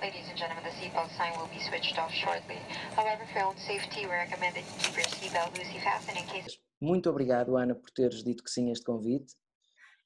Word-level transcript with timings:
Ladies 0.00 0.30
and 0.30 0.38
gentlemen, 0.38 0.64
the 0.64 0.70
seatbelt 0.70 1.10
sign 1.14 1.38
will 1.38 1.48
be 1.48 1.60
switched 1.60 1.98
off 1.98 2.10
shortly. 2.10 2.56
However, 2.96 3.22
for 3.30 3.38
your 3.38 3.48
own 3.48 3.58
safety, 3.58 4.06
we 4.06 4.12
recommend 4.12 4.56
that 4.56 4.64
you 4.64 4.72
keep 4.78 4.96
your 4.96 5.04
seatbelt 5.04 5.58
loosely 5.58 5.78
fastened 5.80 6.16
in 6.16 6.24
case... 6.24 6.58
Muito 6.80 7.10
obrigado, 7.10 7.54
Ana, 7.58 7.74
por 7.74 7.90
teres 7.90 8.24
dito 8.24 8.42
que 8.42 8.50
sim 8.50 8.70
a 8.70 8.72
este 8.72 8.86
convite. 8.86 9.34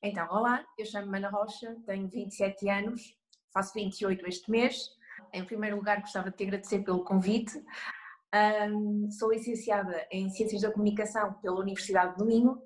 Então, 0.02 0.26
olá, 0.32 0.64
eu 0.76 0.84
chamo-me 0.84 1.18
Ana 1.18 1.30
Rocha, 1.30 1.76
tenho 1.86 2.08
27 2.08 2.68
anos, 2.68 3.16
faço 3.52 3.72
28 3.74 4.26
este 4.26 4.50
mês. 4.50 4.90
Em 5.32 5.44
primeiro 5.44 5.76
lugar, 5.76 6.00
gostava 6.00 6.28
de 6.28 6.36
te 6.38 6.42
agradecer 6.42 6.80
pelo 6.82 7.04
convite. 7.04 7.56
Um, 8.34 9.08
sou 9.12 9.30
licenciada 9.30 10.04
em 10.10 10.28
Ciências 10.28 10.62
da 10.62 10.72
Comunicação 10.72 11.34
pela 11.34 11.60
Universidade 11.60 12.16
de 12.16 12.24
Minho. 12.24 12.60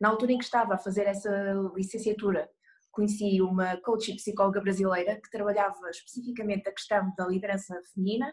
Na 0.00 0.08
altura 0.08 0.32
em 0.32 0.38
que 0.38 0.44
estava 0.44 0.74
a 0.74 0.78
fazer 0.78 1.06
essa 1.06 1.30
licenciatura, 1.76 2.50
conheci 2.94 3.42
uma 3.42 3.76
coach 3.78 4.12
e 4.12 4.16
psicóloga 4.16 4.60
brasileira 4.60 5.20
que 5.20 5.30
trabalhava 5.30 5.90
especificamente 5.90 6.68
a 6.68 6.72
questão 6.72 7.12
da 7.16 7.26
liderança 7.26 7.80
feminina. 7.92 8.32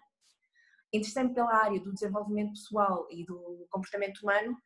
Interessei-me 0.93 1.33
pela 1.33 1.53
área 1.53 1.79
do 1.79 1.93
desenvolvimento 1.93 2.51
pessoal 2.51 3.07
e 3.09 3.25
do 3.25 3.67
comportamento 3.69 4.19
humano 4.19 4.57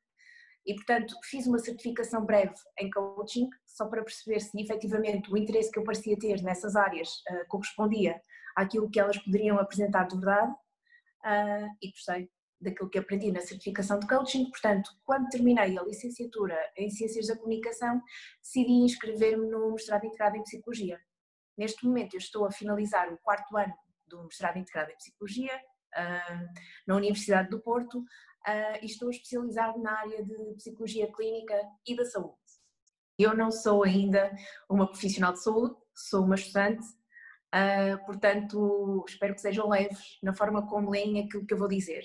e, 0.65 0.73
portanto, 0.75 1.15
fiz 1.23 1.45
uma 1.45 1.59
certificação 1.59 2.25
breve 2.25 2.55
em 2.79 2.89
coaching, 2.89 3.49
só 3.65 3.85
para 3.87 4.03
perceber 4.03 4.39
se 4.39 4.59
efetivamente 4.59 5.31
o 5.31 5.37
interesse 5.37 5.71
que 5.71 5.77
eu 5.77 5.83
parecia 5.83 6.17
ter 6.17 6.41
nessas 6.41 6.75
áreas 6.75 7.09
uh, 7.29 7.47
correspondia 7.47 8.19
àquilo 8.55 8.89
que 8.89 8.99
elas 8.99 9.17
poderiam 9.19 9.59
apresentar 9.59 10.05
de 10.05 10.15
verdade 10.15 10.51
uh, 10.51 11.67
e 11.81 11.91
gostei 11.91 12.29
daquilo 12.65 12.89
que 12.89 12.97
aprendi 12.97 13.31
na 13.31 13.39
certificação 13.39 13.99
de 13.99 14.07
coaching. 14.07 14.49
Portanto, 14.49 14.89
quando 15.05 15.29
terminei 15.29 15.77
a 15.77 15.83
licenciatura 15.83 16.57
em 16.75 16.89
Ciências 16.89 17.27
da 17.27 17.37
Comunicação, 17.37 18.01
decidi 18.41 18.71
inscrever-me 18.71 19.47
no 19.47 19.71
mestrado 19.71 20.05
integrado 20.05 20.35
em 20.35 20.43
Psicologia. 20.43 20.99
Neste 21.57 21.85
momento, 21.85 22.15
eu 22.15 22.19
estou 22.19 22.45
a 22.45 22.51
finalizar 22.51 23.11
o 23.13 23.17
quarto 23.19 23.55
ano 23.55 23.73
do 24.07 24.23
mestrado 24.23 24.57
integrado 24.57 24.91
em 24.91 24.97
Psicologia 24.97 25.55
uh, 25.55 26.47
na 26.85 26.95
Universidade 26.95 27.49
do 27.49 27.61
Porto 27.61 27.99
uh, 27.99 28.77
e 28.81 28.85
estou 28.85 29.09
especializado 29.09 29.79
na 29.79 29.99
área 29.99 30.23
de 30.23 30.53
Psicologia 30.57 31.11
Clínica 31.11 31.55
e 31.87 31.95
da 31.95 32.05
Saúde. 32.05 32.35
Eu 33.17 33.35
não 33.35 33.49
sou 33.49 33.83
ainda 33.83 34.35
uma 34.69 34.87
profissional 34.87 35.31
de 35.31 35.41
saúde, 35.41 35.75
sou 35.95 36.25
uma 36.25 36.35
estudante, 36.35 36.85
uh, 37.53 38.05
portanto, 38.05 39.05
espero 39.07 39.33
que 39.33 39.41
sejam 39.41 39.69
leves 39.69 40.19
na 40.21 40.33
forma 40.33 40.67
como 40.67 40.91
leem 40.91 41.25
aquilo 41.25 41.45
que 41.45 41.53
eu 41.53 41.57
vou 41.57 41.69
dizer. 41.69 42.03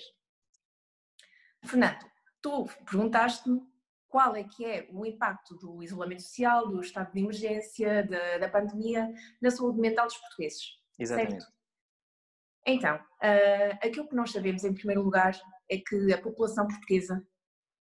Fernando, 1.65 2.05
tu 2.41 2.67
perguntaste-me 2.89 3.63
qual 4.09 4.35
é 4.35 4.43
que 4.43 4.65
é 4.65 4.89
o 4.91 5.07
impacto 5.07 5.57
do 5.57 5.83
isolamento 5.83 6.23
social, 6.23 6.69
do 6.69 6.81
estado 6.81 7.13
de 7.13 7.21
emergência, 7.21 8.05
da, 8.07 8.39
da 8.39 8.49
pandemia 8.49 9.09
na 9.41 9.51
saúde 9.51 9.79
mental 9.79 10.07
dos 10.07 10.17
portugueses. 10.17 10.81
Exatamente. 10.99 11.43
Certo? 11.43 11.53
Então, 12.67 12.97
uh, 12.97 13.79
aquilo 13.83 14.09
que 14.09 14.15
nós 14.15 14.33
sabemos 14.33 14.65
em 14.65 14.75
primeiro 14.75 15.03
lugar 15.03 15.39
é 15.71 15.79
que 15.79 16.13
a 16.13 16.21
população 16.21 16.67
portuguesa 16.67 17.25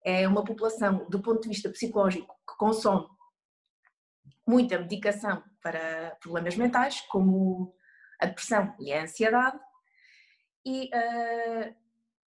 é 0.04 0.28
uma 0.28 0.44
população, 0.44 1.06
do 1.10 1.22
ponto 1.22 1.42
de 1.42 1.50
vista 1.50 1.70
psicológico, 1.70 2.34
que 2.48 2.56
consome 2.58 3.08
muita 4.48 4.80
medicação 4.80 5.44
para 5.62 6.16
problemas 6.22 6.56
mentais, 6.56 7.02
como 7.02 7.76
a 8.20 8.28
depressão 8.28 8.74
e 8.80 8.94
a 8.94 9.04
ansiedade, 9.04 9.60
e 10.66 10.90
uh, 10.94 11.76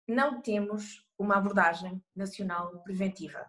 não 0.08 0.40
temos 0.40 1.06
uma 1.22 1.36
abordagem 1.36 2.02
nacional 2.14 2.82
preventiva. 2.82 3.44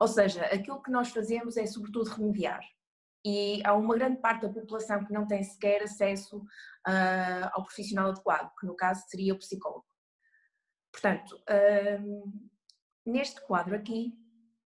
Ou 0.00 0.08
seja, 0.08 0.44
aquilo 0.46 0.82
que 0.82 0.90
nós 0.90 1.10
fazemos 1.10 1.56
é 1.56 1.66
sobretudo 1.66 2.10
remediar. 2.10 2.60
E 3.24 3.60
há 3.66 3.74
uma 3.74 3.94
grande 3.94 4.18
parte 4.20 4.42
da 4.42 4.52
população 4.52 5.04
que 5.04 5.12
não 5.12 5.26
tem 5.26 5.42
sequer 5.42 5.82
acesso 5.82 6.38
uh, 6.38 7.50
ao 7.52 7.64
profissional 7.64 8.10
adequado, 8.10 8.50
que 8.58 8.66
no 8.66 8.74
caso 8.74 9.04
seria 9.08 9.34
o 9.34 9.38
psicólogo. 9.38 9.84
Portanto, 10.90 11.36
uh, 11.36 12.32
neste 13.04 13.40
quadro 13.42 13.76
aqui, 13.76 14.14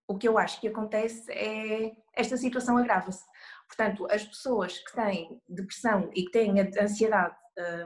o 0.07 0.17
que 0.17 0.29
eu 0.29 0.39
acho 0.39 0.61
que 0.61 0.69
acontece 0.69 1.31
é 1.33 1.97
esta 2.15 2.37
situação 2.37 2.77
agrava-se. 2.77 3.25
Portanto, 3.67 4.07
as 4.11 4.25
pessoas 4.25 4.79
que 4.79 4.93
têm 4.93 5.43
depressão 5.49 6.11
e 6.15 6.25
que 6.25 6.31
têm 6.31 6.61
ansiedade 6.61 7.37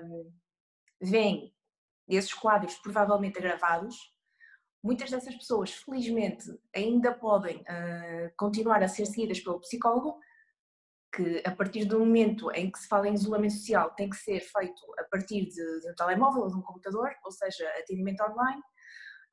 um, 0.05 0.33
veem 1.01 1.55
esses 2.09 2.35
quadros 2.35 2.75
provavelmente 2.79 3.39
agravados. 3.39 3.97
Muitas 4.83 5.11
dessas 5.11 5.35
pessoas, 5.35 5.73
felizmente, 5.73 6.47
ainda 6.75 7.13
podem 7.13 7.57
uh, 7.59 8.31
continuar 8.37 8.83
a 8.83 8.89
ser 8.89 9.07
seguidas 9.07 9.41
pelo 9.41 9.61
psicólogo, 9.61 10.19
que 11.13 11.43
a 11.45 11.51
partir 11.51 11.85
do 11.85 11.99
momento 11.99 12.51
em 12.53 12.71
que 12.71 12.79
se 12.79 12.87
fala 12.87 13.09
em 13.09 13.15
isolamento 13.15 13.55
social 13.55 13.91
tem 13.97 14.09
que 14.09 14.17
ser 14.17 14.41
feito 14.41 14.81
a 14.99 15.05
partir 15.05 15.47
de, 15.47 15.81
de 15.81 15.91
um 15.91 15.95
telemóvel 15.97 16.43
ou 16.43 16.49
de 16.49 16.57
um 16.57 16.63
computador, 16.63 17.11
ou 17.25 17.33
seja, 17.33 17.69
atendimento 17.79 18.23
online. 18.23 18.63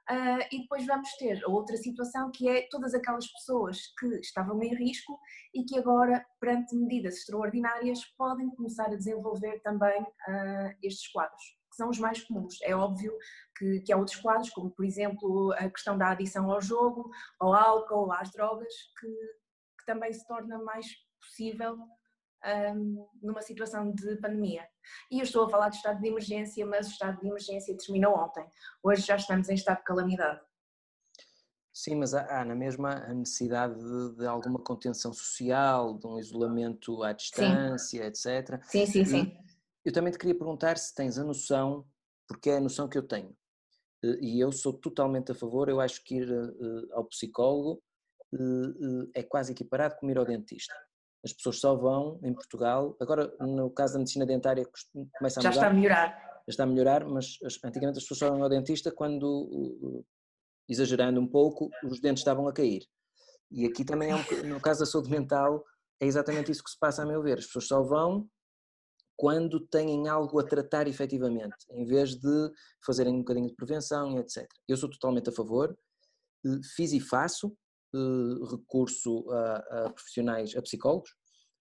Uh, 0.10 0.46
e 0.52 0.62
depois 0.62 0.86
vamos 0.86 1.10
ter 1.18 1.44
a 1.44 1.50
outra 1.50 1.76
situação 1.78 2.32
que 2.32 2.48
é 2.48 2.68
todas 2.70 2.94
aquelas 2.94 3.28
pessoas 3.28 3.80
que 4.00 4.08
estavam 4.20 4.62
em 4.62 4.74
risco 4.76 5.20
e 5.54 5.64
que 5.64 5.78
agora, 5.78 6.26
perante 6.40 6.76
medidas 6.76 7.18
extraordinárias, 7.18 8.06
podem 8.18 8.50
começar 8.52 8.86
a 8.86 8.96
desenvolver 8.96 9.60
também 9.62 10.02
uh, 10.02 10.78
estes 10.82 11.12
quadros 11.12 11.44
que 11.76 11.78
são 11.78 11.90
os 11.90 12.00
mais 12.00 12.24
comuns. 12.24 12.58
É 12.64 12.74
óbvio 12.74 13.14
que, 13.58 13.82
que 13.82 13.92
há 13.92 13.98
outros 13.98 14.18
quadros, 14.18 14.50
como 14.50 14.72
por 14.72 14.86
exemplo 14.86 15.52
a 15.58 15.70
questão 15.70 15.98
da 15.98 16.12
adição 16.12 16.50
ao 16.50 16.62
jogo, 16.62 17.12
ao 17.40 17.54
álcool, 17.54 18.12
às 18.14 18.32
drogas, 18.32 18.74
que, 19.00 19.08
que 19.08 19.86
também 19.86 20.12
se 20.14 20.26
torna 20.26 20.58
mais 20.60 20.88
possível 21.22 21.78
um, 22.74 23.08
numa 23.22 23.42
situação 23.42 23.92
de 23.92 24.16
pandemia. 24.18 24.66
E 25.12 25.20
eu 25.20 25.24
estou 25.24 25.46
a 25.46 25.50
falar 25.50 25.70
de 25.70 25.76
estado 25.76 26.00
de 26.00 26.08
emergência, 26.08 26.66
mas 26.66 26.88
o 26.88 26.92
estado 26.92 27.20
de 27.20 27.28
emergência 27.28 27.76
terminou 27.78 28.16
ontem. 28.18 28.48
Hoje 28.82 29.02
já 29.02 29.18
estamos 29.18 29.50
em 29.50 29.56
estado 29.56 29.80
de 29.80 29.84
calamidade. 29.84 30.40
Sim, 31.74 31.96
mas 31.96 32.14
há, 32.14 32.40
há 32.40 32.46
na 32.46 32.56
mesma 32.56 33.04
a 33.04 33.14
necessidade 33.14 33.76
de, 33.76 34.16
de, 34.16 34.26
alguma 34.26 34.60
contenção 34.60 35.12
social, 35.12 35.98
de 35.98 36.08
um 36.08 36.18
isolamento 36.18 37.04
à 37.04 37.12
distância, 37.12 38.14
sim. 38.14 38.30
etc. 38.30 38.64
Sim, 38.64 38.86
sim, 38.86 39.04
sim. 39.04 39.45
Eu 39.86 39.94
também 39.94 40.12
te 40.12 40.18
queria 40.18 40.36
perguntar 40.36 40.78
se 40.78 40.94
tens 40.96 41.20
a 41.20 41.24
noção, 41.24 41.86
porque 42.28 42.50
é 42.50 42.58
a 42.58 42.60
noção 42.60 42.90
que 42.90 42.98
eu 42.98 43.04
tenho, 43.04 43.38
eh, 44.04 44.18
e 44.20 44.40
eu 44.40 44.52
sou 44.52 44.74
totalmente 44.74 45.32
a 45.32 45.36
favor, 45.36 45.70
eu 45.70 45.80
acho 45.80 46.04
que 46.04 46.16
ir 46.16 46.32
eh, 46.32 46.94
ao 46.94 47.06
psicólogo 47.06 47.84
eh, 48.34 49.20
é 49.20 49.24
quase 49.24 49.52
equiparado 49.52 49.96
com 49.98 50.10
ir 50.10 50.18
ao 50.18 50.26
dentista. 50.26 50.74
As 51.24 51.34
pessoas 51.34 51.60
só 51.60 51.76
vão 51.76 52.20
em 52.24 52.34
Portugal, 52.34 52.98
agora 53.00 53.32
no 53.40 53.70
caso 53.70 53.94
da 53.94 54.00
medicina 54.00 54.26
dentária 54.26 54.66
começa 55.18 55.40
a 55.40 55.44
Já 55.44 55.50
mudar. 55.50 55.62
está 55.62 55.68
a 55.68 55.74
melhorar. 55.74 56.10
Já 56.48 56.50
está 56.50 56.64
a 56.64 56.68
melhorar, 56.68 57.06
mas 57.06 57.38
antigamente 57.64 57.98
as 57.98 58.04
pessoas 58.04 58.20
só 58.20 58.30
vão 58.32 58.44
ao 58.44 58.50
dentista 58.50 58.92
quando, 58.92 60.04
exagerando 60.68 61.20
um 61.20 61.28
pouco, 61.28 61.70
os 61.84 62.00
dentes 62.00 62.22
estavam 62.22 62.48
a 62.48 62.54
cair. 62.54 62.84
E 63.52 63.66
aqui 63.66 63.84
também 63.84 64.12
é 64.12 64.16
um, 64.16 64.50
no 64.50 64.62
caso 64.62 64.82
da 64.82 64.86
saúde 64.86 65.10
mental, 65.10 65.64
é 66.00 66.06
exatamente 66.06 66.52
isso 66.52 66.64
que 66.64 66.70
se 66.70 66.78
passa 66.78 67.02
a 67.04 67.06
meu 67.06 67.22
ver. 67.24 67.40
As 67.40 67.46
pessoas 67.46 67.68
só 67.68 67.82
vão 67.82 68.30
quando 69.18 69.60
têm 69.60 70.08
algo 70.08 70.40
a 70.40 70.44
tratar 70.44 70.88
efetivamente, 70.88 71.66
em 71.72 71.86
vez 71.86 72.16
de 72.16 72.52
fazerem 72.86 73.14
um 73.14 73.20
bocadinho 73.20 73.48
de 73.48 73.56
prevenção 73.56 74.12
e 74.12 74.18
etc. 74.20 74.48
Eu 74.68 74.78
sou 74.78 74.90
totalmente 74.90 75.30
a 75.30 75.34
favor, 75.34 75.78
eh, 76.46 76.60
fiz 76.76 76.92
e 76.92 77.00
faço 77.00 77.56
eh, 77.96 78.52
recurso 78.52 79.30
a, 79.32 79.86
a 79.86 79.90
profissionais, 79.92 80.56
a 80.56 80.62
psicólogos, 80.62 81.10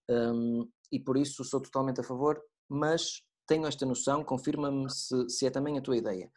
um, 0.09 0.69
e 0.91 0.99
por 0.99 1.17
isso 1.17 1.43
sou 1.43 1.61
totalmente 1.61 2.01
a 2.01 2.03
favor, 2.03 2.41
mas 2.69 3.21
tenho 3.47 3.65
esta 3.65 3.85
noção, 3.85 4.23
confirma-me 4.23 4.89
se, 4.89 5.29
se, 5.29 5.45
é 5.45 5.49
também 5.49 5.77
a 5.77 5.81
tua 5.81 5.97
ideia. 5.97 6.29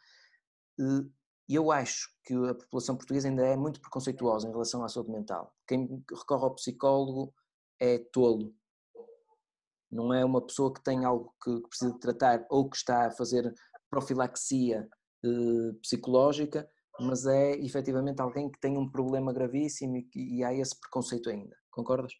Eh, 0.79 1.05
eu 1.49 1.71
acho 1.71 2.09
que 2.23 2.33
a 2.33 2.53
população 2.53 2.95
portuguesa 2.95 3.27
ainda 3.27 3.45
é 3.45 3.57
muito 3.57 3.81
preconceituosa 3.81 4.47
em 4.47 4.51
relação 4.51 4.83
à 4.83 4.87
saúde 4.87 5.11
mental. 5.11 5.53
Quem 5.67 6.03
recorre 6.11 6.43
ao 6.43 6.55
psicólogo 6.55 7.33
é 7.79 7.97
tolo, 7.97 8.53
não 9.91 10.13
é 10.13 10.23
uma 10.23 10.45
pessoa 10.45 10.73
que 10.73 10.83
tem 10.83 11.05
algo 11.05 11.33
que 11.43 11.61
precisa 11.67 11.93
de 11.93 11.99
tratar 11.99 12.45
ou 12.49 12.69
que 12.69 12.77
está 12.77 13.07
a 13.07 13.11
fazer 13.11 13.53
profilaxia 13.89 14.87
eh, 15.25 15.73
psicológica, 15.81 16.69
mas 16.99 17.25
é 17.25 17.53
efetivamente 17.57 18.21
alguém 18.21 18.49
que 18.49 18.59
tem 18.59 18.77
um 18.77 18.89
problema 18.89 19.33
gravíssimo 19.33 19.97
e, 19.97 20.09
e 20.15 20.43
há 20.43 20.53
esse 20.53 20.79
preconceito 20.79 21.29
ainda. 21.29 21.55
Concordas? 21.71 22.13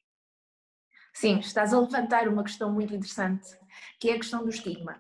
Sim, 1.14 1.40
estás 1.40 1.74
a 1.74 1.80
levantar 1.80 2.28
uma 2.28 2.44
questão 2.44 2.72
muito 2.72 2.94
interessante, 2.94 3.48
que 4.00 4.10
é 4.10 4.14
a 4.14 4.18
questão 4.18 4.44
do 4.44 4.50
estigma. 4.50 5.00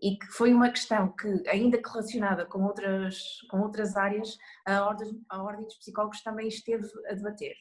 E 0.00 0.16
que 0.16 0.26
foi 0.26 0.52
uma 0.52 0.70
questão 0.70 1.14
que, 1.14 1.48
ainda 1.48 1.80
que 1.80 1.88
relacionada 1.88 2.44
com 2.46 2.64
outras, 2.64 3.18
com 3.48 3.60
outras 3.60 3.96
áreas, 3.96 4.36
a 4.66 4.84
ordem, 4.84 5.24
a 5.28 5.42
ordem 5.42 5.64
dos 5.64 5.76
psicólogos 5.76 6.22
também 6.22 6.48
esteve 6.48 6.86
a 7.08 7.14
debater. 7.14 7.54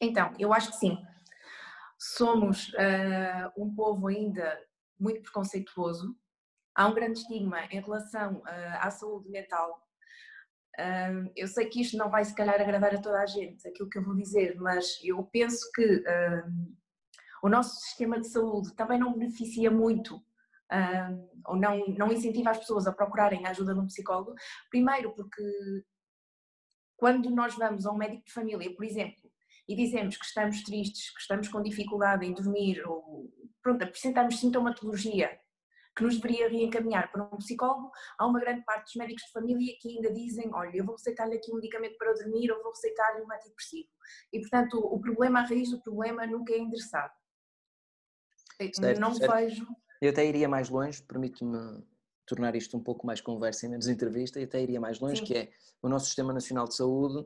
Então, 0.00 0.32
eu 0.38 0.52
acho 0.52 0.70
que 0.70 0.76
sim, 0.76 0.98
somos 1.98 2.68
uh, 2.70 3.52
um 3.56 3.74
povo 3.74 4.08
ainda 4.08 4.60
muito 4.98 5.22
preconceituoso, 5.22 6.16
há 6.74 6.86
um 6.86 6.94
grande 6.94 7.20
estigma 7.20 7.64
em 7.70 7.80
relação 7.80 8.38
uh, 8.38 8.78
à 8.80 8.90
saúde 8.90 9.28
mental. 9.30 9.82
Uh, 10.78 11.30
eu 11.36 11.46
sei 11.46 11.66
que 11.66 11.80
isto 11.80 11.96
não 11.96 12.10
vai 12.10 12.24
se 12.24 12.34
calhar 12.34 12.60
agradar 12.60 12.94
a 12.94 13.00
toda 13.00 13.20
a 13.20 13.26
gente, 13.26 13.66
aquilo 13.66 13.88
que 13.88 13.98
eu 13.98 14.04
vou 14.04 14.14
dizer, 14.14 14.56
mas 14.56 14.98
eu 15.02 15.22
penso 15.24 15.70
que 15.72 16.04
o 17.42 17.48
nosso 17.48 17.76
sistema 17.80 18.18
de 18.18 18.28
saúde 18.28 18.74
também 18.74 18.98
não 18.98 19.12
beneficia 19.12 19.70
muito 19.70 20.20
ou 21.46 21.56
não, 21.56 21.86
não 21.88 22.12
incentiva 22.12 22.50
as 22.50 22.58
pessoas 22.58 22.86
a 22.86 22.92
procurarem 22.92 23.46
ajuda 23.46 23.74
de 23.74 23.80
um 23.80 23.86
psicólogo. 23.86 24.34
Primeiro, 24.70 25.14
porque 25.14 25.42
quando 26.96 27.30
nós 27.30 27.54
vamos 27.54 27.86
a 27.86 27.92
um 27.92 27.96
médico 27.96 28.24
de 28.24 28.32
família, 28.32 28.74
por 28.74 28.84
exemplo, 28.84 29.23
e 29.68 29.74
dizemos 29.74 30.16
que 30.16 30.24
estamos 30.24 30.62
tristes, 30.62 31.10
que 31.10 31.20
estamos 31.20 31.48
com 31.48 31.62
dificuldade 31.62 32.26
em 32.26 32.34
dormir, 32.34 32.82
ou 32.86 33.30
pronto, 33.62 33.82
apresentamos 33.82 34.38
sintomatologia 34.38 35.38
que 35.96 36.02
nos 36.02 36.16
deveria 36.18 36.48
reencaminhar 36.48 37.10
para 37.12 37.22
um 37.22 37.36
psicólogo, 37.38 37.90
há 38.18 38.26
uma 38.26 38.40
grande 38.40 38.64
parte 38.64 38.86
dos 38.86 38.94
médicos 38.96 39.24
de 39.24 39.32
família 39.32 39.74
que 39.80 39.88
ainda 39.88 40.12
dizem, 40.12 40.52
olha, 40.52 40.76
eu 40.76 40.84
vou 40.84 40.96
receitar-lhe 40.96 41.36
aqui 41.36 41.52
um 41.52 41.56
medicamento 41.56 41.96
para 41.96 42.12
dormir 42.14 42.50
ou 42.50 42.62
vou 42.62 42.72
receitar-lhe 42.72 43.22
um 43.22 43.32
antidepressivo. 43.32 43.88
E, 44.32 44.40
portanto, 44.40 44.78
o 44.78 45.00
problema, 45.00 45.40
a 45.40 45.44
raiz 45.44 45.70
do 45.70 45.80
problema 45.80 46.26
nunca 46.26 46.52
é 46.52 46.58
endereçado. 46.58 47.12
Certo, 48.60 49.00
não 49.00 49.14
certo. 49.14 49.32
vejo... 49.32 49.66
Eu 50.00 50.10
até 50.10 50.26
iria 50.26 50.48
mais 50.48 50.68
longe, 50.68 51.00
permite-me 51.02 51.84
tornar 52.26 52.56
isto 52.56 52.76
um 52.76 52.82
pouco 52.82 53.06
mais 53.06 53.20
conversa 53.20 53.66
e 53.66 53.68
menos 53.68 53.86
entrevista, 53.88 54.40
e 54.40 54.44
até 54.44 54.60
iria 54.60 54.80
mais 54.80 54.98
longe, 54.98 55.20
Sim. 55.20 55.24
que 55.24 55.34
é 55.34 55.52
o 55.80 55.88
nosso 55.88 56.06
Sistema 56.06 56.32
Nacional 56.32 56.66
de 56.66 56.74
Saúde 56.74 57.24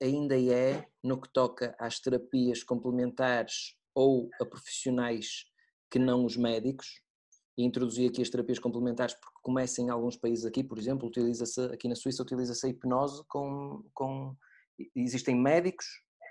ainda 0.00 0.40
é, 0.40 0.86
no 1.02 1.20
que 1.20 1.32
toca 1.32 1.74
às 1.78 2.00
terapias 2.00 2.62
complementares 2.62 3.76
ou 3.94 4.30
a 4.40 4.46
profissionais 4.46 5.44
que 5.90 5.98
não 5.98 6.24
os 6.24 6.36
médicos, 6.36 7.02
e 7.56 7.64
introduzi 7.64 8.06
aqui 8.06 8.22
as 8.22 8.30
terapias 8.30 8.58
complementares 8.58 9.14
porque 9.14 9.38
começa 9.42 9.82
em 9.82 9.90
alguns 9.90 10.16
países 10.16 10.44
aqui, 10.44 10.64
por 10.64 10.78
exemplo, 10.78 11.06
utiliza-se 11.06 11.60
aqui 11.66 11.86
na 11.86 11.94
Suíça 11.94 12.22
utiliza-se 12.22 12.66
a 12.66 12.70
hipnose 12.70 13.22
com, 13.28 13.84
com 13.92 14.34
existem 14.96 15.36
médicos 15.36 15.86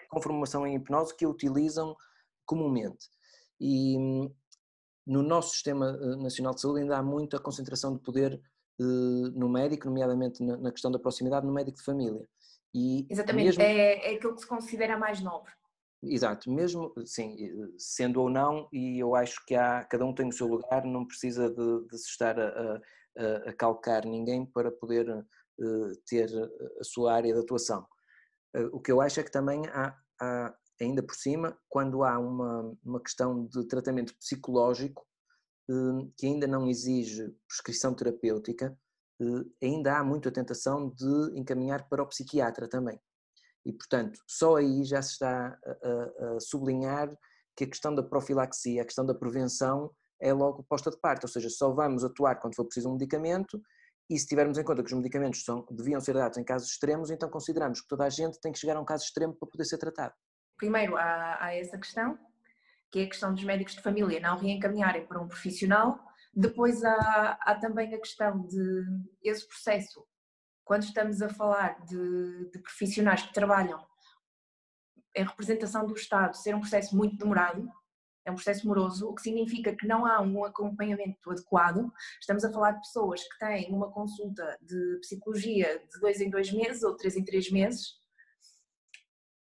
com 0.10 0.22
formação 0.22 0.68
em 0.68 0.76
hipnose 0.76 1.16
que 1.16 1.24
a 1.24 1.30
utilizam 1.30 1.96
comumente. 2.46 3.08
E 3.60 3.98
no 5.08 5.24
nosso 5.24 5.52
sistema 5.52 5.98
eh, 6.02 6.16
nacional 6.18 6.54
de 6.54 6.62
saúde 6.62 6.82
ainda 6.82 6.98
há 6.98 7.04
muita 7.04 7.40
concentração 7.40 7.94
de 7.94 8.02
poder 8.02 8.34
eh, 8.80 8.84
no 9.34 9.48
médico, 9.48 9.88
nomeadamente 9.88 10.44
na 10.44 10.72
questão 10.72 10.92
da 10.92 11.00
proximidade 11.00 11.46
no 11.46 11.54
médico 11.54 11.78
de 11.78 11.84
família. 11.84 12.28
E 12.74 13.06
Exatamente, 13.10 13.58
mesmo... 13.58 13.62
é, 13.62 14.12
é 14.12 14.16
aquilo 14.16 14.36
que 14.36 14.42
se 14.42 14.48
considera 14.48 14.98
mais 14.98 15.22
nobre. 15.22 15.52
Exato, 16.04 16.52
mesmo, 16.52 16.94
sim, 17.06 17.38
sendo 17.78 18.22
ou 18.22 18.30
não, 18.30 18.68
e 18.74 18.98
eu 18.98 19.14
acho 19.14 19.46
que 19.46 19.54
há, 19.54 19.86
cada 19.86 20.04
um 20.04 20.16
tem 20.16 20.28
o 20.28 20.32
seu 20.32 20.48
lugar, 20.48 20.84
não 20.84 21.06
precisa 21.06 21.48
de, 21.48 21.88
de 21.88 21.98
se 21.98 22.10
estar 22.10 22.40
a, 22.40 22.82
a, 23.18 23.50
a, 23.50 23.54
calcar 23.54 24.04
ninguém 24.06 24.44
para 24.44 24.72
poder 24.72 25.08
uh, 25.12 25.96
ter 26.08 26.28
a 26.80 26.84
sua 26.84 27.14
área 27.14 27.32
de 27.32 27.40
atuação. 27.40 27.86
Uh, 28.56 28.76
o 28.76 28.82
que 28.82 28.92
eu 28.92 29.00
acho 29.00 29.20
é 29.20 29.24
que 29.24 29.32
também 29.32 29.62
há, 29.68 29.96
há, 30.20 30.56
ainda 30.82 31.04
por 31.04 31.14
cima, 31.14 31.56
quando 31.70 32.04
há 32.04 32.18
uma, 32.18 32.76
uma 32.84 33.00
questão 33.00 33.46
de 33.46 33.68
tratamento 33.68 34.16
psicológico 34.18 35.06
uh, 35.70 36.12
que 36.18 36.26
ainda 36.26 36.48
não 36.48 36.68
exige 36.68 37.32
prescrição 37.48 37.94
terapêutica, 37.94 38.76
ainda 39.62 39.98
há 39.98 40.04
muita 40.04 40.32
tentação 40.32 40.90
de 40.90 41.40
encaminhar 41.40 41.88
para 41.88 42.04
o 42.04 42.08
psiquiatra 42.08 42.68
também. 42.68 43.00
E, 43.66 43.72
portanto, 43.72 44.20
só 44.28 44.56
aí 44.56 44.84
já 44.84 45.02
se 45.02 45.14
está 45.14 45.58
a, 45.66 46.36
a, 46.36 46.40
sublinhar 46.40 47.16
que 47.56 47.64
a 47.64 47.68
questão 47.68 47.94
da 47.94 48.02
profilaxia, 48.02 48.82
a 48.82 48.86
questão 48.86 49.06
da 49.06 49.14
prevenção 49.14 49.92
é 50.20 50.34
logo 50.34 50.64
posta 50.64 50.90
de 50.90 51.00
parte, 51.00 51.24
ou 51.24 51.30
seja, 51.30 51.50
só 51.50 51.72
vamos 51.72 52.04
atuar 52.04 52.36
quando 52.36 52.56
for 52.56 52.66
preciso 52.66 52.90
um 52.90 52.94
medicamento 52.94 53.62
e 54.10 54.18
se 54.18 54.28
tivermos 54.28 54.58
em 54.58 54.64
conta 54.64 54.84
que 54.84 54.92
os 54.92 54.98
medicamentos 54.98 55.44
são, 55.44 55.66
deviam 55.72 56.02
ser 56.02 56.14
dados 56.14 56.38
em 56.38 56.44
casos 56.44 56.70
extremos, 56.70 57.10
então 57.10 57.30
consideramos 57.30 57.82
que 57.82 57.88
toda 57.88 58.04
a 58.04 58.10
gente 58.10 58.40
tem 58.42 58.52
que 58.52 58.60
chegar 58.60 58.76
a 58.76 58.82
um 58.82 58.86
caso 58.86 59.06
extremo 59.06 59.34
para 59.34 59.48
poder 59.48 59.66
ser 59.66 59.78
tratado. 59.78 60.14
Primeiro 60.58 60.98
há, 60.98 61.38
há 61.40 61.56
essa 61.56 61.78
questão, 61.78 62.20
que 62.92 63.00
é 63.00 63.04
a 63.04 63.08
questão 63.08 63.34
dos 63.34 63.44
médicos 63.44 63.74
de 63.74 63.82
família 63.82 64.20
não 64.20 64.38
reencaminharem 64.38 65.06
para 65.06 65.20
um 65.20 65.28
profissional, 65.28 65.98
depois 66.34 66.84
há, 66.84 67.38
há 67.42 67.56
também 67.56 67.94
a 67.94 68.00
questão 68.00 68.46
de 68.46 68.84
esse 69.24 69.48
processo 69.48 70.06
quando 70.64 70.84
estamos 70.84 71.22
a 71.22 71.30
falar 71.30 71.84
de, 71.86 72.50
de 72.52 72.60
profissionais 72.60 73.24
que 73.24 73.34
trabalham 73.34 73.86
em 75.16 75.26
representação 75.26 75.86
do 75.86 75.94
Estado 75.94 76.38
ser 76.38 76.56
um 76.56 76.62
processo 76.62 76.96
muito 76.96 77.18
demorado, 77.18 77.70
é 78.24 78.32
um 78.32 78.36
processo 78.36 78.68
moroso, 78.68 79.10
o 79.10 79.16
que 79.16 79.22
significa 79.22 79.76
que 79.76 79.88
não 79.88 80.06
há 80.06 80.22
um 80.22 80.46
acompanhamento 80.46 81.30
adequado. 81.32 81.92
Estamos 82.20 82.46
a 82.46 82.52
falar 82.54 82.72
de 82.72 82.82
pessoas 82.82 83.22
que 83.22 83.40
têm 83.40 83.74
uma 83.74 83.92
consulta 83.92 84.58
de 84.62 85.00
psicologia 85.02 85.80
de 85.92 86.00
dois 86.00 86.22
em 86.22 86.30
dois 86.30 86.52
meses 86.52 86.84
ou 86.84 86.96
três 86.96 87.18
em 87.18 87.24
três 87.26 87.52
meses. 87.52 88.00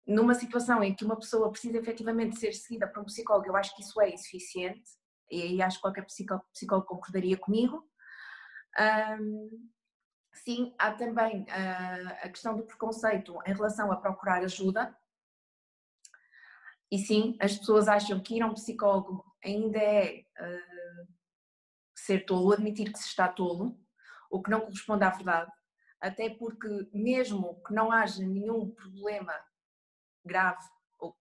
Numa 0.07 0.33
situação 0.33 0.83
em 0.83 0.95
que 0.95 1.05
uma 1.05 1.19
pessoa 1.19 1.51
precisa 1.51 1.77
efetivamente 1.77 2.39
ser 2.39 2.53
seguida 2.53 2.87
por 2.87 3.03
um 3.03 3.05
psicólogo, 3.05 3.47
eu 3.47 3.55
acho 3.55 3.75
que 3.75 3.83
isso 3.83 4.01
é 4.01 4.11
insuficiente, 4.11 4.89
e 5.29 5.41
aí 5.41 5.61
acho 5.61 5.77
que 5.77 5.81
qualquer 5.81 6.05
psicólogo 6.05 6.87
concordaria 6.87 7.37
comigo. 7.37 7.87
Um, 8.79 9.69
Sim, 10.43 10.73
há 10.77 10.93
também 10.93 11.41
uh, 11.43 12.07
a 12.21 12.29
questão 12.29 12.55
do 12.55 12.63
preconceito 12.63 13.37
em 13.45 13.53
relação 13.53 13.91
a 13.91 13.97
procurar 13.97 14.43
ajuda. 14.43 14.95
E 16.91 16.97
sim, 16.97 17.37
as 17.39 17.57
pessoas 17.57 17.87
acham 17.87 18.19
que 18.19 18.37
ir 18.37 18.41
a 18.41 18.47
um 18.47 18.53
psicólogo 18.53 19.23
ainda 19.43 19.77
é 19.77 20.21
uh, 20.39 21.07
ser 21.95 22.25
tolo, 22.25 22.53
admitir 22.53 22.91
que 22.91 22.99
se 22.99 23.07
está 23.07 23.27
tolo, 23.27 23.79
o 24.31 24.41
que 24.41 24.49
não 24.49 24.61
corresponde 24.61 25.03
à 25.03 25.09
verdade. 25.09 25.51
Até 25.99 26.29
porque, 26.29 26.89
mesmo 26.93 27.61
que 27.63 27.73
não 27.73 27.91
haja 27.91 28.23
nenhum 28.23 28.71
problema 28.71 29.33
grave, 30.25 30.63
ou, 30.97 31.17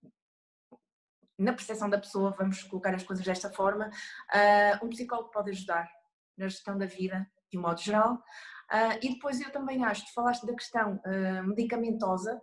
na 1.39 1.53
percepção 1.53 1.89
da 1.89 1.99
pessoa, 1.99 2.35
vamos 2.37 2.63
colocar 2.65 2.95
as 2.95 3.03
coisas 3.03 3.25
desta 3.25 3.51
forma, 3.51 3.89
uh, 3.89 4.85
um 4.85 4.89
psicólogo 4.89 5.31
pode 5.31 5.51
ajudar 5.51 5.89
na 6.37 6.49
gestão 6.49 6.77
da 6.77 6.87
vida, 6.87 7.27
de 7.51 7.59
um 7.59 7.63
modo 7.63 7.81
geral, 7.81 8.23
Uh, 8.69 8.99
e 9.01 9.15
depois 9.15 9.41
eu 9.41 9.51
também 9.51 9.83
acho, 9.83 10.05
tu 10.05 10.13
falaste 10.13 10.47
da 10.47 10.55
questão 10.55 10.97
uh, 10.97 11.49
medicamentosa 11.49 12.41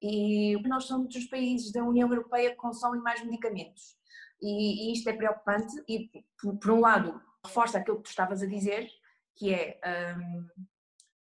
e 0.00 0.56
nós 0.68 0.84
somos 0.84 1.12
dos 1.12 1.24
países 1.24 1.72
da 1.72 1.82
União 1.82 2.08
Europeia 2.08 2.50
que 2.50 2.56
consomem 2.56 3.00
mais 3.00 3.24
medicamentos. 3.24 3.96
E, 4.40 4.88
e 4.88 4.92
isto 4.92 5.08
é 5.08 5.12
preocupante 5.12 5.74
e 5.88 6.08
por, 6.40 6.56
por, 6.58 6.70
um 6.70 6.80
lado 6.80 7.20
reforça 7.44 7.78
aquilo 7.78 7.96
que 7.96 8.04
tu 8.04 8.10
estavas 8.10 8.40
a 8.40 8.46
dizer 8.46 8.88
que 9.34 9.52
é 9.52 9.80
um, 10.16 10.46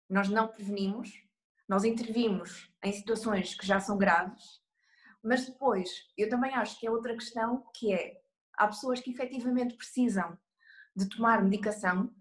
nós 0.10 0.30
não 0.30 0.48
prevenimos, 0.48 1.12
nós 1.68 1.84
intervimos 1.84 2.74
em 2.82 2.94
situações 2.94 3.54
que 3.54 3.68
já 3.68 3.82
são 3.82 3.98
graves 3.98 4.61
mas 5.24 5.46
depois 5.46 5.90
eu 6.18 6.30
também 6.30 6.54
acho 6.54 6.80
que 6.80 6.88
é 6.88 6.92
outra 6.92 7.14
questão 7.14 7.64
que 7.74 7.94
é 7.94 8.22
há 8.58 8.68
pessoas 8.68 9.00
que 9.00 9.12
efetivamente 9.12 9.76
precisam 9.76 10.38
de 10.96 11.08
tomar 11.10 11.44
medicação 11.44 12.14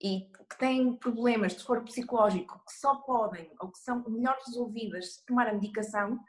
e 0.00 0.30
que 0.48 0.58
têm 0.58 0.94
problemas 0.96 1.56
de 1.56 1.64
foro 1.64 1.84
psicológico 1.84 2.62
que 2.64 2.72
só 2.72 2.96
podem 2.96 3.50
ou 3.60 3.70
que 3.70 3.78
são 3.78 4.04
melhor 4.08 4.38
resolvidas 4.46 5.14
se 5.14 5.26
tomar 5.26 5.48
a 5.48 5.52
medicação 5.52 6.20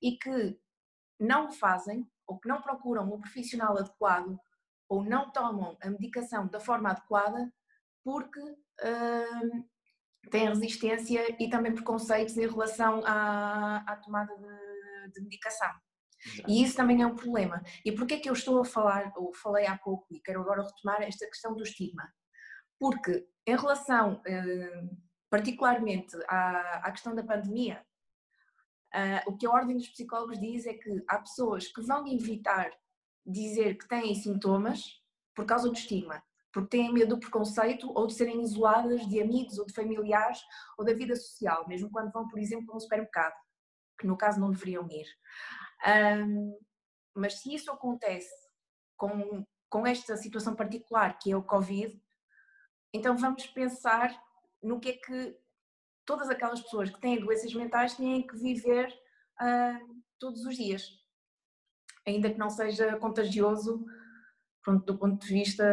e 0.00 0.16
que 0.18 0.58
não 1.20 1.48
o 1.48 1.52
fazem 1.52 2.08
ou 2.26 2.38
que 2.38 2.48
não 2.48 2.60
procuram 2.60 3.08
o 3.08 3.14
um 3.14 3.20
profissional 3.20 3.78
adequado 3.78 4.38
ou 4.88 5.04
não 5.04 5.30
tomam 5.30 5.76
a 5.80 5.90
medicação 5.90 6.48
da 6.48 6.58
forma 6.58 6.90
adequada 6.90 7.52
porque 8.02 8.40
hum, 8.40 9.64
têm 10.30 10.48
resistência 10.48 11.36
e 11.40 11.48
também 11.48 11.74
preconceitos 11.74 12.36
em 12.36 12.48
relação 12.48 13.02
à, 13.06 13.78
à 13.86 13.96
tomada 13.96 14.36
de, 14.36 14.71
de 15.12 15.20
medicação. 15.20 15.70
Exato. 16.24 16.50
E 16.50 16.62
isso 16.62 16.76
também 16.76 17.02
é 17.02 17.06
um 17.06 17.16
problema. 17.16 17.62
E 17.84 17.92
porquê 17.92 18.14
é 18.14 18.20
que 18.20 18.28
eu 18.28 18.32
estou 18.32 18.60
a 18.60 18.64
falar, 18.64 19.12
ou 19.16 19.34
falei 19.34 19.66
há 19.66 19.76
pouco 19.76 20.06
e 20.10 20.20
quero 20.20 20.40
agora 20.40 20.62
retomar 20.62 21.02
esta 21.02 21.26
questão 21.26 21.54
do 21.54 21.62
estigma? 21.62 22.08
Porque, 22.78 23.26
em 23.46 23.56
relação 23.56 24.20
eh, 24.26 24.84
particularmente 25.28 26.16
à, 26.28 26.86
à 26.86 26.92
questão 26.92 27.14
da 27.14 27.24
pandemia, 27.24 27.84
Uh, 28.94 29.30
o 29.30 29.36
que 29.38 29.46
a 29.46 29.50
Ordem 29.50 29.78
dos 29.78 29.88
Psicólogos 29.88 30.38
diz 30.38 30.66
é 30.66 30.74
que 30.74 31.02
há 31.08 31.18
pessoas 31.18 31.66
que 31.66 31.80
vão 31.80 32.06
evitar 32.06 32.70
dizer 33.24 33.78
que 33.78 33.88
têm 33.88 34.14
sintomas 34.14 35.00
por 35.34 35.46
causa 35.46 35.66
do 35.68 35.74
estigma, 35.74 36.22
porque 36.52 36.76
têm 36.76 36.92
medo 36.92 37.14
do 37.14 37.20
preconceito 37.20 37.90
ou 37.94 38.06
de 38.06 38.12
serem 38.12 38.42
isoladas 38.42 39.06
de 39.08 39.18
amigos 39.18 39.58
ou 39.58 39.64
de 39.64 39.72
familiares 39.72 40.40
ou 40.76 40.84
da 40.84 40.92
vida 40.92 41.16
social, 41.16 41.66
mesmo 41.66 41.90
quando 41.90 42.12
vão, 42.12 42.28
por 42.28 42.38
exemplo, 42.38 42.70
a 42.70 42.76
um 42.76 42.80
supermercado, 42.80 43.34
que 44.02 44.06
no 44.08 44.16
caso 44.16 44.40
não 44.40 44.50
deveriam 44.50 44.86
ir. 44.90 45.06
Um, 45.86 46.58
mas 47.14 47.40
se 47.40 47.54
isso 47.54 47.70
acontece 47.70 48.34
com, 48.96 49.46
com 49.70 49.86
esta 49.86 50.16
situação 50.16 50.56
particular, 50.56 51.18
que 51.18 51.30
é 51.30 51.36
o 51.36 51.42
Covid, 51.42 52.02
então 52.92 53.16
vamos 53.16 53.46
pensar 53.46 54.12
no 54.60 54.80
que 54.80 54.90
é 54.90 54.92
que 54.94 55.38
todas 56.04 56.28
aquelas 56.28 56.60
pessoas 56.60 56.90
que 56.90 57.00
têm 57.00 57.20
doenças 57.20 57.54
mentais 57.54 57.96
têm 57.96 58.26
que 58.26 58.36
viver 58.36 58.88
uh, 59.40 60.02
todos 60.18 60.44
os 60.44 60.56
dias, 60.56 60.88
ainda 62.06 62.30
que 62.30 62.38
não 62.38 62.50
seja 62.50 62.96
contagioso 62.98 63.84
pronto, 64.64 64.84
do 64.84 64.98
ponto 64.98 65.24
de 65.24 65.32
vista 65.32 65.64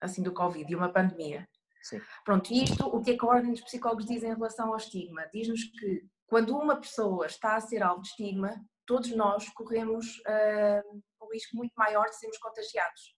assim 0.00 0.22
do 0.22 0.34
Covid 0.34 0.70
e 0.70 0.76
uma 0.76 0.92
pandemia. 0.92 1.48
Sim. 1.82 2.00
Pronto, 2.24 2.52
e 2.52 2.64
isto, 2.64 2.86
o 2.86 3.00
que 3.00 3.12
é 3.12 3.16
que 3.16 3.24
a 3.24 3.28
Ordem 3.28 3.52
dos 3.52 3.62
Psicólogos 3.62 4.06
diz 4.06 4.22
em 4.22 4.34
relação 4.34 4.70
ao 4.70 4.76
estigma? 4.76 5.26
Diz-nos 5.32 5.64
que 5.64 6.04
quando 6.26 6.56
uma 6.56 6.76
pessoa 6.76 7.26
está 7.26 7.56
a 7.56 7.60
ser 7.60 7.82
alvo 7.82 8.02
de 8.02 8.08
estigma, 8.08 8.54
todos 8.84 9.10
nós 9.14 9.48
corremos 9.50 10.18
uh, 10.18 11.02
um 11.22 11.32
risco 11.32 11.56
muito 11.56 11.72
maior 11.76 12.06
de 12.06 12.16
sermos 12.16 12.38
contagiados 12.38 13.16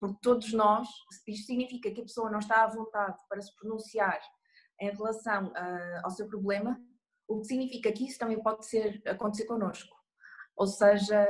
porque 0.00 0.18
todos 0.22 0.52
nós, 0.54 0.88
isto 1.28 1.46
significa 1.46 1.90
que 1.90 2.00
a 2.00 2.04
pessoa 2.04 2.30
não 2.30 2.38
está 2.38 2.64
à 2.64 2.66
vontade 2.66 3.18
para 3.28 3.42
se 3.42 3.54
pronunciar 3.54 4.18
em 4.80 4.90
relação 4.90 5.48
uh, 5.48 6.00
ao 6.02 6.10
seu 6.10 6.26
problema, 6.26 6.80
o 7.28 7.40
que 7.40 7.48
significa 7.48 7.92
que 7.92 8.06
isso 8.06 8.18
também 8.18 8.42
pode 8.42 8.66
ser, 8.66 9.00
acontecer 9.06 9.44
connosco. 9.44 9.94
Ou 10.56 10.66
seja, 10.66 11.26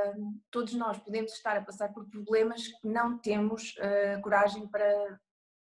todos 0.49 0.73
nós 0.73 0.97
podemos 0.99 1.33
estar 1.33 1.57
a 1.57 1.63
passar 1.63 1.93
por 1.93 2.09
problemas 2.09 2.65
que 2.65 2.87
não 2.87 3.19
temos 3.19 3.75
uh, 3.75 4.21
coragem 4.21 4.67
para 4.69 5.19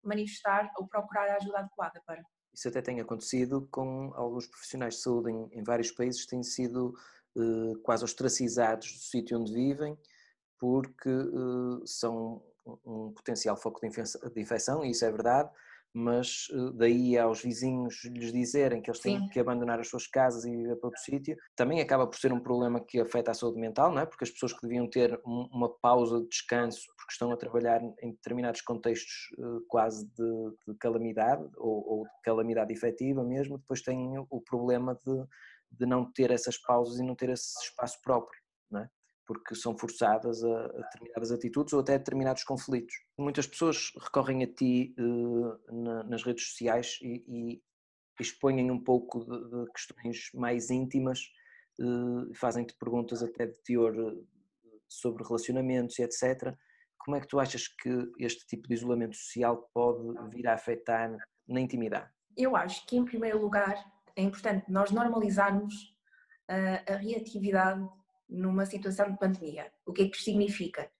manifestar 0.03 0.73
ou 0.79 0.89
procurar 0.89 1.29
a 1.31 1.37
ajuda 1.37 1.59
adequada 1.59 2.03
para. 2.07 2.23
Isso 2.57 2.69
até 2.69 2.81
tem 2.81 3.01
acontecido 3.01 3.69
com 3.71 4.13
alguns 4.15 4.47
profissionais 4.47 4.95
de 4.95 5.01
saúde 5.03 5.31
em, 5.31 5.49
em 5.53 5.63
vários 5.63 5.91
países, 5.91 6.25
têm 6.25 6.43
sido 6.43 6.95
uh, 7.37 7.79
quase 7.83 8.03
ostracizados 8.03 8.91
do 8.93 8.99
sítio 8.99 9.39
onde 9.39 9.53
vivem, 9.53 9.99
porque 10.59 11.11
uh, 11.11 11.87
são 11.87 12.43
um 12.85 13.13
potencial 13.13 13.59
foco 13.59 13.79
de 13.81 14.41
infecção, 14.41 14.83
e 14.83 14.91
isso 14.91 15.05
é 15.05 15.11
verdade, 15.11 15.51
mas 15.97 16.49
eh, 16.53 16.73
daí 16.75 17.17
aos 17.17 17.41
vizinhos 17.41 18.05
lhes 18.05 18.31
dizerem 18.31 18.83
que 18.83 18.91
eles 18.91 19.01
têm 19.01 19.19
Sim. 19.19 19.29
que 19.31 19.41
abandonar 19.41 19.81
as 19.81 19.89
suas 19.89 20.07
casas 20.07 20.45
e 20.45 20.51
ir 20.51 20.77
para 20.77 20.89
outro 20.89 21.01
sítio, 21.01 21.35
também 21.57 21.81
acaba 21.81 22.07
por 22.07 22.19
ser 22.19 22.35
um 22.35 22.41
problema 22.41 22.85
que 22.85 23.01
afeta 23.01 23.31
a 23.31 23.35
saúde 23.35 23.59
mental, 23.59 23.91
não 23.91 24.03
é? 24.03 24.05
Porque 24.05 24.25
as 24.25 24.31
pessoas 24.31 24.53
que 24.53 24.61
deviam 24.61 24.87
ter 24.91 25.19
uma 25.25 25.71
pausa 25.79 26.21
de 26.21 26.29
descanso 26.29 26.83
porque 26.99 27.13
estão 27.13 27.31
a 27.31 27.37
trabalhar 27.37 27.81
em 28.03 28.11
determinados 28.11 28.61
contextos 28.61 29.31
eh, 29.39 29.61
quase 29.69 30.07
de, 30.09 30.51
de 30.69 30.75
calamidade 30.79 31.49
ou, 31.57 31.89
ou, 31.89 32.05
de 32.05 32.23
calamidade 32.23 32.75
efetiva 32.75 33.25
mesmo, 33.25 33.57
depois 33.57 33.81
têm 33.81 34.19
o 34.19 34.41
problema 34.43 34.95
de, 34.95 35.25
de 35.71 35.87
não 35.87 36.13
ter 36.13 36.31
essas 36.31 36.59
pausas 36.59 36.99
e 36.99 37.03
não 37.03 37.15
ter 37.15 37.31
esse 37.31 37.59
espaço 37.63 37.99
próprio? 38.03 38.39
Porque 39.27 39.55
são 39.55 39.77
forçadas 39.77 40.43
a, 40.45 40.69
determinadas 40.69 41.33
atitudes 41.33 41.73
ou 41.73 41.81
até 41.81 41.95
a 41.95 41.99
determinados 41.99 42.45
conflitos. 42.45 42.95
Muitas 43.19 43.47
pessoas 43.47 43.93
recorrem 44.01 44.45
a 44.45 44.47
ti 44.47 44.95
uh, 44.99 45.83
na, 45.83 46.05
nas 46.05 46.23
redes 46.23 46.49
sociais 46.49 46.99
e, 47.03 47.25
e 47.27 47.63
expõem 48.21 48.71
um 48.71 48.83
pouco 48.83 49.25
de, 49.25 49.51
de 49.51 49.73
questões 49.73 50.31
mais 50.35 50.71
íntimas, 50.71 51.21
uh, 51.81 52.33
fazem-te 52.35 52.75
perguntas 52.79 53.23
até 53.23 53.47
de 53.47 53.59
teor 53.63 53.95
eh, 53.95 54.25
sobre 54.89 55.25
relacionamentos 55.25 55.99
e 55.99 56.03
etc. 56.03 56.55
Como 56.99 57.17
é 57.17 57.21
que 57.21 57.29
tu 57.29 57.39
achas 57.39 57.69
que 57.69 58.11
este 58.19 58.47
tipo 58.47 58.69
de 58.69 58.75
isolamento 58.75 59.17
social 59.17 59.69
pode 59.75 60.03
vir 60.31 60.47
a 60.49 60.55
afetar 60.55 61.15
na 61.47 61.61
intimidade? 61.61 62.11
Eu 62.37 62.57
acho 62.57 62.87
que, 62.87 62.97
em 62.97 63.05
primeiro 63.05 63.41
lugar, 63.41 63.77
é 64.15 64.23
importante 64.23 64.71
nós 64.71 64.91
normalizarmos 64.91 65.95
a 66.49 66.97
reatividade 66.97 67.87
numa 68.29 68.67
situação 68.67 69.11
de 69.11 69.19
pandemia. 69.19 69.73
O 69.85 69.93
que 69.93 70.03
é 70.03 70.09
que 70.09 70.17
isto 70.17 70.25
significa? 70.25 70.91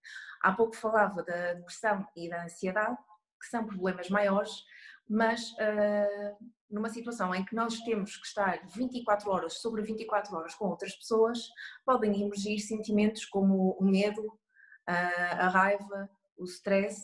Há 0.43 0.53
pouco 0.53 0.77
falava 0.77 1.23
da 1.23 1.55
depressão 1.55 2.07
e 2.15 2.29
da 2.29 2.45
ansiedade, 2.45 2.97
que 3.41 3.47
são 3.47 3.67
problemas 3.67 4.09
maiores, 4.09 4.65
mas 5.09 5.53
uh, 5.53 6.37
numa 6.71 6.89
situação 6.89 7.35
em 7.35 7.45
que 7.45 7.55
nós 7.55 7.79
temos 7.81 8.17
que 8.17 8.27
estar 8.27 8.67
24 8.69 9.31
horas 9.31 9.55
sobre 9.55 9.83
24 9.83 10.35
horas 10.37 10.55
com 10.55 10.67
outras 10.67 10.95
pessoas, 10.95 11.39
podem 11.85 12.23
emergir 12.23 12.59
sentimentos 12.61 13.25
como 13.25 13.77
o 13.79 13.85
medo, 13.85 14.23
uh, 14.27 15.37
a 15.39 15.49
raiva, 15.49 16.11
o 16.37 16.45
stress, 16.45 17.01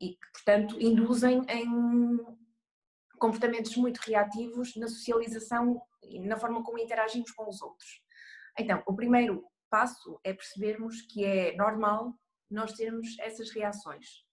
e 0.00 0.10
que, 0.10 0.32
portanto, 0.32 0.80
induzem 0.80 1.44
em 1.48 1.66
comportamentos 3.18 3.74
muito 3.76 3.98
reativos 3.98 4.76
na 4.76 4.86
socialização 4.86 5.80
e 6.02 6.20
na 6.20 6.36
forma 6.36 6.62
como 6.62 6.78
interagimos 6.78 7.30
com 7.30 7.48
os 7.48 7.62
outros. 7.62 8.03
Então, 8.58 8.82
o 8.86 8.94
primeiro 8.94 9.44
passo 9.70 10.20
é 10.22 10.32
percebermos 10.32 11.02
que 11.02 11.24
é 11.24 11.56
normal 11.56 12.14
nós 12.50 12.72
termos 12.74 13.18
essas 13.18 13.50
reações. 13.50 14.24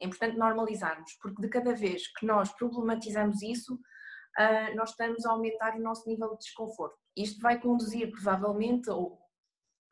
É 0.00 0.06
importante 0.06 0.38
normalizarmos, 0.38 1.12
porque 1.20 1.42
de 1.42 1.48
cada 1.48 1.74
vez 1.74 2.08
que 2.14 2.24
nós 2.24 2.50
problematizamos 2.52 3.42
isso, 3.42 3.78
ah, 4.36 4.74
nós 4.74 4.90
estamos 4.90 5.26
a 5.26 5.32
aumentar 5.32 5.76
o 5.76 5.82
nosso 5.82 6.08
nível 6.08 6.30
de 6.30 6.38
desconforto. 6.44 6.96
Isto 7.16 7.40
vai 7.40 7.60
conduzir, 7.60 8.10
provavelmente, 8.10 8.88
ou 8.88 9.20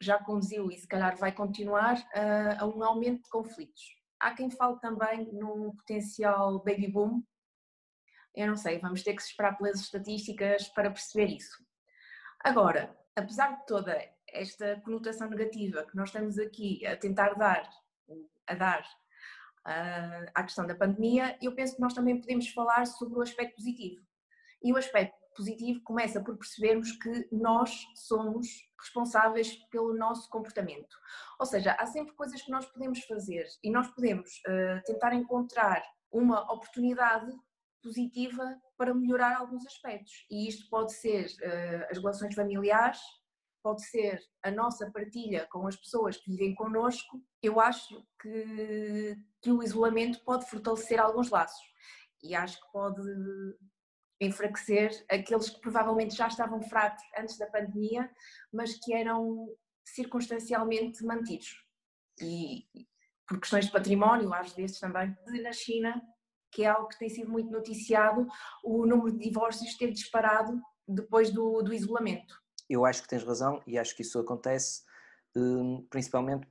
já 0.00 0.22
conduziu 0.22 0.70
e 0.70 0.78
se 0.78 0.86
calhar 0.86 1.16
vai 1.16 1.32
continuar, 1.32 1.96
ah, 2.14 2.62
a 2.62 2.66
um 2.66 2.82
aumento 2.82 3.24
de 3.24 3.28
conflitos. 3.28 3.82
Há 4.20 4.34
quem 4.34 4.50
fale 4.50 4.80
também 4.80 5.30
num 5.32 5.74
potencial 5.76 6.58
baby 6.64 6.90
boom. 6.90 7.22
Eu 8.34 8.46
não 8.46 8.56
sei, 8.56 8.78
vamos 8.78 9.02
ter 9.02 9.14
que 9.14 9.22
esperar 9.22 9.56
pelas 9.58 9.80
estatísticas 9.80 10.68
para 10.68 10.90
perceber 10.90 11.26
isso. 11.26 11.62
Agora, 12.40 12.96
apesar 13.18 13.58
de 13.58 13.66
toda 13.66 13.98
esta 14.28 14.80
conotação 14.80 15.28
negativa 15.28 15.84
que 15.84 15.96
nós 15.96 16.08
estamos 16.08 16.38
aqui 16.38 16.86
a 16.86 16.96
tentar 16.96 17.34
dar, 17.34 17.68
a 18.46 18.54
dar 18.54 18.80
uh, 18.80 20.30
à 20.34 20.42
questão 20.42 20.66
da 20.66 20.74
pandemia, 20.74 21.36
eu 21.42 21.54
penso 21.54 21.76
que 21.76 21.80
nós 21.80 21.94
também 21.94 22.20
podemos 22.20 22.48
falar 22.50 22.86
sobre 22.86 23.18
o 23.18 23.22
aspecto 23.22 23.56
positivo. 23.56 24.02
E 24.62 24.72
o 24.72 24.76
aspecto 24.76 25.16
positivo 25.36 25.80
começa 25.82 26.22
por 26.22 26.36
percebermos 26.36 26.92
que 26.92 27.28
nós 27.30 27.86
somos 27.94 28.46
responsáveis 28.80 29.54
pelo 29.70 29.94
nosso 29.94 30.28
comportamento. 30.30 30.96
Ou 31.38 31.46
seja, 31.46 31.72
há 31.78 31.86
sempre 31.86 32.14
coisas 32.14 32.42
que 32.42 32.50
nós 32.50 32.66
podemos 32.66 33.00
fazer 33.04 33.46
e 33.62 33.70
nós 33.70 33.88
podemos 33.88 34.30
uh, 34.46 34.82
tentar 34.84 35.14
encontrar 35.14 35.82
uma 36.10 36.42
oportunidade 36.52 37.32
positiva 37.82 38.58
para 38.76 38.94
melhorar 38.94 39.36
alguns 39.36 39.66
aspectos. 39.66 40.26
E 40.30 40.48
isto 40.48 40.68
pode 40.68 40.92
ser 40.92 41.26
uh, 41.26 41.90
as 41.90 41.98
relações 41.98 42.34
familiares, 42.34 43.00
pode 43.62 43.84
ser 43.84 44.20
a 44.42 44.50
nossa 44.50 44.90
partilha 44.90 45.46
com 45.50 45.66
as 45.66 45.76
pessoas 45.76 46.16
que 46.16 46.30
vivem 46.30 46.54
connosco. 46.54 47.22
Eu 47.42 47.60
acho 47.60 48.06
que, 48.20 49.16
que 49.42 49.52
o 49.52 49.62
isolamento 49.62 50.22
pode 50.24 50.48
fortalecer 50.48 51.00
alguns 51.00 51.30
laços 51.30 51.66
e 52.22 52.34
acho 52.34 52.60
que 52.60 52.72
pode 52.72 53.02
enfraquecer 54.20 54.90
aqueles 55.08 55.48
que 55.50 55.60
provavelmente 55.60 56.16
já 56.16 56.26
estavam 56.26 56.60
fracos 56.62 57.02
antes 57.16 57.38
da 57.38 57.46
pandemia, 57.46 58.10
mas 58.52 58.74
que 58.74 58.92
eram 58.92 59.48
circunstancialmente 59.84 61.04
mantidos. 61.04 61.64
E 62.20 62.66
por 63.26 63.38
questões 63.38 63.66
de 63.66 63.72
património, 63.72 64.32
às 64.32 64.52
vezes 64.52 64.80
também, 64.80 65.14
na 65.42 65.52
China 65.52 66.02
que 66.50 66.64
é 66.64 66.68
algo 66.68 66.88
que 66.88 66.98
tem 66.98 67.08
sido 67.08 67.30
muito 67.30 67.50
noticiado, 67.50 68.26
o 68.64 68.86
número 68.86 69.12
de 69.12 69.18
divórcios 69.18 69.76
ter 69.76 69.92
disparado 69.92 70.60
depois 70.86 71.30
do, 71.30 71.62
do 71.62 71.72
isolamento. 71.72 72.40
Eu 72.68 72.84
acho 72.84 73.02
que 73.02 73.08
tens 73.08 73.24
razão 73.24 73.62
e 73.66 73.78
acho 73.78 73.94
que 73.94 74.02
isso 74.02 74.18
acontece 74.18 74.82
hum, 75.36 75.86
principalmente 75.90 76.46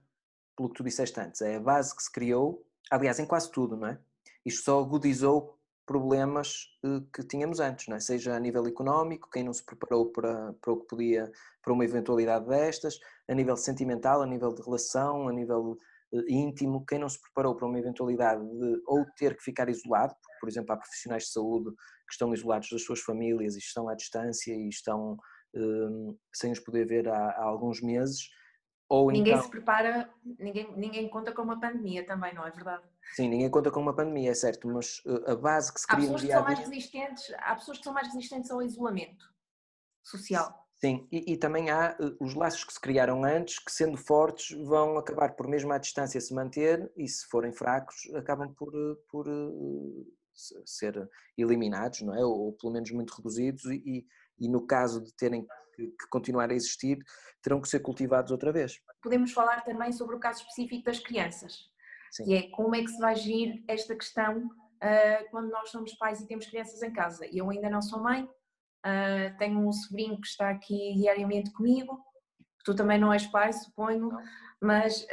pelo 0.55 0.69
que 0.69 0.75
tu 0.75 0.83
disseste 0.83 1.19
antes. 1.19 1.41
É 1.41 1.55
a 1.55 1.59
base 1.59 1.95
que 1.95 2.03
se 2.03 2.11
criou, 2.11 2.65
aliás, 2.89 3.19
em 3.19 3.25
quase 3.25 3.51
tudo, 3.51 3.77
não 3.77 3.87
é? 3.87 3.99
Isto 4.45 4.63
só 4.63 4.79
agudizou 4.79 5.57
problemas 5.85 6.67
eh, 6.83 7.01
que 7.13 7.23
tínhamos 7.23 7.59
antes, 7.59 7.87
é? 7.87 7.99
seja 7.99 8.35
a 8.35 8.39
nível 8.39 8.67
económico, 8.67 9.29
quem 9.31 9.43
não 9.43 9.53
se 9.53 9.63
preparou 9.63 10.11
para, 10.11 10.53
para 10.53 10.73
o 10.73 10.77
que 10.77 10.87
podia, 10.87 11.31
para 11.61 11.73
uma 11.73 11.85
eventualidade 11.85 12.45
destas, 12.45 12.99
a 13.27 13.33
nível 13.33 13.55
sentimental, 13.55 14.21
a 14.21 14.25
nível 14.25 14.53
de 14.53 14.61
relação, 14.61 15.29
a 15.29 15.33
nível 15.33 15.77
íntimo, 16.27 16.85
quem 16.85 16.99
não 16.99 17.09
se 17.09 17.19
preparou 17.19 17.55
para 17.55 17.67
uma 17.67 17.79
eventualidade 17.79 18.41
de 18.41 18.81
ou 18.85 19.05
ter 19.17 19.35
que 19.35 19.43
ficar 19.43 19.69
isolado, 19.69 20.13
porque, 20.21 20.39
por 20.39 20.49
exemplo, 20.49 20.73
há 20.73 20.77
profissionais 20.77 21.23
de 21.23 21.31
saúde 21.31 21.69
que 21.71 22.13
estão 22.13 22.33
isolados 22.33 22.69
das 22.71 22.83
suas 22.83 23.01
famílias 23.01 23.55
e 23.55 23.59
estão 23.59 23.89
à 23.89 23.95
distância 23.95 24.53
e 24.53 24.69
estão 24.69 25.17
um, 25.53 26.17
sem 26.33 26.51
os 26.51 26.59
poder 26.59 26.87
ver 26.87 27.09
há, 27.09 27.31
há 27.31 27.43
alguns 27.43 27.81
meses. 27.81 28.29
Ou 28.89 29.11
ninguém 29.11 29.33
então... 29.33 29.43
se 29.43 29.49
prepara, 29.49 30.09
ninguém, 30.39 30.73
ninguém 30.77 31.09
conta 31.09 31.33
com 31.33 31.41
uma 31.41 31.59
pandemia 31.59 32.05
também, 32.05 32.33
não 32.33 32.47
é 32.47 32.51
verdade? 32.51 32.83
Sim, 33.15 33.27
ninguém 33.27 33.49
conta 33.49 33.69
com 33.69 33.81
uma 33.81 33.93
pandemia, 33.93 34.31
é 34.31 34.33
certo, 34.33 34.67
mas 34.69 35.01
eh, 35.05 35.31
a 35.31 35.35
base 35.35 35.73
que 35.73 35.81
se 35.81 35.87
cria 35.87 36.09
há 36.09 36.13
pessoas 36.13 36.21
que 36.21 36.31
são 36.31 36.43
mais 36.43 36.59
resistentes 36.59 37.33
Há 37.39 37.55
pessoas 37.55 37.77
que 37.79 37.83
são 37.83 37.93
mais 37.93 38.07
resistentes 38.07 38.49
ao 38.49 38.61
isolamento 38.61 39.25
social. 40.03 40.66
Sim, 40.79 41.07
e, 41.11 41.33
e, 41.33 41.37
também 41.37 41.71
há 41.71 41.97
uh, 41.99 42.23
os 42.23 42.35
laços 42.35 42.63
que 42.63 42.71
se 42.71 42.79
criaram 42.79 43.23
antes, 43.23 43.57
que 43.57 43.71
sendo 43.71 43.97
fortes 43.97 44.55
vão 44.63 44.97
acabar 44.97 45.35
por 45.35 45.47
mesmo 45.47 45.73
à 45.73 45.79
distância 45.79 46.21
se 46.21 46.33
manter 46.35 46.91
e 46.95 47.07
se 47.07 47.25
forem 47.27 47.51
fracos 47.51 47.95
acabam 48.13 48.53
por, 48.53 48.75
uh, 48.75 48.95
por 49.09 49.27
uh, 49.27 50.07
ser 50.65 51.09
eliminados, 51.35 52.01
não 52.01 52.13
é? 52.13 52.23
Ou, 52.23 52.39
ou, 52.39 52.53
pelo 52.53 52.73
menos 52.73 52.91
muito 52.91 53.11
reduzidos 53.15 53.65
e, 53.65 54.05
e 54.39 54.47
no 54.47 54.67
caso 54.67 55.03
de 55.03 55.11
terem 55.15 55.47
que, 55.75 55.87
que, 55.87 56.07
continuar 56.11 56.51
a 56.51 56.53
existir, 56.53 56.99
terão 57.41 57.59
que 57.59 57.69
ser 57.69 57.79
cultivados 57.79 58.31
outra 58.31 58.51
vez. 58.51 58.79
Podemos 59.01 59.31
falar 59.31 59.63
também 59.63 59.91
sobre 59.91 60.15
o 60.15 60.19
caso 60.19 60.41
específico 60.41 60.83
das 60.83 60.99
crianças, 60.99 61.71
Sim. 62.11 62.25
que 62.25 62.35
é 62.35 62.49
como 62.51 62.75
é 62.75 62.81
que 62.81 62.89
se 62.89 62.99
vai 62.99 63.13
agir 63.13 63.63
esta 63.67 63.95
questão 63.95 64.45
uh, 64.45 65.31
quando 65.31 65.49
nós 65.49 65.71
somos 65.71 65.93
pais 65.95 66.21
e 66.21 66.27
temos 66.27 66.45
crianças 66.45 66.83
em 66.83 66.93
casa. 66.93 67.27
Eu 67.31 67.49
ainda 67.49 67.67
não 67.67 67.81
sou 67.81 67.99
mãe, 67.99 68.29
Uh, 68.85 69.37
tenho 69.37 69.67
um 69.67 69.71
sobrinho 69.71 70.19
que 70.21 70.27
está 70.27 70.49
aqui 70.49 70.93
diariamente 70.95 71.51
comigo, 71.51 71.99
tu 72.63 72.75
também 72.75 72.99
não 72.99 73.11
és 73.11 73.25
pai, 73.27 73.51
suponho, 73.51 74.09
não. 74.09 74.23
mas 74.61 75.05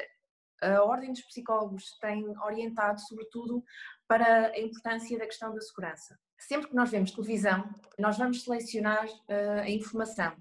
a 0.63 0.83
Ordem 0.83 1.13
dos 1.13 1.23
Psicólogos 1.23 1.97
tem 2.01 2.37
orientado, 2.39 3.01
sobretudo, 3.01 3.63
para 4.09 4.49
a 4.49 4.61
importância 4.61 5.19
da 5.19 5.27
questão 5.27 5.55
da 5.55 5.61
segurança. 5.61 6.19
Sempre 6.39 6.69
que 6.69 6.75
nós 6.75 6.91
vemos 6.91 7.13
televisão, 7.13 7.69
nós 7.99 8.19
vamos 8.19 8.43
selecionar 8.43 9.07
uh, 9.07 9.61
a 9.63 9.71
informação. 9.71 10.35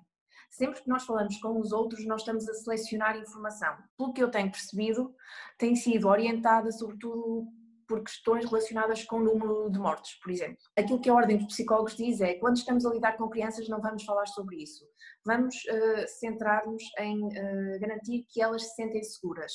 sempre 0.49 0.81
que 0.81 0.89
nós 0.89 1.03
falamos 1.03 1.37
com 1.39 1.59
os 1.59 1.71
outros, 1.71 2.05
nós 2.05 2.21
estamos 2.21 2.47
a 2.47 2.53
selecionar 2.53 3.17
informação. 3.17 3.75
Pelo 3.97 4.13
que 4.13 4.23
eu 4.23 4.29
tenho 4.29 4.51
percebido, 4.51 5.15
tem 5.57 5.75
sido 5.75 6.07
orientada 6.07 6.71
sobretudo 6.71 7.47
por 7.87 8.03
questões 8.03 8.45
relacionadas 8.45 9.03
com 9.03 9.17
o 9.17 9.23
número 9.23 9.69
de 9.69 9.79
mortes, 9.79 10.19
por 10.19 10.31
exemplo. 10.31 10.57
Aquilo 10.77 10.99
que 10.99 11.09
a 11.09 11.13
Ordem 11.13 11.37
dos 11.37 11.47
Psicólogos 11.47 11.95
diz 11.95 12.21
é 12.21 12.35
quando 12.35 12.57
estamos 12.57 12.85
a 12.85 12.89
lidar 12.93 13.17
com 13.17 13.29
crianças 13.29 13.67
não 13.67 13.81
vamos 13.81 14.03
falar 14.03 14.25
sobre 14.27 14.57
isso. 14.57 14.85
Vamos 15.25 15.55
uh, 15.55 16.07
centrar-nos 16.19 16.83
em 16.99 17.23
uh, 17.23 17.79
garantir 17.79 18.25
que 18.29 18.41
elas 18.41 18.63
se 18.63 18.75
sentem 18.75 19.03
seguras. 19.03 19.53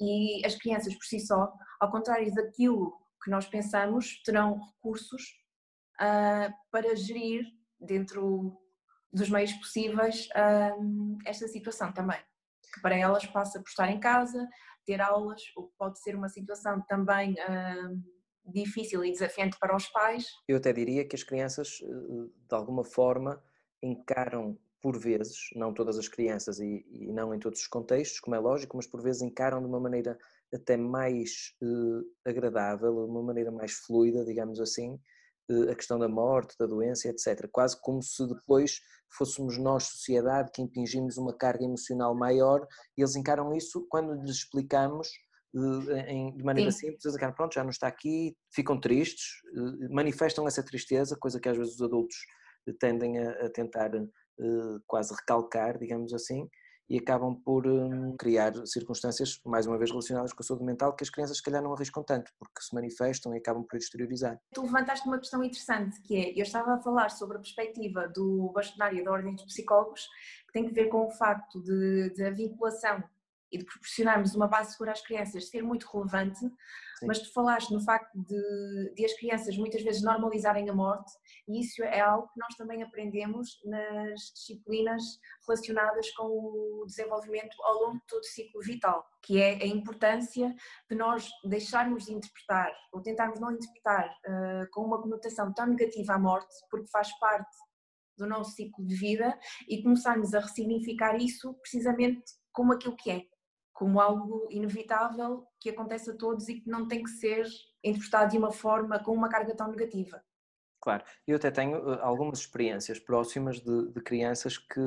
E 0.00 0.44
as 0.46 0.54
crianças 0.56 0.94
por 0.94 1.04
si 1.04 1.20
só, 1.20 1.52
ao 1.80 1.90
contrário 1.90 2.32
daquilo 2.34 2.92
que 3.22 3.30
nós 3.30 3.46
pensamos, 3.46 4.22
terão 4.22 4.60
recursos 4.60 5.22
uh, 6.00 6.52
para 6.70 6.94
gerir 6.94 7.44
dentro 7.80 8.56
dos 9.12 9.30
meios 9.30 9.52
possíveis 9.54 10.28
esta 11.24 11.48
situação 11.48 11.92
também. 11.92 12.18
Que 12.74 12.82
para 12.82 12.94
elas 12.94 13.24
passa 13.24 13.58
por 13.58 13.68
estar 13.68 13.88
em 13.90 13.98
casa, 13.98 14.46
ter 14.88 15.02
aulas, 15.02 15.42
o 15.54 15.64
que 15.64 15.76
pode 15.76 16.00
ser 16.00 16.16
uma 16.16 16.30
situação 16.30 16.80
também 16.88 17.34
uh, 17.34 18.02
difícil 18.50 19.04
e 19.04 19.12
desafiante 19.12 19.58
para 19.60 19.76
os 19.76 19.86
pais. 19.88 20.24
Eu 20.48 20.56
até 20.56 20.72
diria 20.72 21.06
que 21.06 21.14
as 21.14 21.22
crianças, 21.22 21.80
eh, 21.82 21.86
de 22.48 22.54
alguma 22.54 22.82
forma, 22.82 23.42
encaram 23.82 24.58
por 24.80 24.98
vezes, 24.98 25.50
não 25.54 25.74
todas 25.74 25.98
as 25.98 26.08
crianças 26.08 26.58
e, 26.58 26.86
e 26.90 27.12
não 27.12 27.34
em 27.34 27.38
todos 27.38 27.60
os 27.60 27.66
contextos, 27.66 28.20
como 28.20 28.34
é 28.34 28.38
lógico, 28.38 28.78
mas 28.78 28.86
por 28.86 29.02
vezes 29.02 29.20
encaram 29.20 29.60
de 29.60 29.66
uma 29.66 29.78
maneira 29.78 30.18
até 30.54 30.78
mais 30.78 31.54
uh, 31.60 32.02
agradável, 32.24 33.04
de 33.04 33.10
uma 33.10 33.22
maneira 33.22 33.50
mais 33.50 33.72
fluida, 33.72 34.24
digamos 34.24 34.58
assim, 34.58 34.98
a 35.70 35.74
questão 35.74 35.98
da 35.98 36.08
morte, 36.08 36.54
da 36.58 36.66
doença, 36.66 37.08
etc. 37.08 37.48
Quase 37.50 37.80
como 37.80 38.02
se 38.02 38.26
depois 38.26 38.80
fôssemos 39.16 39.58
nós, 39.58 39.84
sociedade, 39.84 40.50
que 40.52 40.62
impingimos 40.62 41.16
uma 41.16 41.34
carga 41.34 41.64
emocional 41.64 42.14
maior 42.14 42.66
e 42.96 43.00
eles 43.00 43.16
encaram 43.16 43.54
isso 43.54 43.86
quando 43.88 44.12
lhes 44.14 44.36
explicamos 44.36 45.08
eh, 45.56 46.30
de 46.36 46.44
maneira 46.44 46.70
Sim. 46.70 46.90
simples, 46.90 47.04
eles 47.04 47.34
pronto, 47.34 47.54
já 47.54 47.62
não 47.62 47.70
está 47.70 47.88
aqui, 47.88 48.36
ficam 48.52 48.78
tristes, 48.78 49.24
eh, 49.56 49.88
manifestam 49.88 50.46
essa 50.46 50.62
tristeza, 50.62 51.16
coisa 51.18 51.40
que 51.40 51.48
às 51.48 51.56
vezes 51.56 51.74
os 51.74 51.82
adultos 51.82 52.16
tendem 52.78 53.18
a, 53.18 53.48
tentar 53.50 53.94
eh, 53.94 54.78
quase 54.86 55.14
recalcar, 55.14 55.78
digamos 55.78 56.12
assim, 56.12 56.46
e 56.88 56.98
acabam 56.98 57.34
por 57.34 57.66
um, 57.66 58.16
criar 58.16 58.52
circunstâncias, 58.66 59.40
mais 59.44 59.66
uma 59.66 59.76
vez 59.76 59.90
relacionadas 59.90 60.32
com 60.32 60.42
a 60.42 60.46
saúde 60.46 60.64
mental, 60.64 60.94
que 60.94 61.04
as 61.04 61.10
crianças 61.10 61.36
se 61.36 61.42
calhar 61.42 61.62
não 61.62 61.72
arriscam 61.72 62.02
tanto, 62.02 62.32
porque 62.38 62.60
se 62.60 62.74
manifestam 62.74 63.34
e 63.34 63.38
acabam 63.38 63.64
por 63.64 63.76
exteriorizar. 63.76 64.40
Tu 64.54 64.62
levantaste 64.62 65.06
uma 65.06 65.18
questão 65.18 65.42
interessante, 65.44 66.00
que 66.02 66.16
é, 66.16 66.32
eu 66.38 66.42
estava 66.42 66.74
a 66.74 66.78
falar 66.78 67.10
sobre 67.10 67.36
a 67.36 67.40
perspectiva 67.40 68.08
do 68.08 68.50
bastonário 68.54 69.04
da 69.04 69.10
Ordem 69.10 69.34
dos 69.34 69.44
Psicólogos, 69.44 70.08
que 70.46 70.52
tem 70.52 70.66
que 70.66 70.72
ver 70.72 70.88
com 70.88 71.06
o 71.06 71.10
facto 71.10 71.62
de, 71.62 72.10
de 72.14 72.24
a 72.24 72.30
vinculação 72.30 73.02
e 73.50 73.58
de 73.58 73.64
proporcionarmos 73.64 74.34
uma 74.34 74.46
base 74.46 74.72
segura 74.72 74.92
às 74.92 75.00
crianças 75.00 75.48
ser 75.48 75.62
muito 75.62 75.86
relevante, 75.92 76.38
Sim. 76.38 77.06
mas 77.06 77.18
tu 77.18 77.32
falaste 77.32 77.70
no 77.70 77.80
facto 77.80 78.12
de, 78.14 78.94
de, 78.94 79.04
as 79.04 79.12
crianças 79.14 79.56
muitas 79.56 79.82
vezes 79.82 80.02
normalizarem 80.02 80.68
a 80.68 80.74
morte, 80.74 81.10
e 81.48 81.60
isso 81.60 81.82
é 81.82 82.00
algo 82.00 82.28
que 82.28 82.38
nós 82.38 82.54
também 82.56 82.82
aprendemos 82.82 83.60
nas 83.64 84.20
disciplinas 84.34 85.02
relacionadas 85.46 86.10
com 86.12 86.26
o 86.26 86.84
desenvolvimento 86.86 87.56
ao 87.62 87.74
longo 87.74 87.98
de 87.98 88.06
todo 88.06 88.20
o 88.20 88.26
ciclo 88.26 88.60
vital, 88.60 89.06
que 89.22 89.40
é 89.40 89.54
a 89.62 89.66
importância 89.66 90.54
de 90.90 90.96
nós 90.96 91.28
deixarmos 91.44 92.06
de 92.06 92.12
interpretar, 92.12 92.72
ou 92.92 93.00
tentarmos 93.00 93.40
não 93.40 93.52
interpretar 93.52 94.08
uh, 94.08 94.70
com 94.72 94.82
uma 94.82 95.00
conotação 95.00 95.52
tão 95.54 95.66
negativa 95.66 96.14
a 96.14 96.18
morte, 96.18 96.54
porque 96.70 96.88
faz 96.90 97.16
parte 97.18 97.56
do 98.16 98.26
nosso 98.26 98.50
ciclo 98.50 98.84
de 98.84 98.96
vida, 98.96 99.38
e 99.68 99.82
começarmos 99.82 100.34
a 100.34 100.40
ressignificar 100.40 101.16
isso 101.16 101.54
precisamente 101.54 102.24
como 102.52 102.72
aquilo 102.72 102.96
que 102.96 103.10
é, 103.10 103.22
como 103.78 104.00
algo 104.00 104.48
inevitável 104.50 105.46
que 105.60 105.70
acontece 105.70 106.10
a 106.10 106.16
todos 106.16 106.48
e 106.48 106.60
que 106.60 106.68
não 106.68 106.88
tem 106.88 107.00
que 107.00 107.10
ser 107.10 107.46
interpretado 107.84 108.32
de 108.32 108.36
uma 108.36 108.50
forma 108.50 108.98
com 108.98 109.12
uma 109.12 109.28
carga 109.28 109.54
tão 109.54 109.70
negativa. 109.70 110.20
Claro, 110.80 111.04
eu 111.24 111.36
até 111.36 111.48
tenho 111.48 111.92
eh, 111.92 112.00
algumas 112.02 112.40
experiências 112.40 112.98
próximas 112.98 113.60
de, 113.60 113.92
de 113.92 114.00
crianças 114.00 114.58
que, 114.58 114.80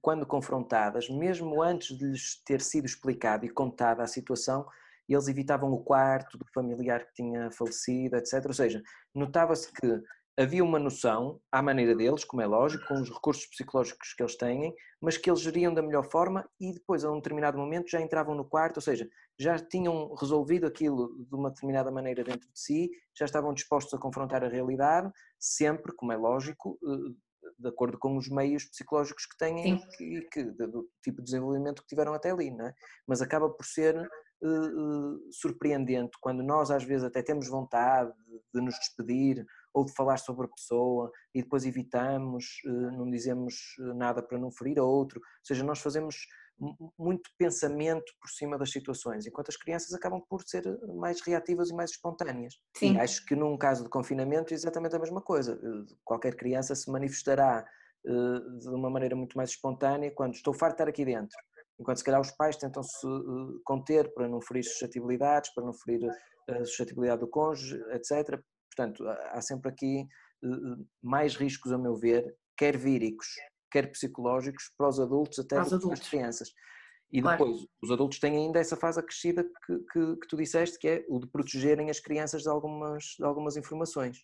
quando 0.00 0.26
confrontadas, 0.26 1.08
mesmo 1.08 1.62
antes 1.62 1.96
de 1.96 2.06
lhes 2.06 2.42
ter 2.44 2.60
sido 2.60 2.86
explicado 2.86 3.46
e 3.46 3.48
contada 3.48 4.02
a 4.02 4.08
situação, 4.08 4.66
eles 5.08 5.28
evitavam 5.28 5.72
o 5.72 5.84
quarto 5.84 6.36
do 6.36 6.44
familiar 6.52 7.06
que 7.06 7.14
tinha 7.14 7.52
falecido, 7.52 8.16
etc. 8.16 8.44
Ou 8.46 8.52
seja, 8.52 8.82
notava-se 9.14 9.72
que 9.72 10.02
havia 10.38 10.64
uma 10.64 10.78
noção, 10.78 11.40
à 11.50 11.60
maneira 11.62 11.94
deles, 11.94 12.24
como 12.24 12.42
é 12.42 12.46
lógico, 12.46 12.86
com 12.86 12.94
os 12.94 13.10
recursos 13.10 13.46
psicológicos 13.46 14.14
que 14.14 14.22
eles 14.22 14.36
têm, 14.36 14.74
mas 15.00 15.16
que 15.16 15.28
eles 15.28 15.40
geriam 15.40 15.74
da 15.74 15.82
melhor 15.82 16.04
forma 16.04 16.48
e 16.58 16.72
depois, 16.72 17.04
a 17.04 17.10
um 17.10 17.16
determinado 17.16 17.58
momento, 17.58 17.90
já 17.90 18.00
entravam 18.00 18.34
no 18.34 18.44
quarto, 18.44 18.76
ou 18.76 18.82
seja, 18.82 19.08
já 19.38 19.58
tinham 19.58 20.14
resolvido 20.14 20.66
aquilo 20.66 21.24
de 21.24 21.34
uma 21.34 21.50
determinada 21.50 21.90
maneira 21.90 22.24
dentro 22.24 22.48
de 22.50 22.58
si, 22.58 22.90
já 23.18 23.24
estavam 23.24 23.52
dispostos 23.52 23.92
a 23.94 23.98
confrontar 23.98 24.42
a 24.42 24.48
realidade, 24.48 25.10
sempre, 25.38 25.92
como 25.94 26.12
é 26.12 26.16
lógico, 26.16 26.78
eh, 26.82 27.14
de 27.58 27.68
acordo 27.68 27.98
com 27.98 28.16
os 28.16 28.28
meios 28.28 28.64
psicológicos 28.64 29.26
que 29.26 29.36
têm 29.36 29.82
e 30.00 30.20
que, 30.22 30.44
do 30.44 30.88
tipo 31.02 31.18
de 31.18 31.24
desenvolvimento 31.24 31.82
que 31.82 31.88
tiveram 31.88 32.14
até 32.14 32.30
ali, 32.30 32.50
não 32.50 32.66
é? 32.66 32.74
Mas 33.06 33.20
acaba 33.20 33.50
por 33.50 33.64
ser 33.64 33.96
uh, 33.98 35.32
surpreendente 35.32 36.16
quando 36.20 36.42
nós 36.42 36.70
às 36.70 36.84
vezes 36.84 37.04
até 37.04 37.22
temos 37.22 37.48
vontade 37.48 38.12
de 38.54 38.60
nos 38.60 38.74
despedir 38.78 39.44
ou 39.74 39.84
de 39.84 39.92
falar 39.92 40.18
sobre 40.18 40.46
a 40.46 40.48
pessoa 40.48 41.10
e 41.34 41.42
depois 41.42 41.64
evitamos, 41.64 42.60
eh, 42.66 42.70
não 42.96 43.10
dizemos 43.10 43.54
eh, 43.80 43.94
nada 43.94 44.22
para 44.22 44.38
não 44.38 44.50
ferir 44.50 44.78
a 44.78 44.84
outro. 44.84 45.18
Ou 45.20 45.46
seja, 45.46 45.64
nós 45.64 45.80
fazemos 45.80 46.16
muito 46.98 47.30
pensamento 47.38 48.12
por 48.20 48.28
cima 48.30 48.56
das 48.58 48.70
situações, 48.70 49.26
enquanto 49.26 49.48
as 49.48 49.56
crianças 49.56 49.92
acabam 49.94 50.20
por 50.28 50.42
ser 50.42 50.66
eh, 50.66 50.92
mais 50.94 51.20
reativas 51.22 51.70
e 51.70 51.74
mais 51.74 51.90
espontâneas. 51.90 52.54
Sim. 52.76 52.94
E 52.94 53.00
acho 53.00 53.24
que 53.24 53.34
num 53.34 53.56
caso 53.56 53.84
de 53.84 53.90
confinamento 53.90 54.52
é 54.52 54.56
exatamente 54.56 54.94
a 54.94 54.98
mesma 54.98 55.22
coisa. 55.22 55.58
Qualquer 56.04 56.36
criança 56.36 56.74
se 56.74 56.90
manifestará 56.90 57.64
de 58.04 58.68
uma 58.68 58.90
maneira 58.90 59.14
muito 59.14 59.36
mais 59.36 59.50
espontânea 59.50 60.10
quando 60.10 60.34
estou 60.34 60.52
farto 60.52 60.72
de 60.72 60.82
estar 60.82 60.88
aqui 60.88 61.04
dentro. 61.04 61.36
Enquanto 61.78 61.98
se 61.98 62.04
calhar 62.04 62.20
os 62.20 62.32
pais 62.32 62.56
tentam 62.56 62.82
se 62.82 63.06
conter 63.64 64.12
para 64.12 64.28
não 64.28 64.40
ferir 64.40 64.64
suscetibilidades, 64.64 65.54
para 65.54 65.64
não 65.64 65.72
ferir 65.72 66.10
a 66.48 66.64
suscetibilidade 66.64 67.20
do 67.20 67.28
cônjuge, 67.28 67.80
etc. 67.90 68.40
Portanto, 68.74 69.06
há 69.06 69.40
sempre 69.40 69.70
aqui 69.70 70.06
eh, 70.42 70.46
eh, 70.46 70.84
mais 71.02 71.36
riscos, 71.36 71.72
a 71.72 71.78
meu 71.78 71.94
ver, 71.94 72.34
quer 72.56 72.76
víricos, 72.76 73.28
quer 73.70 73.90
psicológicos, 73.90 74.72
para 74.76 74.88
os 74.88 74.98
adultos 74.98 75.38
até 75.38 75.56
para, 75.56 75.92
as 75.92 76.08
crianças. 76.08 76.50
E 77.10 77.20
depois, 77.20 77.38
claro. 77.38 77.68
os 77.82 77.90
adultos 77.90 78.18
têm 78.18 78.36
ainda 78.36 78.58
essa 78.58 78.76
fase 78.76 78.98
acrescida 78.98 79.44
que, 79.44 79.78
que, 79.92 80.16
que, 80.16 80.28
tu 80.28 80.36
disseste, 80.36 80.78
que 80.78 80.88
é 80.88 81.04
o 81.08 81.20
de 81.20 81.26
protegerem 81.26 81.90
as 81.90 82.00
crianças 82.00 82.42
de 82.42 82.48
algumas, 82.48 83.04
de 83.18 83.24
algumas 83.24 83.56
informações. 83.56 84.18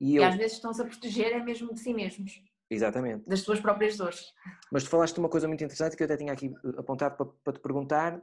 E, 0.00 0.14
e 0.14 0.16
eu... 0.16 0.24
às 0.24 0.34
vezes 0.34 0.54
estão-se 0.54 0.82
a 0.82 0.84
proteger 0.84 1.32
é 1.32 1.40
mesmo 1.40 1.72
de 1.72 1.80
si 1.80 1.94
mesmos. 1.94 2.32
Exatamente. 2.68 3.28
Das 3.28 3.40
suas 3.40 3.60
próprias 3.60 3.96
dores. 3.96 4.24
Mas 4.72 4.82
tu 4.82 4.90
falaste 4.90 5.14
de 5.14 5.20
uma 5.20 5.28
coisa 5.28 5.46
muito 5.46 5.62
interessante 5.62 5.96
que 5.96 6.02
eu 6.02 6.06
até 6.06 6.16
tinha 6.16 6.32
aqui 6.32 6.46
eh, 6.46 6.78
apontado 6.78 7.16
para, 7.16 7.26
para 7.44 7.52
te 7.52 7.60
perguntar, 7.60 8.20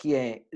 que 0.00 0.14
é 0.14 0.46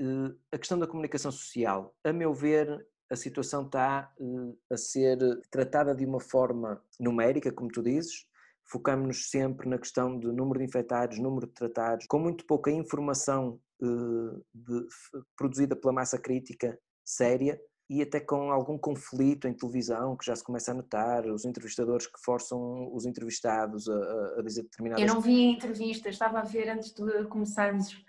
a 0.51 0.57
questão 0.57 0.79
da 0.79 0.87
comunicação 0.87 1.31
social. 1.31 1.95
A 2.03 2.11
meu 2.11 2.33
ver, 2.33 2.67
a 3.15 3.17
situação 3.17 3.65
está 3.65 4.11
eh, 4.19 4.73
a 4.73 4.77
ser 4.77 5.17
tratada 5.49 5.95
de 5.95 6.05
uma 6.05 6.19
forma 6.19 6.81
numérica, 6.99 7.51
como 7.51 7.71
tu 7.71 7.81
dizes, 7.81 8.27
focamos-nos 8.65 9.29
sempre 9.29 9.67
na 9.67 9.77
questão 9.77 10.17
do 10.19 10.33
número 10.33 10.59
de 10.59 10.65
infectados, 10.65 11.17
número 11.17 11.47
de 11.47 11.53
tratados, 11.53 12.05
com 12.07 12.19
muito 12.19 12.45
pouca 12.45 12.69
informação 12.69 13.59
eh, 13.81 14.39
de, 14.53 14.87
produzida 15.35 15.75
pela 15.75 15.93
massa 15.93 16.19
crítica 16.19 16.77
séria 17.03 17.59
e 17.89 18.01
até 18.01 18.19
com 18.19 18.51
algum 18.51 18.77
conflito 18.77 19.47
em 19.47 19.53
televisão 19.53 20.17
que 20.17 20.25
já 20.25 20.35
se 20.35 20.43
começa 20.43 20.71
a 20.71 20.73
notar, 20.73 21.25
os 21.27 21.45
entrevistadores 21.45 22.07
que 22.07 22.19
forçam 22.19 22.93
os 22.93 23.05
entrevistados 23.05 23.87
a, 23.87 24.39
a 24.39 24.41
dizer 24.41 24.63
determinadas 24.63 25.07
Eu 25.07 25.13
não 25.13 25.21
vi 25.21 25.47
a 25.47 25.51
entrevista, 25.51 26.09
estava 26.09 26.39
a 26.39 26.43
ver 26.43 26.67
antes 26.69 26.91
de 26.91 27.25
começarmos. 27.25 28.03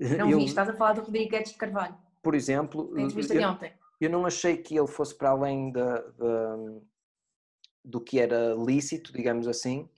Não 0.00 0.30
Eu, 0.30 0.38
vi, 0.38 0.44
estás 0.44 0.68
a 0.68 0.74
falar 0.74 0.92
do 0.92 1.00
Rodrigo 1.00 1.28
Guedes 1.28 1.50
de 1.50 1.58
Carvalho. 1.58 1.96
Por 2.22 2.36
exemplo, 2.36 2.92
a 2.94 3.00
entrevista 3.00 3.34
eu, 3.34 3.40
de 3.40 3.46
ontem 3.46 3.72
eu 4.00 4.10
não 4.10 4.26
achei 4.26 4.56
que 4.56 4.78
ele 4.78 4.86
fosse 4.86 5.16
para 5.16 5.30
além 5.30 5.72
da, 5.72 6.00
da, 6.00 6.56
do 7.84 8.00
que 8.00 8.18
era 8.18 8.54
lícito, 8.54 9.12
digamos 9.12 9.48
assim, 9.48 9.88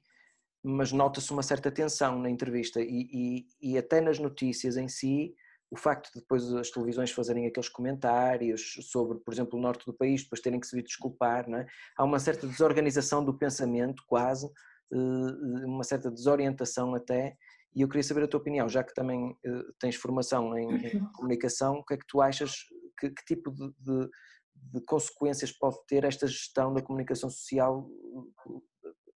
mas 0.62 0.92
nota-se 0.92 1.32
uma 1.32 1.42
certa 1.42 1.70
tensão 1.70 2.18
na 2.18 2.30
entrevista 2.30 2.80
e, 2.80 3.08
e, 3.12 3.46
e, 3.60 3.78
até 3.78 4.00
nas 4.00 4.18
notícias 4.18 4.76
em 4.76 4.88
si, 4.88 5.34
o 5.70 5.76
facto 5.76 6.12
de 6.12 6.20
depois 6.20 6.52
as 6.54 6.70
televisões 6.70 7.10
fazerem 7.12 7.46
aqueles 7.46 7.68
comentários 7.68 8.76
sobre, 8.90 9.18
por 9.18 9.32
exemplo, 9.32 9.58
o 9.58 9.62
norte 9.62 9.86
do 9.86 9.94
país, 9.94 10.22
depois 10.22 10.40
terem 10.40 10.60
que 10.60 10.66
se 10.66 10.76
vir 10.76 10.82
desculpar, 10.82 11.48
não 11.48 11.58
é? 11.58 11.66
há 11.96 12.04
uma 12.04 12.18
certa 12.18 12.46
desorganização 12.46 13.24
do 13.24 13.32
pensamento, 13.38 14.02
quase, 14.06 14.46
eh, 14.92 15.66
uma 15.66 15.84
certa 15.84 16.10
desorientação 16.10 16.94
até, 16.94 17.36
e 17.74 17.82
eu 17.82 17.88
queria 17.88 18.02
saber 18.02 18.24
a 18.24 18.28
tua 18.28 18.40
opinião, 18.40 18.68
já 18.68 18.82
que 18.82 18.92
também 18.92 19.36
eh, 19.44 19.62
tens 19.78 19.94
formação 19.94 20.58
em, 20.58 20.74
em 20.86 21.12
comunicação, 21.12 21.76
o 21.76 21.84
que 21.84 21.94
é 21.94 21.96
que 21.96 22.06
tu 22.06 22.20
achas 22.20 22.64
que, 23.00 23.10
que 23.10 23.24
tipo 23.24 23.50
de, 23.50 23.68
de, 23.78 24.10
de, 24.54 24.84
consequências 24.86 25.50
pode 25.52 25.76
ter 25.86 26.04
esta 26.04 26.26
gestão 26.26 26.72
da 26.72 26.82
comunicação 26.82 27.30
social 27.30 27.88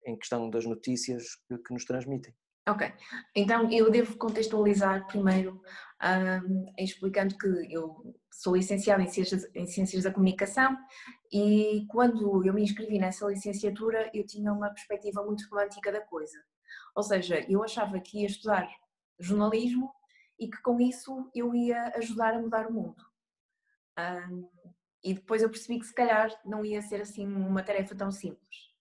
em, 0.05 0.13
em 0.13 0.17
questão 0.17 0.49
das 0.49 0.65
notícias 0.65 1.23
que, 1.47 1.57
que 1.57 1.73
nos 1.73 1.85
transmitem. 1.85 2.33
Ok, 2.65 2.93
então 3.35 3.69
eu 3.69 3.91
devo 3.91 4.17
contextualizar 4.17 5.05
primeiro, 5.07 5.61
um, 6.01 6.73
explicando 6.79 7.37
que 7.37 7.47
eu 7.69 8.15
sou 8.31 8.55
licenciada 8.55 9.03
em 9.03 9.07
ciências, 9.07 9.45
em 9.53 9.65
ciências 9.65 10.05
da 10.05 10.13
Comunicação 10.13 10.77
e 11.29 11.85
quando 11.89 12.45
eu 12.45 12.53
me 12.53 12.63
inscrevi 12.63 12.99
nessa 12.99 13.27
licenciatura 13.27 14.09
eu 14.13 14.25
tinha 14.25 14.53
uma 14.53 14.69
perspectiva 14.69 15.25
muito 15.25 15.45
romântica 15.49 15.91
da 15.91 15.99
coisa. 15.99 16.41
Ou 16.95 17.03
seja, 17.03 17.45
eu 17.49 17.61
achava 17.61 17.99
que 17.99 18.21
ia 18.21 18.27
estudar 18.27 18.65
jornalismo 19.19 19.91
e 20.39 20.49
que 20.49 20.61
com 20.61 20.79
isso 20.79 21.29
eu 21.35 21.53
ia 21.53 21.91
ajudar 21.97 22.33
a 22.33 22.39
mudar 22.39 22.67
o 22.67 22.73
mundo. 22.73 23.03
Um, 23.97 24.49
e 25.03 25.13
depois 25.13 25.41
eu 25.41 25.49
percebi 25.49 25.79
que 25.79 25.86
se 25.86 25.93
calhar 25.93 26.29
não 26.45 26.63
ia 26.63 26.82
ser 26.82 27.01
assim 27.01 27.27
uma 27.27 27.63
tarefa 27.63 27.95
tão 27.95 28.12
simples. 28.12 28.73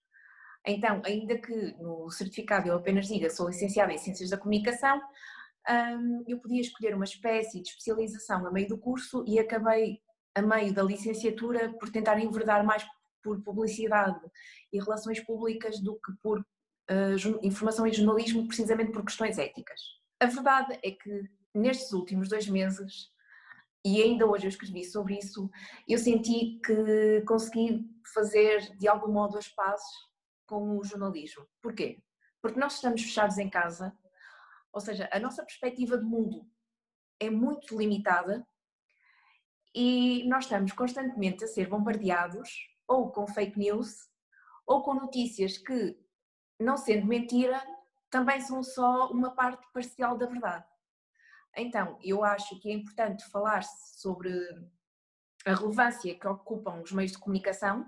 Então, 0.65 1.03
ainda 1.05 1.37
que 1.39 1.75
no 1.79 2.09
certificado 2.11 2.69
eu 2.69 2.77
apenas 2.77 3.09
diga 3.09 3.29
sou 3.29 3.49
licenciada 3.49 3.93
em 3.93 3.99
Ciências 3.99 4.31
da 4.31 4.39
Comunicação, 4.39 5.01
eu 6.27 6.39
podia 6.39 6.61
escolher 6.61 6.95
uma 6.95 7.05
espécie 7.05 7.61
de 7.61 7.69
especialização 7.69 8.47
a 8.47 8.53
meio 8.53 8.69
do 8.69 8.79
curso 8.79 9.25
e 9.27 9.39
acabei 9.39 10.01
a 10.35 10.43
meio 10.43 10.73
da 10.73 10.83
licenciatura 10.83 11.73
por 11.79 11.91
tentar 11.91 12.19
enverdar 12.19 12.65
mais 12.65 12.85
por 13.23 13.43
publicidade 13.43 14.21
e 14.73 14.79
relações 14.79 15.21
públicas 15.21 15.81
do 15.81 15.95
que 15.97 16.13
por 16.23 16.41
uh, 16.41 17.39
informação 17.43 17.87
e 17.87 17.93
jornalismo, 17.93 18.47
precisamente 18.47 18.91
por 18.91 19.05
questões 19.05 19.39
éticas. 19.39 19.81
A 20.19 20.27
verdade 20.27 20.79
é 20.83 20.91
que 20.91 21.31
nestes 21.55 21.93
últimos 21.93 22.29
dois 22.29 22.49
meses, 22.49 23.11
e 23.85 24.01
ainda 24.01 24.27
hoje 24.27 24.47
eu 24.47 24.49
escrevi 24.49 24.85
sobre 24.85 25.19
isso, 25.19 25.51
eu 25.89 25.99
senti 25.99 26.61
que 26.65 27.23
consegui 27.27 27.85
fazer 28.15 28.77
de 28.79 28.87
algum 28.87 29.13
modo 29.13 29.37
as 29.37 29.49
pazes 29.49 29.87
com 30.47 30.79
o 30.79 30.85
jornalismo. 30.85 31.47
Porquê? 31.61 32.03
Porque 32.41 32.61
nós 32.61 32.75
estamos 32.75 33.03
fechados 33.03 33.39
em 33.39 33.51
casa, 33.51 33.97
ou 34.73 34.81
seja, 34.81 35.09
a 35.13 35.19
nossa 35.19 35.45
perspectiva 35.45 35.99
de 35.99 36.05
mundo 36.05 36.47
é 37.19 37.29
muito 37.29 37.77
limitada 37.77 38.47
e 39.75 40.25
nós 40.29 40.45
estamos 40.45 40.73
constantemente 40.73 41.45
a 41.45 41.49
ser 41.49 41.69
bombardeados 41.69 42.51
ou 42.87 43.11
com 43.11 43.27
fake 43.27 43.59
news 43.59 44.09
ou 44.67 44.83
com 44.83 44.95
notícias 44.95 45.59
que, 45.59 45.99
não 46.61 46.77
sendo 46.77 47.07
mentira, 47.07 47.63
também 48.11 48.41
são 48.41 48.63
só 48.63 49.11
uma 49.11 49.35
parte 49.35 49.67
parcial 49.73 50.17
da 50.17 50.27
verdade. 50.27 50.72
Então, 51.57 51.99
eu 52.03 52.25
acho 52.25 52.59
que 52.61 52.71
é 52.71 52.75
importante 52.75 53.25
falar 53.31 53.63
sobre 53.63 54.33
a 55.47 55.55
relevância 55.55 56.15
que 56.19 56.27
ocupam 56.27 56.81
os 56.83 56.93
meios 56.93 57.13
de 57.13 57.19
comunicação 57.19 57.87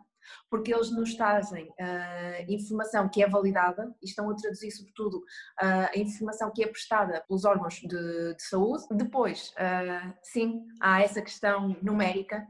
porque 0.50 0.74
eles 0.74 0.90
nos 0.90 1.14
trazem 1.14 1.68
uh, 1.68 2.44
informação 2.48 3.09
que 3.09 3.22
é 3.22 3.29
validada 3.29 3.94
e 4.03 4.07
estão 4.07 4.31
a 4.31 4.35
traduzir, 4.35 4.70
sobretudo, 4.70 5.18
uh, 5.18 5.90
a 5.94 5.98
informação 5.98 6.50
que 6.50 6.62
é 6.62 6.66
prestada 6.66 7.22
pelos 7.27 7.44
órgãos 7.44 7.74
de, 7.74 8.35
de 8.35 8.42
saúde. 8.42 8.85
Depois, 8.90 9.53
uh, 9.53 10.14
sim, 10.22 10.66
há 10.81 11.03
essa 11.03 11.20
questão 11.20 11.77
numérica, 11.83 12.46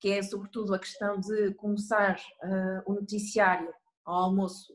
que 0.00 0.10
é, 0.10 0.22
sobretudo, 0.22 0.74
a 0.74 0.78
questão 0.78 1.20
de 1.20 1.52
começar 1.54 2.18
o 2.86 2.94
noticiário 2.94 3.70
ao 4.02 4.24
almoço 4.24 4.72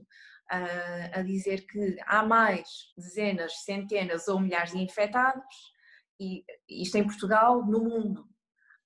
a 0.50 1.22
dizer 1.24 1.66
que 1.66 1.98
há 2.06 2.24
mais 2.24 2.68
dezenas, 2.98 3.64
centenas 3.64 4.28
ou 4.28 4.40
milhares 4.40 4.72
de 4.72 4.78
infectados, 4.78 5.74
e 6.20 6.46
isto 6.70 6.98
em 6.98 7.04
Portugal, 7.04 7.66
no 7.66 7.84
mundo. 7.84 8.28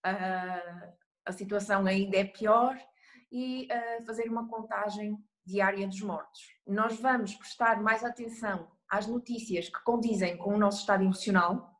a 0.04 1.32
situação 1.32 1.86
ainda 1.86 2.18
é 2.18 2.24
pior 2.24 2.78
e 3.32 3.68
uh, 3.68 4.06
fazer 4.06 4.30
uma 4.30 4.48
contagem 4.48 5.18
diária 5.46 5.88
dos 5.88 6.02
mortos. 6.02 6.42
Nós 6.66 7.00
vamos 7.00 7.36
prestar 7.36 7.82
mais 7.82 8.04
atenção 8.04 8.72
às 8.90 9.08
notícias 9.08 9.70
que 9.70 9.84
condizem 9.84 10.38
com 10.38 10.54
o 10.54 10.58
nosso 10.58 10.80
estado 10.80 11.04
emocional, 11.04 11.76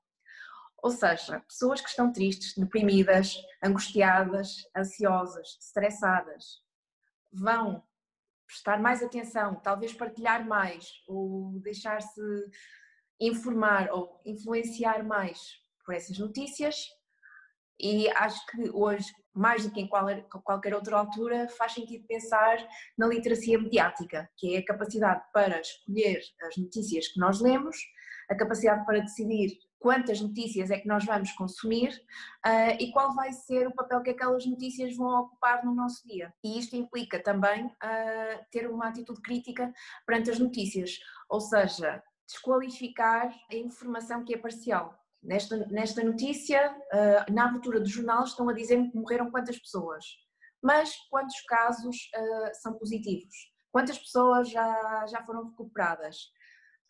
ou 0.82 0.92
seja, 0.92 1.40
pessoas 1.42 1.82
que 1.82 1.90
estão 1.90 2.12
tristes, 2.12 2.56
deprimidas, 2.56 3.36
angustiadas, 3.64 4.64
ansiosas, 4.76 5.58
estressadas, 5.60 6.62
vão 7.32 7.84
prestar 8.50 8.82
mais 8.82 9.04
atenção, 9.04 9.62
talvez 9.62 9.94
partilhar 9.94 10.46
mais 10.46 10.86
ou 11.08 11.60
deixar-se 11.62 12.22
informar 13.22 13.92
ou 13.92 14.20
influenciar 14.26 15.04
mais 15.04 15.40
por 15.86 15.94
essas 15.94 16.18
notícias. 16.18 16.76
E 17.80 18.10
acho 18.10 18.44
que 18.48 18.72
hoje, 18.72 19.06
mais 19.34 19.64
do 19.64 19.72
que 19.72 19.80
em 19.80 19.88
qualquer 19.88 20.74
outra 20.74 20.98
altura, 20.98 21.48
faz 21.50 21.74
sentido 21.74 22.08
pensar 22.08 22.58
na 22.98 23.08
literacia 23.08 23.60
mediática, 23.60 24.28
que 24.36 24.56
é 24.56 24.60
a 24.60 24.66
capacidade 24.66 25.24
para 25.32 25.62
escolher 25.62 26.20
as 26.42 26.58
notícias 26.58 27.08
que 27.08 27.20
nós 27.20 27.40
lemos, 27.40 27.78
a 28.30 28.36
capacidade 28.36 28.84
para 28.86 29.00
decidir 29.00 29.58
quantas 29.80 30.20
notícias 30.20 30.70
é 30.70 30.78
que 30.78 30.88
nós 30.88 31.06
vamos 31.06 31.32
consumir 31.32 31.90
uh, 32.46 32.76
e 32.80 32.92
qual 32.92 33.16
vai 33.16 33.32
ser 33.32 33.68
o 33.68 33.74
papel 33.74 34.02
que 34.04 34.10
aquelas 34.12 34.46
notícias 34.46 34.96
vão 34.96 35.22
ocupar 35.22 35.64
no 35.64 35.74
nosso 35.74 36.06
dia. 36.06 36.34
E 36.44 36.60
isto 36.60 36.76
implica 36.76 37.22
também 37.24 37.66
uh, 37.66 38.46
ter 38.52 38.70
uma 38.70 38.90
atitude 38.90 39.22
crítica 39.22 39.74
perante 40.06 40.30
as 40.30 40.38
notícias, 40.38 41.00
ou 41.30 41.40
seja, 41.40 42.04
desqualificar 42.28 43.34
a 43.50 43.56
informação 43.56 44.24
que 44.24 44.36
é 44.36 44.38
parcial. 44.38 44.94
Nesta, 45.24 45.58
nesta 45.68 46.04
notícia, 46.04 46.72
uh, 46.72 47.34
na 47.34 47.46
abertura 47.46 47.80
do 47.80 47.88
jornal, 47.88 48.24
estão 48.26 48.50
a 48.50 48.54
dizer 48.54 48.78
que 48.92 48.98
morreram 48.98 49.32
quantas 49.32 49.58
pessoas. 49.58 50.06
Mas 50.62 50.94
quantos 51.10 51.40
casos 51.48 51.96
são 52.62 52.74
positivos? 52.74 53.34
Quantas 53.72 53.98
pessoas 53.98 54.50
já, 54.50 55.06
já 55.08 55.24
foram 55.26 55.46
recuperadas? 55.46 56.18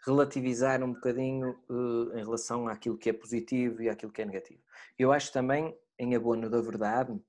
Relativizar 0.05 0.83
um 0.83 0.93
bocadinho 0.93 1.59
uh, 1.69 2.17
em 2.17 2.23
relação 2.23 2.67
àquilo 2.67 2.97
que 2.97 3.09
é 3.09 3.13
positivo 3.13 3.81
e 3.81 3.89
àquilo 3.89 4.11
que 4.11 4.21
é 4.21 4.25
negativo. 4.25 4.61
Eu 4.97 5.11
acho 5.11 5.31
também, 5.31 5.77
em 5.99 6.15
abono 6.15 6.49
da 6.49 6.61
verdade, 6.61 7.19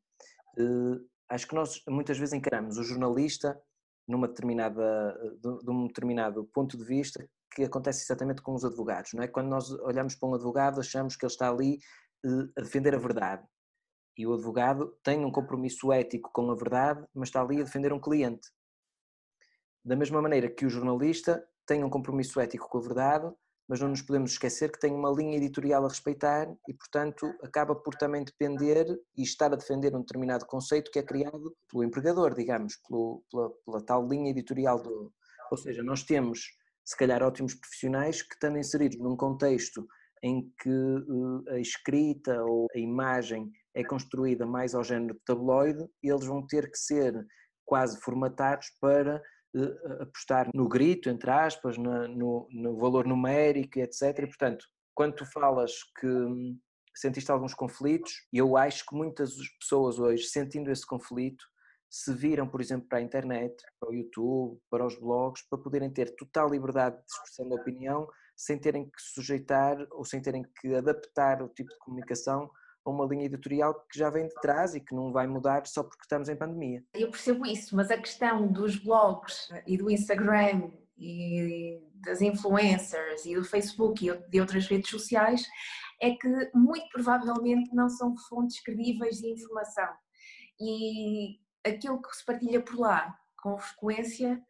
acho 1.29 1.47
que 1.47 1.55
nós 1.55 1.83
muitas 1.89 2.19
vezes 2.19 2.33
encaramos 2.33 2.79
o 2.79 2.83
jornalista 2.83 3.61
numa 4.07 4.29
determinada, 4.29 5.15
de, 5.41 5.65
de 5.65 5.71
um 5.71 5.87
determinado 5.87 6.45
ponto 6.53 6.77
de 6.77 6.85
vista 6.85 7.29
que 7.55 7.65
acontece 7.65 8.05
exatamente 8.05 8.43
com 8.43 8.55
os 8.55 8.65
advogados, 8.65 9.13
não 9.13 9.23
é? 9.23 9.29
Quando 9.29 9.49
nós 9.49 9.71
olhamos 9.71 10.15
para 10.15 10.29
um 10.29 10.35
advogado, 10.35 10.81
achamos 10.81 11.17
que 11.17 11.25
ele 11.25 11.33
está 11.33 11.51
ali 11.51 11.79
uh, 12.25 12.53
a 12.57 12.63
defender 12.63 12.95
a 12.95 12.99
verdade. 12.99 13.47
E 14.17 14.27
o 14.27 14.35
advogado 14.35 14.97
tem 15.03 15.25
um 15.25 15.33
compromisso 15.33 15.93
ético 15.93 16.31
com 16.33 16.51
a 16.51 16.55
verdade, 16.55 17.05
mas 17.15 17.29
está 17.29 17.41
ali 17.41 17.61
a 17.61 17.65
defender 17.65 17.93
um 17.93 18.01
cliente. 18.01 18.49
Da 19.85 19.97
mesma 19.97 20.21
maneira 20.21 20.49
que 20.49 20.67
o 20.67 20.71
jornalista 20.71 21.43
tem 21.71 21.85
um 21.85 21.89
compromisso 21.89 22.41
ético 22.41 22.69
com 22.69 22.79
a 22.79 22.81
verdade, 22.81 23.33
mas 23.69 23.81
não 23.81 23.91
nos 23.91 24.03
podemos 24.03 24.33
esquecer 24.33 24.73
que 24.73 24.81
tem 24.81 24.93
uma 24.93 25.09
linha 25.09 25.37
editorial 25.37 25.85
a 25.85 25.89
respeitar 25.89 26.53
e, 26.67 26.75
portanto, 26.75 27.33
acaba 27.45 27.77
por 27.77 27.95
também 27.95 28.25
depender 28.25 28.85
e 29.17 29.23
estar 29.23 29.53
a 29.53 29.57
defender 29.57 29.95
um 29.95 30.01
determinado 30.01 30.45
conceito 30.47 30.91
que 30.91 30.99
é 30.99 31.03
criado 31.05 31.57
pelo 31.71 31.85
empregador, 31.85 32.35
digamos, 32.35 32.75
pelo, 32.89 33.23
pela, 33.31 33.51
pela 33.65 33.87
tal 33.87 34.09
linha 34.09 34.33
editorial 34.33 34.83
do. 34.83 35.13
Ou 35.53 35.57
seja, 35.57 35.81
nós 35.81 36.03
temos 36.03 36.41
se 36.85 36.97
calhar 36.97 37.23
ótimos 37.23 37.55
profissionais 37.55 38.21
que 38.21 38.35
estando 38.35 38.59
inseridos 38.59 38.99
num 38.99 39.17
contexto 39.17 39.87
em 40.25 40.53
que 40.61 40.69
uh, 40.69 41.45
a 41.51 41.61
escrita 41.61 42.43
ou 42.43 42.67
a 42.75 42.79
imagem 42.81 43.49
é 43.77 43.85
construída 43.85 44.45
mais 44.45 44.75
ao 44.75 44.83
género 44.83 45.15
de 45.15 45.21
tabloide, 45.25 45.87
eles 46.03 46.27
vão 46.27 46.45
ter 46.45 46.69
que 46.69 46.77
ser 46.77 47.15
quase 47.65 48.01
formatados 48.01 48.67
para 48.81 49.23
apostar 50.01 50.49
no 50.55 50.69
grito, 50.69 51.09
entre 51.09 51.31
aspas, 51.31 51.77
na, 51.77 52.07
no, 52.09 52.49
no, 52.51 52.77
valor 52.77 53.07
numérico, 53.07 53.79
etc. 53.79 54.21
E, 54.21 54.27
portanto, 54.27 54.65
quando 54.95 55.15
tu 55.15 55.27
falas 55.27 55.73
que 55.99 56.07
hum, 56.07 56.59
sentiste 56.95 57.31
alguns 57.31 57.55
conflitos, 57.55 58.13
eu 58.33 58.57
acho 58.57 58.85
que 58.87 58.95
muitas 58.95 59.35
pessoas 59.59 59.99
hoje, 59.99 60.25
sentindo 60.25 60.71
esse 60.71 60.87
conflito, 60.87 61.45
se 61.89 62.15
viram, 62.15 62.49
por 62.49 62.61
exemplo, 62.61 62.87
para 62.89 62.99
a 62.99 63.03
internet, 63.03 63.57
para 63.81 63.91
o 63.91 63.95
YouTube, 63.95 64.61
para 64.71 64.87
os 64.87 64.97
blogs, 64.99 65.43
para 65.49 65.59
poderem 65.59 65.91
ter 65.91 66.15
total 66.15 66.49
liberdade 66.49 66.97
de 66.97 67.13
expressão 67.13 67.49
da 67.49 67.57
opinião, 67.57 68.07
sem 68.37 68.59
terem 68.59 68.85
que 68.85 69.03
sujeitar 69.03 69.77
ou 69.91 70.05
sem 70.05 70.23
terem 70.23 70.45
que 70.61 70.75
adaptar 70.75 71.43
o 71.43 71.49
tipo 71.49 71.69
de 71.69 71.79
comunicação 71.79 72.49
a 72.85 72.91
uma 72.91 73.05
linha 73.05 73.27
editorial 73.27 73.75
que 73.91 73.99
já 73.99 74.11
vem 74.11 74.27
de 74.27 74.35
trás 74.37 74.75
e 74.75 74.81
que 74.81 74.95
não 74.95 75.13
vai 75.13 75.27
mudar 75.27 75.67
só 75.67 75.83
porque 75.83 76.03
estamos 76.03 76.29
em 76.29 76.37
pandemia. 76.37 76.85
Eu 76.95 77.11
percebo 77.11 77.47
isso, 77.47 77.77
mas 77.77 77.91
a 77.91 77.99
questão 77.99 78.47
dos 78.47 78.77
blogs 78.77 79.49
e 79.67 79.77
do 79.77 79.91
Instagram 79.91 80.71
e 80.97 81.81
das 81.95 82.21
influencers 82.21 83.25
e 83.25 83.35
do 83.35 83.45
Facebook 83.45 84.07
e 84.07 84.17
de 84.29 84.41
outras 84.41 84.67
redes 84.67 84.91
sociais 84.91 85.47
é 86.01 86.11
que 86.13 86.51
muito 86.55 86.89
provavelmente 86.91 87.75
não 87.75 87.89
são 87.89 88.17
fontes 88.29 88.61
credíveis 88.63 89.17
de 89.17 89.29
informação. 89.29 89.89
E 90.59 91.39
aquilo 91.65 92.01
que 92.01 92.17
se 92.17 92.25
partilha 92.25 92.63
por 92.63 92.79
lá 92.79 93.15
com 93.43 93.59
frequência 93.59 94.43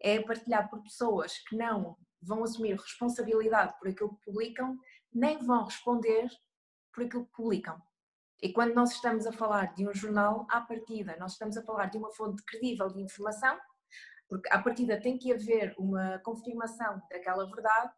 é 0.00 0.20
partilhado 0.20 0.70
por 0.70 0.82
pessoas 0.82 1.38
que 1.46 1.56
não 1.56 1.96
vão 2.22 2.42
assumir 2.44 2.76
responsabilidade 2.76 3.78
por 3.78 3.88
aquilo 3.88 4.14
que 4.16 4.24
publicam, 4.24 4.78
nem 5.12 5.38
vão 5.38 5.64
responder 5.64 6.28
por 7.00 7.06
aquilo 7.06 7.24
que 7.26 7.32
publicam. 7.32 7.80
E 8.42 8.52
quando 8.52 8.74
nós 8.74 8.92
estamos 8.92 9.26
a 9.26 9.32
falar 9.32 9.74
de 9.74 9.88
um 9.88 9.94
jornal, 9.94 10.46
à 10.50 10.60
partida, 10.60 11.16
nós 11.18 11.32
estamos 11.32 11.56
a 11.56 11.62
falar 11.62 11.86
de 11.86 11.98
uma 11.98 12.10
fonte 12.12 12.42
credível 12.44 12.88
de 12.88 13.00
informação, 13.00 13.58
porque 14.28 14.48
à 14.50 14.62
partida 14.62 15.00
tem 15.00 15.18
que 15.18 15.32
haver 15.32 15.74
uma 15.78 16.18
confirmação 16.20 17.00
daquela 17.10 17.44
verdade 17.50 17.92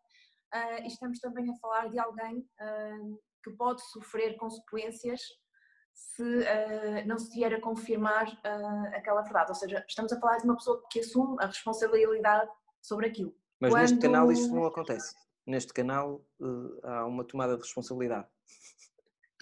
uh, 0.55 0.83
e 0.83 0.87
estamos 0.87 1.21
também 1.21 1.51
a 1.51 1.57
falar 1.57 1.91
de 1.91 1.99
alguém 1.99 2.39
uh, 2.39 3.21
que 3.45 3.51
pode 3.53 3.83
sofrer 3.91 4.37
consequências 4.37 5.21
se 5.95 6.23
uh, 6.23 7.07
não 7.07 7.19
se 7.19 7.33
vier 7.35 7.53
a 7.55 7.61
confirmar 7.61 8.27
aquela 8.95 9.23
verdade. 9.23 9.51
Ou 9.51 9.55
seja, 9.55 9.85
estamos 9.87 10.13
a 10.13 10.19
falar 10.19 10.39
de 10.39 10.45
uma 10.45 10.57
pessoa 10.57 10.83
que 10.91 11.01
assume 11.01 11.37
a 11.41 11.47
responsabilidade 11.47 12.51
sobre 12.81 13.09
aquilo. 13.09 13.37
Mas 13.61 13.73
Quando... 13.73 13.81
neste 13.83 13.99
canal 13.99 14.33
isto 14.33 14.55
não 14.55 14.65
acontece. 14.65 15.15
Neste 15.47 15.73
canal 15.73 16.25
há 16.83 17.05
uma 17.05 17.25
tomada 17.25 17.57
de 17.57 17.63
responsabilidade. 17.63 18.27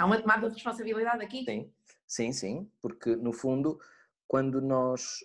Há 0.01 0.07
uma 0.07 0.19
tomada 0.19 0.49
de 0.49 0.55
responsabilidade 0.55 1.23
aqui? 1.23 1.45
Sim, 1.45 1.71
sim, 2.07 2.33
sim, 2.33 2.73
porque 2.81 3.15
no 3.17 3.35
fundo, 3.35 3.79
quando 4.27 4.59
nós 4.63 5.23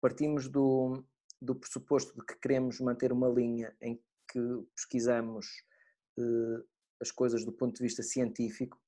partimos 0.00 0.48
do, 0.48 1.04
do 1.42 1.54
pressuposto 1.54 2.14
de 2.18 2.24
que 2.24 2.36
queremos 2.36 2.80
manter 2.80 3.12
uma 3.12 3.28
linha 3.28 3.76
em 3.82 4.00
que 4.32 4.40
pesquisamos 4.74 5.46
uh, 6.18 6.64
as 7.02 7.10
coisas 7.10 7.44
do 7.44 7.52
ponto 7.52 7.76
de 7.76 7.82
vista 7.82 8.02
científico 8.02 8.80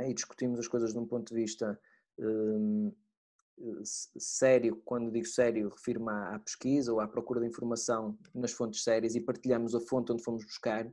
é? 0.00 0.10
e 0.10 0.14
discutimos 0.14 0.58
as 0.58 0.68
coisas 0.68 0.92
de 0.92 0.98
um 0.98 1.06
ponto 1.06 1.32
de 1.32 1.40
vista 1.40 1.80
uh, 2.18 2.96
sério, 4.18 4.82
quando 4.84 5.10
digo 5.10 5.26
sério, 5.26 5.70
refiro-me 5.70 6.10
à, 6.10 6.34
à, 6.34 6.38
pesquisa 6.38 6.92
ou 6.92 7.00
à 7.00 7.08
procura 7.08 7.40
de 7.40 7.46
informação 7.46 8.18
nas 8.34 8.52
fontes 8.52 8.84
sérias 8.84 9.14
e 9.14 9.20
partilhamos 9.20 9.74
a 9.74 9.80
fonte 9.80 10.12
onde 10.12 10.22
fomos 10.22 10.44
buscar. 10.44 10.86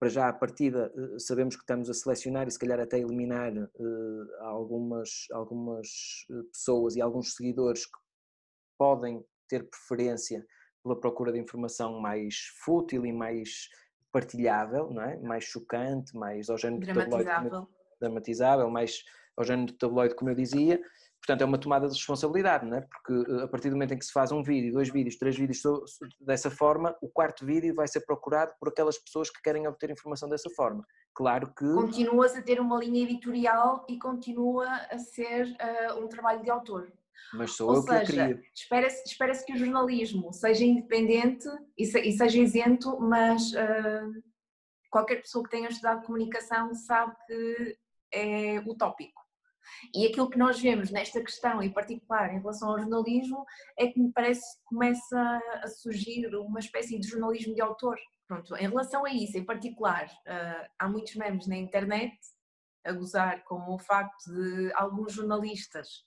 Para 0.00 0.08
já, 0.08 0.28
à 0.30 0.32
partida, 0.32 0.90
eh, 0.96 1.18
sabemos 1.18 1.54
que 1.54 1.62
estamos 1.62 1.90
a 1.90 1.94
selecionar 1.94 2.48
e 2.48 2.50
se 2.50 2.58
calhar 2.58 2.80
até 2.80 2.98
eliminar 2.98 3.52
uh, 3.52 4.44
algumas, 4.44 5.26
algumas 5.30 5.88
pessoas 6.50 6.96
e 6.96 7.02
alguns 7.02 7.34
seguidores 7.34 7.84
que 7.84 7.98
podem 8.78 9.22
ter 9.46 9.68
preferência 9.68 10.42
pela 10.82 10.98
procura 10.98 11.30
de 11.30 11.38
informação 11.38 12.00
mais 12.00 12.34
fútil 12.64 13.04
e 13.04 13.12
mais 13.12 13.68
partilhável, 14.10 14.90
não 14.90 15.02
é? 15.02 15.18
mais 15.18 15.44
chocante, 15.44 16.16
mais 16.16 16.48
ao 16.48 16.56
género 16.56 16.80
dramatizável. 16.80 17.68
dramatizável, 18.00 18.70
mais 18.70 19.04
ao 19.36 19.44
género 19.44 19.66
de 19.66 19.78
tabloide, 19.78 20.14
como 20.14 20.30
eu 20.30 20.34
dizia. 20.34 20.80
Portanto, 21.20 21.42
é 21.42 21.44
uma 21.44 21.58
tomada 21.58 21.86
de 21.86 21.94
responsabilidade, 21.94 22.66
não 22.66 22.78
é? 22.78 22.80
porque 22.80 23.30
eh, 23.30 23.44
a 23.44 23.48
partir 23.48 23.68
do 23.68 23.76
momento 23.76 23.92
em 23.92 23.98
que 23.98 24.04
se 24.04 24.12
faz 24.12 24.32
um 24.32 24.42
vídeo, 24.42 24.72
dois 24.72 24.88
vídeos, 24.88 25.16
três 25.16 25.36
vídeos 25.36 25.62
dessa 26.18 26.50
forma, 26.50 26.96
o 27.02 27.08
quarto 27.08 27.44
vídeo 27.44 27.74
vai 27.74 27.86
ser 27.86 28.00
procurado 28.00 28.52
por 28.58 28.68
aquelas 28.68 28.98
pessoas 28.98 29.28
que 29.28 29.40
querem 29.42 29.68
obter 29.68 29.90
informação 29.90 30.28
dessa 30.28 30.48
forma. 30.50 30.84
Claro 31.14 31.52
que. 31.54 31.74
Continuas 31.74 32.34
a 32.34 32.42
ter 32.42 32.58
uma 32.58 32.78
linha 32.78 33.02
editorial 33.02 33.84
e 33.88 33.98
continua 33.98 34.66
a 34.90 34.98
ser 34.98 35.46
uh, 35.46 36.02
um 36.02 36.08
trabalho 36.08 36.42
de 36.42 36.50
autor. 36.50 36.90
Mas 37.34 37.52
sou 37.52 37.68
Ou 37.68 37.76
eu 37.76 37.82
seja, 37.82 38.04
que 38.04 38.12
eu 38.12 38.24
crio. 38.24 38.42
Espera-se 38.54 39.02
espera 39.04 39.32
que 39.44 39.52
o 39.52 39.56
jornalismo 39.56 40.32
seja 40.32 40.64
independente 40.64 41.46
e, 41.76 41.84
se, 41.84 42.00
e 42.00 42.12
seja 42.12 42.40
isento, 42.40 42.98
mas 42.98 43.52
uh, 43.52 44.22
qualquer 44.90 45.16
pessoa 45.16 45.44
que 45.44 45.50
tenha 45.50 45.68
estudado 45.68 46.04
comunicação 46.04 46.74
sabe 46.74 47.14
que 47.26 47.78
é 48.12 48.60
utópico. 48.60 49.19
E 49.94 50.06
aquilo 50.06 50.30
que 50.30 50.38
nós 50.38 50.60
vemos 50.60 50.90
nesta 50.90 51.20
questão, 51.20 51.62
em 51.62 51.72
particular 51.72 52.32
em 52.32 52.38
relação 52.38 52.70
ao 52.70 52.78
jornalismo, 52.78 53.44
é 53.78 53.86
que 53.88 54.00
me 54.00 54.12
parece 54.12 54.40
que 54.40 54.64
começa 54.64 55.40
a 55.62 55.68
surgir 55.68 56.26
uma 56.36 56.60
espécie 56.60 56.98
de 56.98 57.08
jornalismo 57.08 57.54
de 57.54 57.60
autor. 57.60 57.98
Pronto, 58.26 58.54
em 58.56 58.68
relação 58.68 59.04
a 59.04 59.10
isso, 59.12 59.36
em 59.36 59.44
particular, 59.44 60.06
uh, 60.06 60.68
há 60.78 60.88
muitos 60.88 61.16
memes 61.16 61.46
na 61.48 61.56
internet 61.56 62.16
a 62.84 62.92
gozar 62.92 63.44
com 63.44 63.74
o 63.74 63.78
facto 63.78 64.32
de 64.32 64.72
alguns 64.74 65.12
jornalistas 65.12 66.04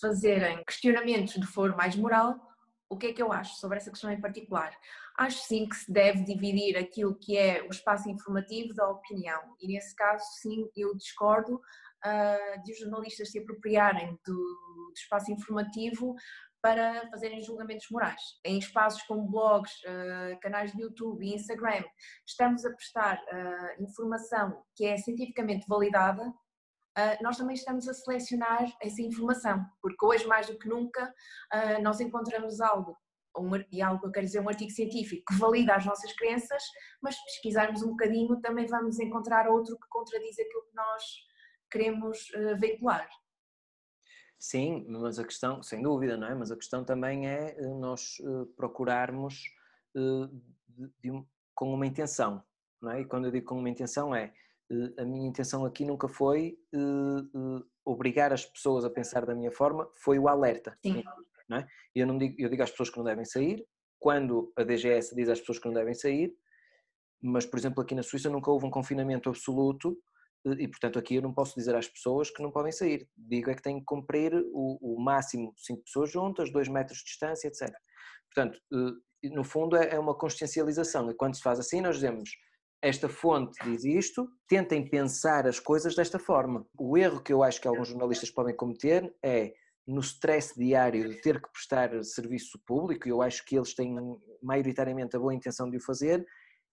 fazerem 0.00 0.62
questionamentos 0.64 1.34
de 1.34 1.46
foro 1.46 1.76
mais 1.76 1.96
moral, 1.96 2.40
o 2.88 2.96
que 2.96 3.08
é 3.08 3.12
que 3.12 3.22
eu 3.22 3.32
acho 3.32 3.56
sobre 3.56 3.78
essa 3.78 3.90
questão 3.90 4.10
em 4.10 4.20
particular? 4.20 4.72
Acho 5.18 5.38
sim 5.46 5.68
que 5.68 5.76
se 5.76 5.92
deve 5.92 6.22
dividir 6.24 6.76
aquilo 6.76 7.14
que 7.14 7.36
é 7.36 7.62
o 7.62 7.70
espaço 7.70 8.08
informativo 8.08 8.74
da 8.74 8.88
opinião, 8.88 9.40
e 9.60 9.68
nesse 9.68 9.94
caso, 9.94 10.24
sim, 10.40 10.68
eu 10.76 10.94
discordo 10.96 11.60
uh, 12.04 12.62
de 12.62 12.72
os 12.72 12.78
jornalistas 12.78 13.30
se 13.30 13.38
apropriarem 13.38 14.18
do, 14.24 14.34
do 14.34 14.92
espaço 14.94 15.32
informativo 15.32 16.14
para 16.62 17.08
fazerem 17.10 17.42
julgamentos 17.42 17.86
morais. 17.90 18.20
Em 18.44 18.58
espaços 18.58 19.02
como 19.02 19.28
blogs, 19.28 19.72
uh, 19.82 20.40
canais 20.40 20.72
de 20.72 20.82
YouTube 20.82 21.24
e 21.24 21.34
Instagram, 21.34 21.84
estamos 22.26 22.64
a 22.64 22.72
prestar 22.72 23.16
uh, 23.16 23.82
informação 23.82 24.62
que 24.74 24.86
é 24.86 24.96
cientificamente 24.96 25.66
validada, 25.68 26.32
nós 27.20 27.36
também 27.36 27.56
estamos 27.56 27.88
a 27.88 27.92
selecionar 27.92 28.72
essa 28.80 29.02
informação, 29.02 29.66
porque 29.82 30.06
hoje 30.06 30.28
mais 30.28 30.46
do 30.46 30.56
que 30.56 30.68
nunca 30.68 31.12
nós 31.82 31.98
encontramos 32.00 32.60
algo 32.60 32.96
um, 33.36 33.50
e 33.72 33.82
algo, 33.82 34.06
eu 34.06 34.12
quero 34.12 34.26
dizer, 34.26 34.40
um 34.40 34.48
artigo 34.48 34.70
científico 34.70 35.24
que 35.28 35.38
valida 35.38 35.74
as 35.74 35.84
nossas 35.84 36.12
crenças, 36.12 36.62
mas 37.02 37.16
se 37.16 37.24
pesquisarmos 37.24 37.82
um 37.82 37.90
bocadinho 37.90 38.40
também 38.40 38.66
vamos 38.66 38.98
encontrar 39.00 39.48
outro 39.48 39.76
que 39.76 39.88
contradiz 39.88 40.38
aquilo 40.38 40.62
que 40.68 40.76
nós 40.76 41.02
queremos 41.74 42.30
veicular. 42.60 43.08
Sim, 44.44 44.84
mas 44.90 45.18
a 45.18 45.24
questão, 45.24 45.62
sem 45.62 45.80
dúvida, 45.80 46.18
não 46.18 46.26
é? 46.26 46.34
Mas 46.34 46.52
a 46.52 46.56
questão 46.56 46.84
também 46.84 47.26
é 47.26 47.56
eh, 47.58 47.66
nós 47.78 48.18
eh, 48.20 48.46
procurarmos 48.54 49.42
eh, 49.96 50.28
de, 50.68 50.92
de 51.00 51.24
com 51.54 51.72
uma 51.72 51.86
intenção, 51.86 52.44
não 52.82 52.90
é? 52.90 53.00
E 53.00 53.06
quando 53.06 53.24
eu 53.24 53.30
digo 53.30 53.46
com 53.46 53.58
uma 53.58 53.70
intenção 53.70 54.14
é 54.14 54.34
a 54.98 55.04
minha 55.04 55.28
intenção 55.28 55.64
aqui 55.64 55.84
nunca 55.84 56.08
foi 56.08 56.58
obrigar 57.84 58.32
as 58.32 58.44
pessoas 58.44 58.84
a 58.84 58.90
pensar 58.90 59.24
da 59.24 59.34
minha 59.34 59.50
forma, 59.50 59.88
foi 59.94 60.18
o 60.18 60.28
alerta. 60.28 60.76
Sim. 60.84 61.02
Não 61.48 61.58
é? 61.58 61.66
Eu 61.94 62.06
não 62.06 62.18
digo, 62.18 62.34
eu 62.38 62.50
digo 62.50 62.62
às 62.62 62.70
pessoas 62.70 62.90
que 62.90 62.96
não 62.98 63.04
devem 63.04 63.24
sair, 63.24 63.64
quando 63.98 64.52
a 64.58 64.62
DGS 64.62 65.14
diz 65.14 65.28
às 65.30 65.40
pessoas 65.40 65.58
que 65.58 65.66
não 65.66 65.74
devem 65.74 65.94
sair, 65.94 66.34
mas 67.22 67.46
por 67.46 67.58
exemplo 67.58 67.82
aqui 67.82 67.94
na 67.94 68.02
Suíça 68.02 68.28
nunca 68.28 68.50
houve 68.50 68.66
um 68.66 68.70
confinamento 68.70 69.30
absoluto 69.30 69.96
e 70.44 70.68
portanto 70.68 70.98
aqui 70.98 71.16
eu 71.16 71.22
não 71.22 71.32
posso 71.32 71.54
dizer 71.54 71.74
às 71.74 71.88
pessoas 71.88 72.30
que 72.30 72.42
não 72.42 72.50
podem 72.50 72.72
sair. 72.72 73.08
Digo 73.16 73.50
é 73.50 73.54
que 73.54 73.62
têm 73.62 73.78
que 73.78 73.84
cumprir 73.84 74.34
o, 74.52 74.96
o 74.96 75.00
máximo 75.00 75.52
cinco 75.56 75.82
pessoas 75.84 76.10
juntas, 76.10 76.52
dois 76.52 76.68
metros 76.68 76.98
de 76.98 77.04
distância, 77.04 77.48
etc. 77.48 77.72
Portanto, 78.32 78.58
eh, 78.72 79.28
no 79.30 79.44
fundo 79.44 79.76
é, 79.76 79.94
é 79.94 79.98
uma 79.98 80.16
consciencialização 80.16 81.10
e 81.10 81.14
quando 81.14 81.36
se 81.36 81.42
faz 81.42 81.58
assim 81.58 81.80
nós 81.80 81.96
dizemos 81.96 82.30
esta 82.82 83.08
fonte 83.08 83.58
diz 83.64 83.82
isto, 83.84 84.28
tentem 84.46 84.86
pensar 84.86 85.46
as 85.46 85.58
coisas 85.58 85.96
desta 85.96 86.18
forma. 86.18 86.66
O 86.78 86.98
erro 86.98 87.22
que 87.22 87.32
eu 87.32 87.42
acho 87.42 87.58
que 87.58 87.66
alguns 87.66 87.88
jornalistas 87.88 88.30
podem 88.30 88.54
cometer 88.54 89.10
é 89.24 89.54
no 89.86 90.00
stress 90.00 90.54
diário 90.54 91.08
de 91.08 91.20
ter 91.20 91.40
que 91.40 91.50
prestar 91.50 92.02
serviço 92.04 92.58
público, 92.66 93.06
e 93.08 93.10
eu 93.10 93.22
acho 93.22 93.44
que 93.44 93.56
eles 93.56 93.74
têm 93.74 93.94
maioritariamente 94.42 95.16
a 95.16 95.18
boa 95.18 95.34
intenção 95.34 95.70
de 95.70 95.78
o 95.78 95.80
fazer, 95.80 96.26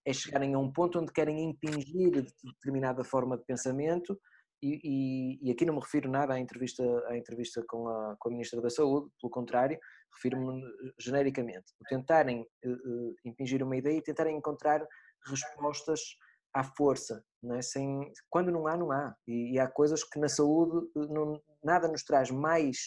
é 0.05 0.13
chegarem 0.13 0.53
a 0.53 0.59
um 0.59 0.71
ponto 0.71 0.99
onde 0.99 1.11
querem 1.11 1.43
impingir 1.43 2.25
determinada 2.43 3.03
forma 3.03 3.37
de 3.37 3.45
pensamento 3.45 4.19
e, 4.63 4.79
e, 4.83 5.39
e, 5.49 5.51
aqui 5.51 5.65
não 5.65 5.73
me 5.73 5.79
refiro 5.79 6.09
nada 6.09 6.35
à 6.35 6.39
entrevista, 6.39 6.83
à 7.07 7.17
entrevista 7.17 7.63
com, 7.67 7.87
a, 7.87 8.15
com 8.19 8.29
a 8.29 8.31
Ministra 8.31 8.61
da 8.61 8.69
Saúde, 8.69 9.09
pelo 9.19 9.31
contrário, 9.31 9.79
refiro-me 10.13 10.61
genericamente. 10.99 11.73
O 11.79 11.85
tentarem 11.85 12.41
uh, 12.41 13.15
impingir 13.25 13.63
uma 13.63 13.75
ideia 13.75 13.97
e 13.97 14.03
tentarem 14.03 14.37
encontrar 14.37 14.85
respostas 15.25 16.01
à 16.53 16.63
força, 16.63 17.23
não 17.41 17.55
é? 17.55 17.61
Sem, 17.61 18.11
quando 18.29 18.51
não 18.51 18.67
há, 18.67 18.77
não 18.77 18.91
há. 18.91 19.15
E, 19.27 19.55
e 19.55 19.59
há 19.59 19.67
coisas 19.67 20.03
que 20.03 20.19
na 20.19 20.29
saúde 20.29 20.87
não, 20.95 21.41
nada 21.63 21.87
nos 21.87 22.03
traz 22.03 22.29
mais 22.29 22.77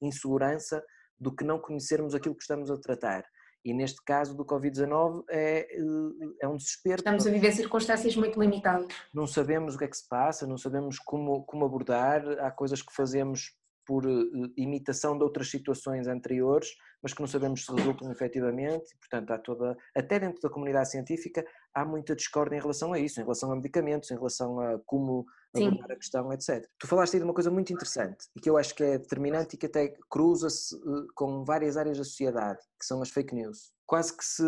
insegurança 0.00 0.84
do 1.18 1.34
que 1.34 1.44
não 1.44 1.58
conhecermos 1.58 2.14
aquilo 2.14 2.36
que 2.36 2.42
estamos 2.42 2.70
a 2.70 2.78
tratar. 2.78 3.24
E 3.64 3.72
neste 3.72 4.02
caso 4.04 4.36
do 4.36 4.44
Covid-19 4.44 5.24
é, 5.30 5.60
eh, 5.60 6.34
é 6.42 6.48
um 6.48 6.56
desespero. 6.56 6.96
Estamos 6.96 7.26
a 7.26 7.30
viver 7.30 7.52
circunstâncias 7.52 8.14
muito 8.14 8.38
limitadas. 8.38 8.88
Não 9.12 9.26
sabemos 9.26 9.74
o 9.74 9.78
que 9.78 9.84
é 9.84 9.88
que 9.88 9.96
se 9.96 10.06
passa, 10.08 10.46
não 10.46 10.58
sabemos 10.58 10.98
como, 10.98 11.44
como 11.44 11.64
abordar, 11.64 12.22
há 12.40 12.50
coisas 12.50 12.82
que 12.82 12.94
fazemos 12.94 13.54
por 13.86 14.06
uh, 14.06 14.52
imitação 14.56 15.16
de 15.16 15.24
outras 15.24 15.50
situações 15.50 16.06
anteriores, 16.06 16.68
mas 17.02 17.12
que 17.12 17.20
não 17.20 17.26
sabemos 17.26 17.64
se 17.64 17.72
resultam 17.72 18.10
efetivamente, 18.10 18.96
portanto 18.98 19.30
há 19.30 19.38
toda, 19.38 19.76
até 19.94 20.18
dentro 20.18 20.40
da 20.40 20.48
comunidade 20.48 20.90
científica 20.90 21.44
há 21.74 21.84
muita 21.84 22.16
discórdia 22.16 22.56
em 22.56 22.60
relação 22.60 22.92
a 22.92 22.98
isso, 22.98 23.20
em 23.20 23.22
relação 23.22 23.52
a 23.52 23.56
medicamentos, 23.56 24.10
em 24.10 24.16
relação 24.16 24.60
a 24.60 24.78
como. 24.86 25.26
Abordar 25.54 25.92
a 25.92 25.96
questão, 25.96 26.32
etc. 26.32 26.68
Tu 26.78 26.86
falaste 26.86 27.14
aí 27.14 27.20
de 27.20 27.24
uma 27.24 27.34
coisa 27.34 27.50
muito 27.50 27.72
interessante 27.72 28.26
e 28.36 28.40
que 28.40 28.48
eu 28.48 28.56
acho 28.56 28.74
que 28.74 28.82
é 28.82 28.98
determinante 28.98 29.54
e 29.54 29.58
que 29.58 29.66
até 29.66 29.94
cruza-se 30.10 30.74
uh, 30.76 31.06
com 31.14 31.44
várias 31.44 31.76
áreas 31.76 31.98
da 31.98 32.04
sociedade, 32.04 32.60
que 32.78 32.86
são 32.86 33.00
as 33.02 33.10
fake 33.10 33.34
news. 33.34 33.72
Quase 33.86 34.16
que 34.16 34.24
se, 34.24 34.42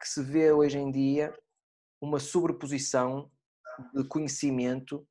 que 0.00 0.08
se 0.08 0.22
vê 0.22 0.52
hoje 0.52 0.78
em 0.78 0.90
dia 0.90 1.34
uma 2.00 2.18
sobreposição 2.18 3.30
de 3.94 4.04
conhecimento 4.04 5.06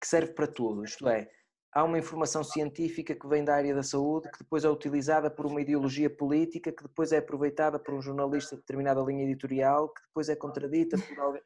que 0.00 0.06
serve 0.06 0.32
para 0.32 0.46
tudo, 0.46 0.84
isto 0.84 1.08
é, 1.08 1.28
há 1.72 1.84
uma 1.84 1.98
informação 1.98 2.42
científica 2.42 3.14
que 3.14 3.26
vem 3.26 3.44
da 3.44 3.54
área 3.54 3.74
da 3.74 3.82
saúde, 3.82 4.30
que 4.30 4.38
depois 4.38 4.64
é 4.64 4.70
utilizada 4.70 5.30
por 5.30 5.46
uma 5.46 5.60
ideologia 5.60 6.08
política, 6.08 6.72
que 6.72 6.82
depois 6.82 7.12
é 7.12 7.18
aproveitada 7.18 7.78
por 7.78 7.94
um 7.94 8.02
jornalista 8.02 8.56
de 8.56 8.62
determinada 8.62 9.00
linha 9.02 9.24
editorial, 9.24 9.88
que 9.88 10.02
depois 10.02 10.28
é 10.28 10.36
contradita 10.36 10.96
por 10.98 11.18
alguém. 11.18 11.42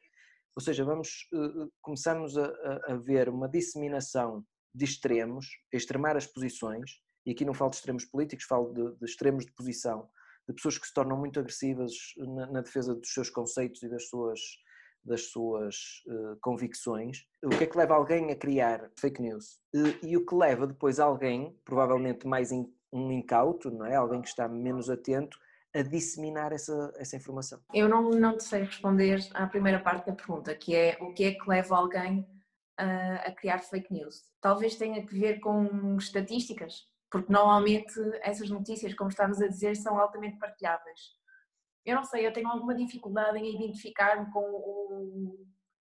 Ou 0.55 0.61
seja, 0.61 0.85
vamos, 0.85 1.27
eh, 1.33 1.37
eh, 1.37 1.67
começamos 1.81 2.37
a, 2.37 2.45
a, 2.87 2.95
ver 2.95 3.27
uma 3.29 3.49
disseminação 3.49 4.45
de 4.73 4.85
extremos, 4.85 5.47
extremar 5.71 6.15
as 6.15 6.27
posições, 6.27 7.01
e 7.25 7.31
aqui 7.31 7.45
não 7.45 7.53
falo 7.53 7.71
de 7.71 7.77
extremos 7.77 8.05
políticos, 8.05 8.45
falo 8.45 8.73
de, 8.73 8.97
de 8.97 9.05
extremos 9.05 9.45
de 9.45 9.53
posição, 9.53 10.09
de 10.47 10.53
pessoas 10.53 10.77
que 10.77 10.87
se 10.87 10.93
tornam 10.93 11.17
muito 11.17 11.39
agressivas 11.39 11.93
na, 12.17 12.47
na 12.47 12.61
defesa 12.61 12.93
dos 12.93 13.13
seus 13.13 13.29
conceitos 13.29 13.81
e 13.81 13.89
das 13.89 14.09
suas, 14.09 14.39
das 15.03 15.31
suas 15.31 15.75
uh, 16.07 16.37
convicções. 16.41 17.25
O 17.43 17.49
que 17.49 17.63
é 17.63 17.67
que 17.67 17.77
leva 17.77 17.95
alguém 17.95 18.29
a 18.31 18.35
criar 18.35 18.91
fake 18.99 19.21
news? 19.21 19.59
E, 19.73 20.09
e 20.09 20.17
o 20.17 20.25
que 20.25 20.35
leva 20.35 20.67
depois 20.67 20.99
alguém, 20.99 21.57
provavelmente 21.63 22.27
mais 22.27 22.51
in, 22.51 22.65
um 22.91 23.11
incauto, 23.11 23.71
não 23.71 23.85
é? 23.85 23.95
alguém 23.95 24.21
que 24.21 24.27
está 24.27 24.47
menos 24.47 24.89
atento, 24.89 25.37
a 25.73 25.81
disseminar 25.81 26.51
essa, 26.51 26.93
essa 26.97 27.15
informação? 27.15 27.59
Eu 27.73 27.89
não, 27.89 28.09
não 28.11 28.37
te 28.37 28.43
sei 28.43 28.63
responder 28.63 29.19
à 29.33 29.47
primeira 29.47 29.79
parte 29.79 30.05
da 30.05 30.13
pergunta, 30.13 30.55
que 30.55 30.75
é 30.75 30.97
o 31.01 31.13
que 31.13 31.23
é 31.23 31.31
que 31.33 31.49
leva 31.49 31.75
alguém 31.75 32.27
a, 32.77 33.15
a 33.15 33.31
criar 33.31 33.59
fake 33.59 33.91
news. 33.91 34.23
Talvez 34.39 34.75
tenha 34.75 35.05
que 35.05 35.17
ver 35.17 35.39
com 35.39 35.97
estatísticas, 35.97 36.87
porque 37.09 37.31
normalmente 37.31 37.93
essas 38.21 38.49
notícias, 38.49 38.93
como 38.93 39.09
estávamos 39.09 39.41
a 39.41 39.47
dizer, 39.47 39.75
são 39.75 39.99
altamente 39.99 40.37
partilháveis. 40.37 40.99
Eu 41.85 41.95
não 41.95 42.03
sei, 42.03 42.25
eu 42.25 42.31
tenho 42.31 42.47
alguma 42.47 42.75
dificuldade 42.75 43.37
em 43.37 43.55
identificar-me 43.55 44.31
com 44.31 44.39
o, 44.39 45.47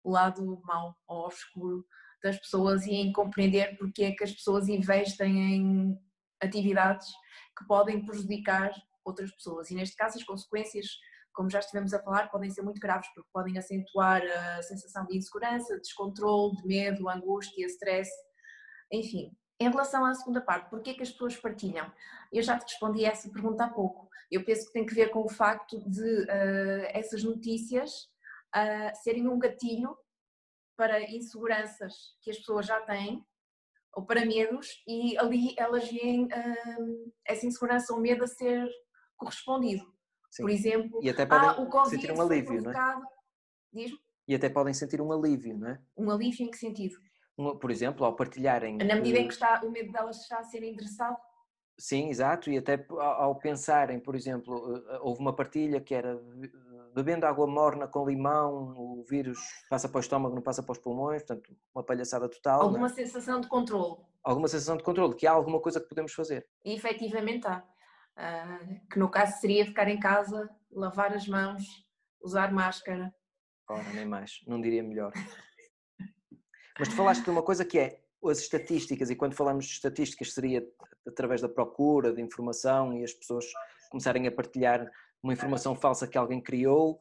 o 0.05 0.11
lado 0.11 0.61
mau 0.65 0.97
ou 1.07 1.27
obscuro 1.27 1.85
das 2.23 2.39
pessoas 2.39 2.87
e 2.87 2.93
em 2.93 3.13
compreender 3.13 3.77
porque 3.77 4.05
é 4.05 4.13
que 4.13 4.23
as 4.23 4.33
pessoas 4.33 4.69
investem 4.69 5.39
em 5.39 5.99
atividades 6.41 7.09
que 7.59 7.67
podem 7.67 8.05
prejudicar 8.05 8.73
outras 9.11 9.31
pessoas. 9.33 9.71
E 9.71 9.75
neste 9.75 9.97
caso, 9.97 10.19
as 10.19 10.25
consequências, 10.25 10.87
como 11.33 11.51
já 11.51 11.59
estivemos 11.59 11.93
a 11.93 12.03
falar, 12.03 12.31
podem 12.31 12.51
ser 12.51 12.63
muito 12.63 12.81
graves, 12.81 13.09
porque 13.15 13.29
podem 13.33 13.59
acentuar 13.59 14.23
a 14.23 14.63
sensação 14.63 15.07
de 15.07 15.17
insegurança, 15.17 15.75
de 15.75 15.81
descontrole, 15.81 16.57
de 16.57 16.67
medo, 16.67 17.09
angústia, 17.09 17.67
stress, 17.67 18.11
enfim. 18.91 19.31
Em 19.61 19.69
relação 19.69 20.05
à 20.07 20.15
segunda 20.15 20.41
parte, 20.41 20.71
porquê 20.71 20.95
que 20.95 21.03
as 21.03 21.11
pessoas 21.11 21.37
partilham? 21.37 21.93
Eu 22.33 22.43
já 22.43 22.59
te 22.59 22.63
respondi 22.63 23.05
a 23.05 23.11
essa 23.11 23.31
pergunta 23.31 23.65
há 23.65 23.69
pouco. 23.69 24.09
Eu 24.31 24.43
penso 24.43 24.67
que 24.67 24.73
tem 24.73 24.87
que 24.87 24.95
ver 24.95 25.11
com 25.11 25.21
o 25.21 25.29
facto 25.29 25.79
de 25.87 26.23
uh, 26.23 26.87
essas 26.95 27.23
notícias 27.23 27.91
uh, 28.57 28.97
serem 29.03 29.29
um 29.29 29.39
gatilho 29.39 29.95
para 30.77 31.03
inseguranças 31.03 31.93
que 32.23 32.31
as 32.31 32.39
pessoas 32.39 32.65
já 32.65 32.81
têm 32.81 33.23
ou 33.93 34.07
para 34.07 34.25
medos 34.25 34.83
e 34.87 35.19
ali 35.19 35.55
elas 35.59 35.87
veem 35.91 36.25
uh, 36.25 37.13
essa 37.27 37.45
insegurança 37.45 37.93
ou 37.93 38.01
medo 38.01 38.25
a 38.25 38.29
ser 38.29 38.67
correspondido. 39.21 39.85
Sim. 40.31 40.43
Por 40.43 40.51
exemplo, 40.51 41.01
e 41.03 41.11
até 41.11 41.27
podem 41.27 41.49
ah, 41.49 41.61
o 41.61 41.69
COVID 41.69 41.91
sentir 41.91 42.13
um 42.13 42.23
alívio, 42.23 42.63
não 42.63 42.73
é? 42.73 43.03
E 44.27 44.35
até 44.35 44.49
podem 44.49 44.73
sentir 44.73 45.01
um 45.01 45.13
alívio, 45.13 45.59
não 45.59 45.69
é? 45.69 45.81
Um 45.97 46.11
alívio 46.11 46.47
em 46.47 46.51
que 46.51 46.57
sentido? 46.57 46.97
por 47.61 47.71
exemplo, 47.71 48.05
ao 48.05 48.15
partilharem. 48.15 48.77
Na 48.77 48.97
medida 48.97 49.19
em 49.19 49.27
que 49.27 49.33
está, 49.33 49.63
o 49.65 49.71
medo 49.71 49.91
delas 49.93 50.21
está 50.21 50.41
a 50.41 50.45
ser 50.45 50.63
endereçado? 50.63 51.17
Sim, 51.79 52.11
exato, 52.11 52.51
e 52.51 52.59
até 52.59 52.85
ao 52.91 53.35
pensarem, 53.37 53.99
por 53.99 54.15
exemplo, 54.15 54.77
eh, 54.77 54.99
houve 55.01 55.19
uma 55.21 55.35
partilha 55.35 55.81
que 55.81 55.95
era 55.95 56.21
bebendo 56.95 57.25
água 57.25 57.47
morna 57.47 57.89
com 57.89 58.07
limão, 58.07 58.75
o 58.77 59.03
vírus 59.09 59.39
passa 59.71 59.89
para 59.89 59.97
o 59.97 60.01
estômago, 60.01 60.35
não 60.35 60.43
passa 60.43 60.63
para 60.63 60.73
os 60.73 60.79
pulmões, 60.79 61.23
portanto, 61.23 61.57
uma 61.75 61.83
palhaçada 61.83 62.29
total. 62.29 62.61
É? 62.61 62.65
Alguma 62.65 62.87
é? 62.87 62.91
sensação 62.91 63.41
de 63.41 63.49
controle. 63.49 63.97
Alguma 64.23 64.49
sensação 64.49 64.77
de 64.77 64.83
controle, 64.83 65.15
que 65.15 65.27
há 65.27 65.33
alguma 65.33 65.59
coisa 65.59 65.81
que 65.81 65.89
podemos 65.89 66.13
fazer. 66.13 66.47
E 66.67 66.75
efetivamente 66.75 67.47
há. 67.47 67.65
Uh, 68.21 68.89
que 68.91 68.99
no 68.99 69.11
caso 69.11 69.41
seria 69.41 69.65
ficar 69.65 69.89
em 69.89 69.99
casa, 69.99 70.51
lavar 70.71 71.15
as 71.15 71.27
mãos, 71.27 71.65
usar 72.23 72.53
máscara. 72.53 73.11
Ora, 73.67 73.89
nem 73.95 74.05
mais, 74.05 74.43
não 74.47 74.61
diria 74.61 74.83
melhor. 74.83 75.11
Mas 76.79 76.89
tu 76.89 76.97
falaste 76.97 77.25
de 77.25 77.31
uma 77.31 77.43
coisa 77.43 77.65
que 77.65 77.79
é 77.79 77.99
as 78.23 78.41
estatísticas, 78.41 79.09
e 79.09 79.17
quando 79.17 79.35
falamos 79.35 79.65
de 79.65 79.73
estatísticas 79.73 80.35
seria 80.35 80.63
através 81.07 81.41
da 81.41 81.49
procura 81.49 82.13
de 82.13 82.21
informação 82.21 82.93
e 82.93 83.03
as 83.03 83.15
pessoas 83.15 83.47
começarem 83.91 84.27
a 84.27 84.33
partilhar 84.33 84.87
uma 85.23 85.33
informação 85.33 85.75
falsa 85.75 86.07
que 86.07 86.19
alguém 86.19 86.43
criou. 86.43 86.99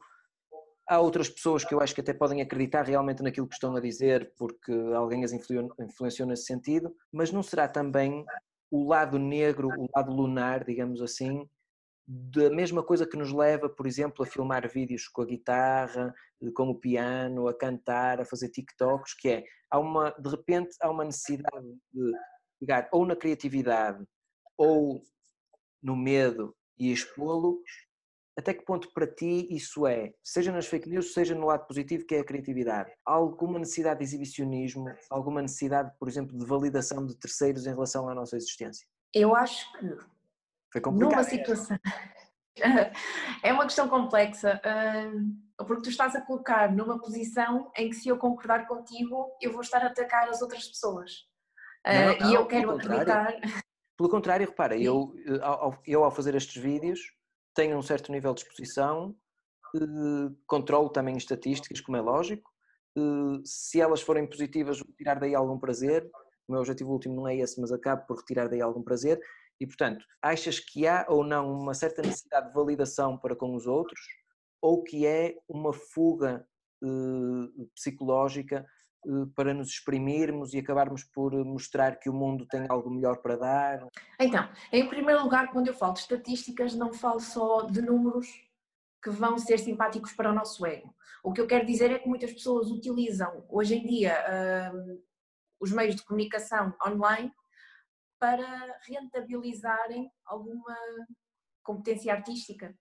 Há 0.88 1.00
outras 1.00 1.28
pessoas 1.28 1.64
que 1.64 1.74
eu 1.74 1.80
acho 1.80 1.94
que 1.94 2.00
até 2.00 2.14
podem 2.14 2.40
acreditar 2.40 2.82
realmente 2.82 3.22
naquilo 3.22 3.46
que 3.46 3.54
estão 3.54 3.76
a 3.76 3.80
dizer 3.80 4.32
porque 4.38 4.72
alguém 4.94 5.22
as 5.22 5.32
influenciou 5.32 6.26
nesse 6.26 6.44
sentido, 6.44 6.94
mas 7.12 7.30
não 7.30 7.42
será 7.42 7.68
também 7.68 8.24
o 8.70 8.88
lado 8.88 9.18
negro, 9.18 9.68
o 9.68 9.88
lado 9.94 10.12
lunar, 10.12 10.64
digamos 10.64 11.02
assim, 11.02 11.48
da 12.06 12.50
mesma 12.50 12.82
coisa 12.82 13.06
que 13.06 13.16
nos 13.16 13.32
leva, 13.32 13.68
por 13.68 13.86
exemplo, 13.86 14.24
a 14.24 14.26
filmar 14.26 14.68
vídeos 14.68 15.06
com 15.08 15.22
a 15.22 15.26
guitarra, 15.26 16.14
com 16.54 16.68
o 16.68 16.74
piano, 16.74 17.46
a 17.46 17.56
cantar, 17.56 18.20
a 18.20 18.24
fazer 18.24 18.48
TikToks, 18.48 19.14
que 19.14 19.28
é, 19.28 19.44
há 19.70 19.78
uma, 19.78 20.10
de 20.10 20.28
repente 20.28 20.74
há 20.80 20.90
uma 20.90 21.04
necessidade 21.04 21.66
de 21.92 22.12
pegar 22.58 22.88
ou 22.92 23.06
na 23.06 23.14
criatividade 23.14 24.04
ou 24.56 25.02
no 25.82 25.96
medo 25.96 26.54
e 26.78 26.92
expô-lo, 26.92 27.62
até 28.40 28.54
que 28.54 28.64
ponto 28.64 28.92
para 28.92 29.06
ti 29.06 29.46
isso 29.50 29.86
é, 29.86 30.12
seja 30.22 30.50
nas 30.50 30.66
fake 30.66 30.88
news, 30.88 31.12
seja 31.12 31.34
no 31.34 31.46
lado 31.46 31.66
positivo 31.66 32.04
que 32.06 32.14
é 32.14 32.20
a 32.20 32.24
criatividade, 32.24 32.90
alguma 33.04 33.58
necessidade 33.58 33.98
de 33.98 34.04
exibicionismo, 34.04 34.86
alguma 35.08 35.42
necessidade, 35.42 35.92
por 35.98 36.08
exemplo, 36.08 36.36
de 36.36 36.44
validação 36.44 37.06
de 37.06 37.16
terceiros 37.16 37.66
em 37.66 37.70
relação 37.70 38.08
à 38.08 38.14
nossa 38.14 38.36
existência? 38.36 38.86
Eu 39.14 39.34
acho 39.36 39.70
que 39.78 39.86
Foi 40.72 40.80
complicado. 40.80 41.10
numa 41.10 41.24
situação 41.24 41.78
é 43.42 43.52
uma 43.52 43.64
questão 43.64 43.88
complexa. 43.88 44.60
Porque 45.56 45.82
tu 45.82 45.90
estás 45.90 46.14
a 46.14 46.22
colocar 46.22 46.72
numa 46.72 46.98
posição 46.98 47.70
em 47.76 47.90
que 47.90 47.96
se 47.96 48.08
eu 48.08 48.18
concordar 48.18 48.66
contigo 48.66 49.36
eu 49.40 49.52
vou 49.52 49.60
estar 49.60 49.82
a 49.82 49.86
atacar 49.86 50.28
as 50.28 50.40
outras 50.40 50.66
pessoas. 50.66 51.28
Não, 51.86 52.18
não, 52.18 52.30
e 52.30 52.34
eu 52.34 52.46
quero 52.46 52.70
acreditar. 52.72 53.34
Pelo 53.96 54.08
contrário, 54.08 54.46
repara, 54.46 54.78
eu, 54.78 55.14
eu 55.86 56.04
ao 56.04 56.10
fazer 56.10 56.34
estes 56.34 56.60
vídeos 56.60 57.00
tenho 57.54 57.76
um 57.76 57.82
certo 57.82 58.12
nível 58.12 58.34
de 58.34 58.42
exposição, 58.42 59.16
eh, 59.76 60.34
controlo 60.46 60.88
também 60.88 61.16
estatísticas, 61.16 61.80
como 61.80 61.96
é 61.96 62.00
lógico. 62.00 62.50
Eh, 62.96 63.40
se 63.44 63.80
elas 63.80 64.02
forem 64.02 64.28
positivas, 64.28 64.78
vou 64.78 64.94
tirar 64.96 65.18
daí 65.18 65.34
algum 65.34 65.58
prazer. 65.58 66.08
O 66.48 66.52
meu 66.52 66.60
objetivo 66.60 66.90
último 66.92 67.14
não 67.14 67.28
é 67.28 67.36
esse, 67.36 67.60
mas 67.60 67.72
acabo 67.72 68.06
por 68.06 68.18
retirar 68.18 68.48
daí 68.48 68.60
algum 68.60 68.82
prazer. 68.82 69.20
E, 69.60 69.66
portanto, 69.66 70.04
achas 70.22 70.58
que 70.58 70.86
há 70.86 71.06
ou 71.08 71.22
não 71.24 71.52
uma 71.52 71.74
certa 71.74 72.02
necessidade 72.02 72.48
de 72.48 72.54
validação 72.54 73.18
para 73.18 73.36
com 73.36 73.54
os 73.54 73.66
outros, 73.66 74.00
ou 74.60 74.82
que 74.82 75.06
é 75.06 75.36
uma 75.48 75.72
fuga 75.72 76.46
eh, 76.82 77.66
psicológica 77.74 78.66
para 79.34 79.54
nos 79.54 79.68
exprimirmos 79.68 80.52
e 80.52 80.58
acabarmos 80.58 81.04
por 81.04 81.32
mostrar 81.44 81.96
que 81.98 82.10
o 82.10 82.12
mundo 82.12 82.46
tem 82.46 82.66
algo 82.68 82.90
melhor 82.90 83.18
para 83.18 83.36
dar? 83.36 83.86
Então, 84.18 84.48
em 84.72 84.88
primeiro 84.88 85.22
lugar, 85.22 85.50
quando 85.50 85.68
eu 85.68 85.74
falo 85.74 85.94
de 85.94 86.00
estatísticas, 86.00 86.74
não 86.74 86.92
falo 86.92 87.20
só 87.20 87.62
de 87.62 87.80
números 87.80 88.28
que 89.02 89.10
vão 89.10 89.38
ser 89.38 89.58
simpáticos 89.58 90.12
para 90.12 90.30
o 90.30 90.34
nosso 90.34 90.66
ego. 90.66 90.94
O 91.22 91.32
que 91.32 91.40
eu 91.40 91.46
quero 91.46 91.66
dizer 91.66 91.90
é 91.90 91.98
que 91.98 92.08
muitas 92.08 92.32
pessoas 92.32 92.70
utilizam 92.70 93.44
hoje 93.48 93.76
em 93.76 93.86
dia 93.86 94.14
uh, 94.74 95.02
os 95.58 95.72
meios 95.72 95.96
de 95.96 96.04
comunicação 96.04 96.74
online 96.86 97.32
para 98.18 98.78
rentabilizarem 98.86 100.10
alguma 100.24 100.76
competência 101.62 102.12
artística 102.12 102.74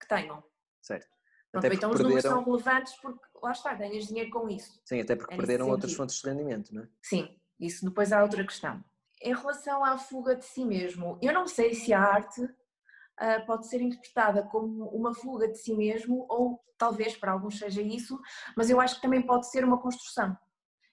que 0.00 0.06
tenham. 0.06 0.42
Certo. 0.80 1.14
Pronto, 1.50 1.66
então 1.72 1.90
os 1.92 2.00
números 2.00 2.22
são 2.22 2.44
relevantes 2.44 2.94
porque 3.00 3.24
lá 3.44 3.52
está, 3.52 3.74
ganhas 3.74 4.06
dinheiro 4.06 4.30
com 4.30 4.48
isso. 4.48 4.80
Sim, 4.84 5.00
até 5.00 5.14
porque 5.14 5.34
é 5.34 5.36
perderam 5.36 5.68
outras 5.68 5.92
fontes 5.92 6.20
de 6.20 6.28
rendimento, 6.28 6.74
não 6.74 6.82
é? 6.82 6.88
Sim, 7.02 7.28
isso 7.60 7.84
depois 7.84 8.12
há 8.12 8.22
outra 8.22 8.44
questão. 8.44 8.82
Em 9.22 9.34
relação 9.34 9.84
à 9.84 9.96
fuga 9.98 10.34
de 10.34 10.44
si 10.44 10.64
mesmo, 10.64 11.18
eu 11.22 11.32
não 11.32 11.46
sei 11.46 11.74
se 11.74 11.92
a 11.92 12.00
arte 12.00 12.42
uh, 12.42 13.46
pode 13.46 13.68
ser 13.68 13.80
interpretada 13.80 14.42
como 14.44 14.88
uma 14.88 15.14
fuga 15.14 15.48
de 15.48 15.58
si 15.58 15.74
mesmo, 15.74 16.26
ou 16.28 16.60
talvez 16.78 17.16
para 17.16 17.32
alguns 17.32 17.58
seja 17.58 17.82
isso, 17.82 18.18
mas 18.56 18.70
eu 18.70 18.80
acho 18.80 18.96
que 18.96 19.02
também 19.02 19.22
pode 19.22 19.48
ser 19.50 19.64
uma 19.64 19.80
construção. 19.80 20.36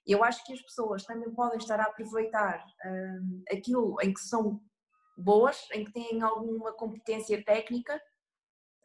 Eu 0.05 0.23
acho 0.23 0.43
que 0.45 0.53
as 0.53 0.61
pessoas 0.61 1.05
também 1.05 1.31
podem 1.31 1.57
estar 1.57 1.79
a 1.79 1.85
aproveitar 1.85 2.59
uh, 2.59 3.43
aquilo 3.51 3.95
em 4.01 4.13
que 4.13 4.19
são 4.19 4.61
boas, 5.17 5.67
em 5.73 5.85
que 5.85 5.93
têm 5.93 6.21
alguma 6.21 6.73
competência 6.73 7.43
técnica 7.43 8.01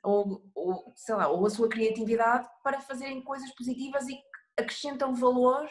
ou, 0.07 0.43
ou, 0.55 0.93
sei 0.95 1.17
lá, 1.17 1.29
ou 1.29 1.45
a 1.45 1.51
sua 1.51 1.69
criatividade 1.69 2.49
para 2.63 2.81
fazerem 2.81 3.21
coisas 3.23 3.51
positivas 3.55 4.07
e 4.09 4.15
que 4.15 4.63
acrescentam 4.63 5.15
valor 5.15 5.69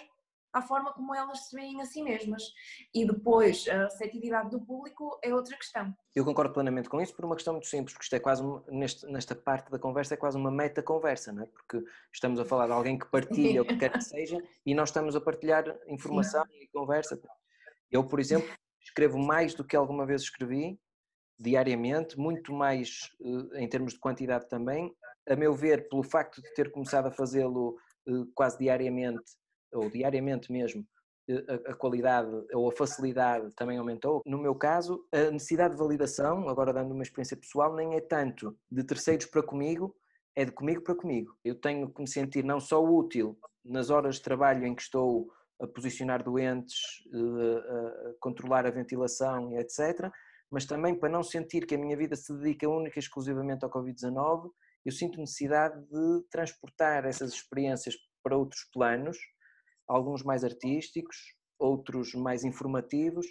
à 0.52 0.62
forma 0.62 0.94
como 0.94 1.14
elas 1.14 1.48
se 1.48 1.56
veem 1.56 1.82
a 1.82 1.86
si 1.86 2.02
mesmas. 2.02 2.44
E 2.94 3.06
depois, 3.06 3.68
a 3.68 3.86
receptividade 3.86 4.50
do 4.50 4.60
público 4.60 5.20
é 5.22 5.34
outra 5.34 5.56
questão. 5.58 5.94
Eu 6.14 6.24
concordo 6.24 6.54
plenamente 6.54 6.90
com 6.90 7.02
isso 7.02 7.16
por 7.16 7.26
uma 7.26 7.36
questão 7.36 7.54
muito 7.54 7.68
simples, 7.68 7.94
porque 7.94 8.06
isto 8.06 8.16
é 8.16 8.20
quase, 8.20 8.44
neste, 8.70 9.06
nesta 9.08 9.36
parte 9.36 9.72
da 9.72 9.80
conversa, 9.80 10.14
é 10.14 10.18
quase 10.18 10.38
uma 10.38 10.52
meta-conversa, 10.52 11.32
não 11.32 11.44
é? 11.44 11.46
Porque 11.46 11.84
estamos 12.14 12.40
a 12.40 12.46
falar 12.46 12.68
de 12.68 12.74
alguém 12.74 12.98
que 12.98 13.06
partilha 13.06 13.62
o 13.62 13.66
que 13.66 13.78
quer 13.78 13.92
que 13.92 14.02
seja 14.04 14.42
e 14.66 14.74
nós 14.74 14.90
estamos 14.90 15.16
a 15.16 15.22
partilhar 15.22 15.66
informação 15.88 16.46
Sim. 16.46 16.60
e 16.62 16.68
conversa. 16.68 17.20
Eu, 17.92 18.06
por 18.06 18.20
exemplo, 18.20 18.50
escrevo 18.82 19.18
mais 19.18 19.54
do 19.54 19.64
que 19.64 19.76
alguma 19.76 20.06
vez 20.06 20.22
escrevi 20.22 20.80
diariamente, 21.38 22.18
muito 22.18 22.54
mais 22.54 23.12
eh, 23.22 23.64
em 23.64 23.68
termos 23.68 23.94
de 23.94 24.00
quantidade 24.00 24.48
também. 24.48 24.94
A 25.28 25.36
meu 25.36 25.54
ver, 25.54 25.90
pelo 25.90 26.04
facto 26.04 26.42
de 26.42 26.54
ter 26.54 26.72
começado 26.72 27.08
a 27.08 27.12
fazê-lo 27.12 27.78
eh, 28.08 28.12
quase 28.34 28.58
diariamente, 28.58 29.24
ou 29.74 29.90
diariamente 29.90 30.52
mesmo, 30.52 30.86
a, 31.30 31.72
a, 31.72 31.74
qualidade 31.74 32.30
ou 32.54 32.70
a 32.70 32.72
facilidade 32.72 33.54
também 33.56 33.78
aumentou. 33.78 34.22
No 34.26 34.38
meu 34.38 34.54
caso, 34.56 35.04
a 35.12 35.32
necessidade 35.32 35.74
de 35.74 35.80
validação, 35.80 36.48
agora 36.48 36.72
dando 36.72 36.94
uma 36.94 37.04
experiência 37.04 37.36
pessoal, 37.36 37.76
nem 37.76 37.96
é 37.96 38.02
tanto 38.02 38.56
de 38.72 38.84
terceiros 38.84 39.26
para 39.26 39.42
comigo, 39.42 39.96
é 40.36 40.46
de 40.46 40.52
comigo 40.52 40.82
para 40.82 40.96
comigo. 40.96 41.36
Eu 41.44 41.56
tenho 41.56 41.92
que 41.92 42.02
me 42.02 42.08
sentir 42.08 42.44
não 42.44 42.60
só 42.60 42.84
útil 42.84 43.38
nas 43.64 43.90
horas 43.90 44.16
de 44.16 44.22
trabalho 44.22 44.66
em 44.66 44.76
que 44.76 44.84
estou 44.84 45.32
a 45.60 45.66
posicionar 45.66 46.22
doentes, 46.22 46.78
a 47.14 48.14
controlar 48.20 48.66
a 48.66 48.72
ventilação 48.72 49.58
etc., 49.58 50.12
mas 50.52 50.66
também 50.66 50.98
para 50.98 51.10
não 51.10 51.24
sentir 51.24 51.66
que 51.66 51.76
a 51.76 51.78
minha 51.78 51.98
vida 51.98 52.16
se 52.16 52.34
dedica 52.38 52.70
única 52.70 52.98
e 52.98 53.02
exclusivamente 53.02 53.64
ao 53.64 53.72
Covid-19, 53.72 54.50
eu 54.86 54.92
sinto 54.92 55.20
necessidade 55.20 55.82
de 55.88 56.24
transportar 56.30 57.06
essas 57.06 57.34
experiências 57.34 57.96
para 58.24 58.38
outros 58.38 58.68
planos, 58.72 59.18
alguns 59.88 60.24
mais 60.24 60.44
artísticos, 60.44 61.18
outros 61.60 62.14
mais 62.14 62.44
informativos, 62.44 63.26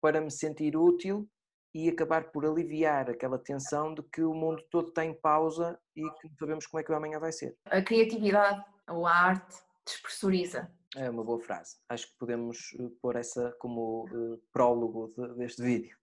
para 0.00 0.20
me 0.20 0.30
sentir 0.30 0.76
útil 0.76 1.28
e 1.74 1.88
acabar 1.88 2.30
por 2.32 2.44
aliviar 2.46 3.10
aquela 3.10 3.38
tensão 3.38 3.94
de 3.94 4.02
que 4.02 4.22
o 4.22 4.34
mundo 4.34 4.62
todo 4.70 4.88
está 4.88 5.04
em 5.04 5.14
pausa 5.14 5.78
e 5.94 6.00
que 6.00 6.28
não 6.28 6.36
sabemos 6.38 6.66
como 6.66 6.80
é 6.80 6.84
que 6.84 6.92
o 6.92 6.96
amanhã 6.96 7.18
vai 7.18 7.32
ser. 7.32 7.56
A 7.66 7.82
criatividade 7.82 8.64
ou 8.88 9.06
a 9.06 9.12
arte 9.12 9.56
despressuriza. 9.84 10.70
É 10.96 11.10
uma 11.10 11.22
boa 11.22 11.40
frase. 11.40 11.76
Acho 11.88 12.06
que 12.06 12.18
podemos 12.18 12.58
eh, 12.78 12.88
pôr 13.02 13.16
essa 13.16 13.54
como 13.58 14.06
uh, 14.06 14.42
prólogo 14.52 15.12
de, 15.16 15.34
deste 15.36 15.62
vídeo. 15.62 15.96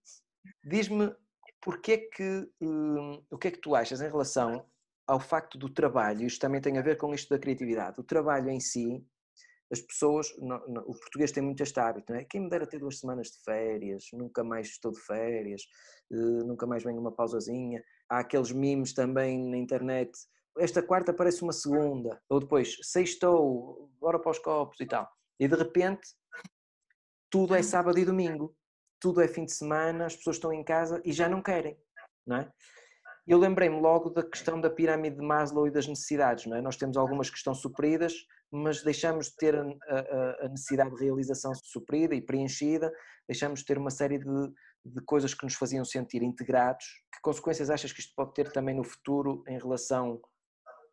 Diz-me 0.64 1.14
porque 1.62 1.92
é 1.94 1.98
que, 1.98 2.50
um, 2.62 3.24
o 3.32 3.38
que 3.38 3.48
é 3.48 3.52
que 3.52 3.60
tu 3.60 3.76
achas 3.76 4.02
em 4.02 4.10
relação 4.10 4.66
ao 5.08 5.20
facto 5.20 5.58
do 5.58 5.70
trabalho, 5.70 6.26
isto 6.26 6.40
também 6.40 6.62
tem 6.62 6.78
a 6.78 6.82
ver 6.82 6.98
com 6.98 7.14
isto 7.14 7.30
da 7.30 7.40
criatividade, 7.40 8.00
o 8.00 8.04
trabalho 8.04 8.50
em 8.50 8.60
si, 8.60 9.06
as 9.72 9.82
pessoas, 9.82 10.28
o 10.38 10.94
português 10.94 11.32
tem 11.32 11.42
muito 11.42 11.62
este 11.62 11.80
hábito, 11.80 12.12
não 12.12 12.20
é? 12.20 12.24
Quem 12.24 12.42
me 12.42 12.50
dera 12.50 12.68
ter 12.68 12.80
duas 12.80 13.00
semanas 13.00 13.28
de 13.28 13.44
férias, 13.44 14.06
nunca 14.14 14.44
mais 14.44 14.68
estou 14.68 14.92
de 14.92 15.00
férias, 15.00 15.64
eh, 16.12 16.44
nunca 16.46 16.68
mais 16.68 16.84
venho 16.84 17.00
uma 17.00 17.12
pausazinha. 17.12 17.84
Há 18.08 18.20
aqueles 18.20 18.52
memes 18.52 18.94
também 18.94 19.40
na 19.50 19.58
internet, 19.58 20.12
esta 20.58 20.82
quarta 20.82 21.14
parece 21.14 21.42
uma 21.42 21.52
segunda, 21.52 22.22
ou 22.30 22.40
depois, 22.40 22.78
sextou, 22.82 23.92
bora 24.00 24.20
para 24.20 24.32
os 24.32 24.40
copos 24.40 24.80
e 24.80 24.86
tal. 24.86 25.10
E 25.40 25.48
de 25.48 25.56
repente, 25.56 26.08
tudo 27.30 27.56
é 27.56 27.62
sábado 27.62 28.00
e 28.00 28.06
domingo, 28.06 28.56
tudo 29.00 29.22
é 29.22 29.28
fim 29.28 29.46
de 29.46 29.54
semana, 29.54 30.06
as 30.06 30.16
pessoas 30.16 30.38
estão 30.38 30.54
em 30.54 30.64
casa 30.64 31.02
e 31.06 31.12
já 31.12 31.30
não 31.30 31.42
querem, 31.42 31.78
não 32.26 32.38
é? 32.38 32.52
eu 33.28 33.40
lembrei-me 33.40 33.80
logo 33.80 34.10
da 34.10 34.24
questão 34.24 34.62
da 34.62 34.70
pirâmide 34.70 35.16
de 35.16 35.22
Maslow 35.22 35.68
e 35.68 35.72
das 35.72 35.88
necessidades, 35.88 36.46
não 36.46 36.58
é? 36.58 36.62
Nós 36.62 36.78
temos 36.78 36.96
algumas 36.96 37.30
que 37.30 37.38
estão 37.38 37.56
supridas, 37.56 38.14
mas 38.52 38.84
deixamos 38.84 39.28
de 39.28 39.36
ter 39.36 39.56
a, 39.56 39.62
a, 39.62 40.46
a 40.46 40.50
necessidade 40.50 40.96
de 40.96 41.04
realização 41.04 41.54
suprida 41.56 42.14
e 42.14 42.22
preenchida, 42.22 42.94
deixamos 43.28 43.62
de 43.62 43.66
ter 43.66 43.80
uma 43.80 43.90
série 43.90 44.20
de, 44.20 44.54
de 44.86 45.02
coisas 45.06 45.34
que 45.34 45.44
nos 45.44 45.56
faziam 45.56 45.84
sentir 45.84 46.22
integrados. 46.22 46.86
Que 47.12 47.20
consequências 47.22 47.72
achas 47.72 47.92
que 47.92 48.00
isto 48.00 48.14
pode 48.16 48.34
ter 48.34 48.52
também 48.52 48.76
no 48.76 48.84
futuro 48.84 49.44
em 49.48 49.58
relação 49.58 50.22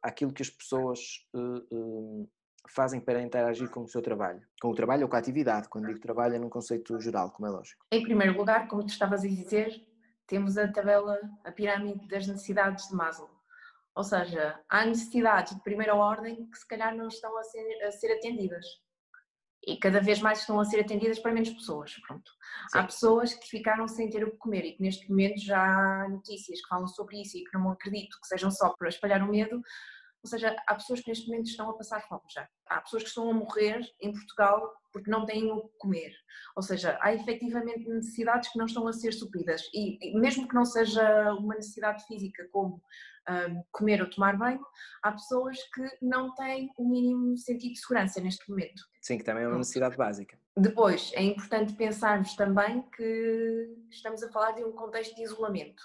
àquilo 0.03 0.33
que 0.33 0.43
as 0.43 0.51
pessoas 0.51 1.01
uh, 1.35 1.67
uh, 1.71 2.31
fazem 2.69 3.01
para 3.01 3.23
interagir 3.23 3.69
com 3.71 3.83
o 3.83 3.89
seu 3.89 4.03
trabalho? 4.03 4.41
Com 4.61 4.69
o 4.69 4.75
trabalho 4.75 5.03
ou 5.03 5.09
com 5.09 5.17
a 5.17 5.19
atividade? 5.19 5.69
Quando 5.69 5.87
digo 5.87 6.01
trabalho 6.01 6.35
é 6.35 6.39
num 6.39 6.49
conceito 6.49 7.01
geral, 7.01 7.31
como 7.31 7.47
é 7.47 7.51
lógico. 7.51 7.85
Em 7.91 8.03
primeiro 8.03 8.37
lugar, 8.37 8.69
como 8.69 8.85
tu 8.85 8.91
estavas 8.91 9.25
a 9.25 9.29
dizer, 9.29 9.73
temos 10.27 10.57
a 10.57 10.71
tabela, 10.71 11.19
a 11.45 11.53
pirâmide 11.53 12.07
das 12.09 12.27
necessidades 12.27 12.89
de 12.89 12.95
Maslow. 12.95 13.31
Ou 13.95 14.05
seja, 14.05 14.59
há 14.69 14.87
necessidades 14.87 15.55
de 15.55 15.63
primeira 15.63 15.95
ordem 15.95 16.49
que 16.49 16.59
se 16.59 16.67
calhar 16.67 16.97
não 16.97 17.09
estão 17.09 17.37
a 17.37 17.43
ser, 17.43 17.85
a 17.85 17.93
ser 17.93 18.13
atendidas. 18.13 18.65
E 19.65 19.77
cada 19.77 20.01
vez 20.01 20.21
mais 20.21 20.41
estão 20.41 20.59
a 20.59 20.65
ser 20.65 20.81
atendidas 20.81 21.19
para 21.19 21.33
menos 21.33 21.51
pessoas. 21.51 21.95
Pronto. 22.07 22.33
Há 22.75 22.83
pessoas 22.85 23.35
que 23.35 23.47
ficaram 23.47 23.87
sem 23.87 24.09
ter 24.09 24.25
o 24.25 24.31
que 24.31 24.39
comer 24.39 24.65
e 24.65 24.73
que 24.73 24.83
neste 24.83 25.09
momento 25.09 25.39
já 25.39 25.61
há 25.61 26.09
notícias 26.09 26.61
que 26.61 26.69
falam 26.69 26.89
sobre 26.89 27.21
isso 27.21 27.37
e 27.37 27.45
que 27.45 27.57
não 27.57 27.71
acredito 27.71 28.19
que 28.21 28.27
sejam 28.27 28.51
só 28.51 28.71
para 28.71 28.89
espalhar 28.89 29.23
o 29.23 29.31
medo, 29.31 29.63
ou 30.23 30.31
seja, 30.31 30.57
há 30.67 30.75
pessoas 30.75 31.01
que 31.01 31.09
neste 31.09 31.27
momento 31.29 31.47
estão 31.47 31.69
a 31.69 31.77
passar 31.77 32.01
fome 32.07 32.23
já. 32.33 32.49
Há 32.67 32.81
pessoas 32.81 33.03
que 33.03 33.09
estão 33.09 33.29
a 33.29 33.35
morrer 33.35 33.81
em 34.01 34.13
Portugal 34.13 34.73
porque 34.93 35.11
não 35.11 35.27
têm 35.27 35.51
o 35.51 35.63
que 35.63 35.79
comer. 35.79 36.13
Ou 36.55 36.63
seja, 36.63 36.99
há 37.01 37.13
efetivamente 37.13 37.89
necessidades 37.89 38.53
que 38.53 38.59
não 38.59 38.67
estão 38.67 38.87
a 38.87 38.93
ser 38.93 39.13
supridas. 39.13 39.63
E, 39.75 40.17
mesmo 40.19 40.47
que 40.47 40.55
não 40.55 40.65
seja 40.65 41.33
uma 41.35 41.55
necessidade 41.55 42.07
física 42.07 42.47
como 42.53 42.81
um, 43.29 43.63
comer 43.73 44.01
ou 44.01 44.11
tomar 44.11 44.37
banho, 44.37 44.65
há 45.03 45.13
pessoas 45.13 45.57
que 45.75 45.83
não 46.01 46.35
têm 46.35 46.71
o 46.77 46.89
mínimo 46.89 47.37
sentido 47.37 47.73
de 47.73 47.81
segurança 47.81 48.21
neste 48.21 48.49
momento. 48.49 48.83
Sim, 49.01 49.19
que 49.19 49.25
também 49.25 49.45
é 49.45 49.49
uma 49.49 49.59
necessidade 49.59 49.97
básica. 49.97 50.39
Depois, 50.57 51.11
é 51.15 51.23
importante 51.23 51.73
pensarmos 51.73 52.37
também 52.37 52.83
que 52.95 53.75
estamos 53.91 54.23
a 54.23 54.31
falar 54.31 54.53
de 54.53 54.65
um 54.65 54.73
contexto 54.73 55.17
de 55.17 55.23
isolamento. 55.23 55.83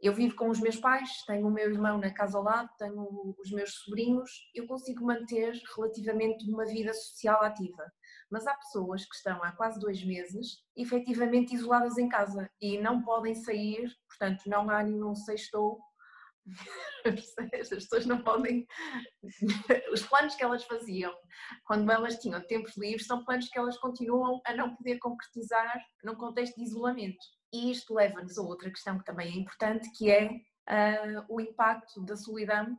Eu 0.00 0.14
vivo 0.14 0.36
com 0.36 0.48
os 0.48 0.60
meus 0.60 0.76
pais, 0.76 1.24
tenho 1.26 1.48
o 1.48 1.50
meu 1.50 1.72
irmão 1.72 1.98
na 1.98 2.12
casa 2.12 2.38
ao 2.38 2.44
lado, 2.44 2.70
tenho 2.78 3.34
os 3.36 3.50
meus 3.50 3.74
sobrinhos, 3.74 4.30
eu 4.54 4.64
consigo 4.66 5.04
manter 5.04 5.60
relativamente 5.74 6.48
uma 6.48 6.64
vida 6.64 6.94
social 6.94 7.42
ativa. 7.42 7.84
Mas 8.30 8.46
há 8.46 8.54
pessoas 8.54 9.04
que 9.04 9.16
estão 9.16 9.42
há 9.42 9.50
quase 9.52 9.80
dois 9.80 10.04
meses 10.04 10.62
efetivamente 10.76 11.52
isoladas 11.52 11.98
em 11.98 12.08
casa 12.08 12.48
e 12.60 12.78
não 12.78 13.02
podem 13.02 13.34
sair, 13.34 13.90
portanto 14.06 14.42
não 14.46 14.70
há 14.70 14.84
nenhum 14.84 15.16
sextou. 15.16 15.80
As 17.60 17.68
pessoas 17.68 18.06
não 18.06 18.22
podem. 18.22 18.66
Os 19.92 20.02
planos 20.02 20.36
que 20.36 20.44
elas 20.44 20.64
faziam 20.64 21.12
quando 21.64 21.90
elas 21.90 22.18
tinham 22.18 22.40
tempos 22.46 22.76
livres 22.76 23.06
são 23.06 23.24
planos 23.24 23.48
que 23.48 23.58
elas 23.58 23.76
continuam 23.78 24.40
a 24.46 24.54
não 24.54 24.76
poder 24.76 24.98
concretizar 24.98 25.82
num 26.04 26.14
contexto 26.14 26.54
de 26.54 26.62
isolamento. 26.62 27.18
E 27.52 27.70
isto 27.70 27.94
leva-nos 27.94 28.38
a 28.38 28.42
outra 28.42 28.70
questão 28.70 28.98
que 28.98 29.04
também 29.04 29.28
é 29.28 29.36
importante, 29.36 29.90
que 29.92 30.10
é 30.10 30.26
uh, 30.26 31.24
o 31.28 31.40
impacto 31.40 32.02
da 32.02 32.16
solidão 32.16 32.76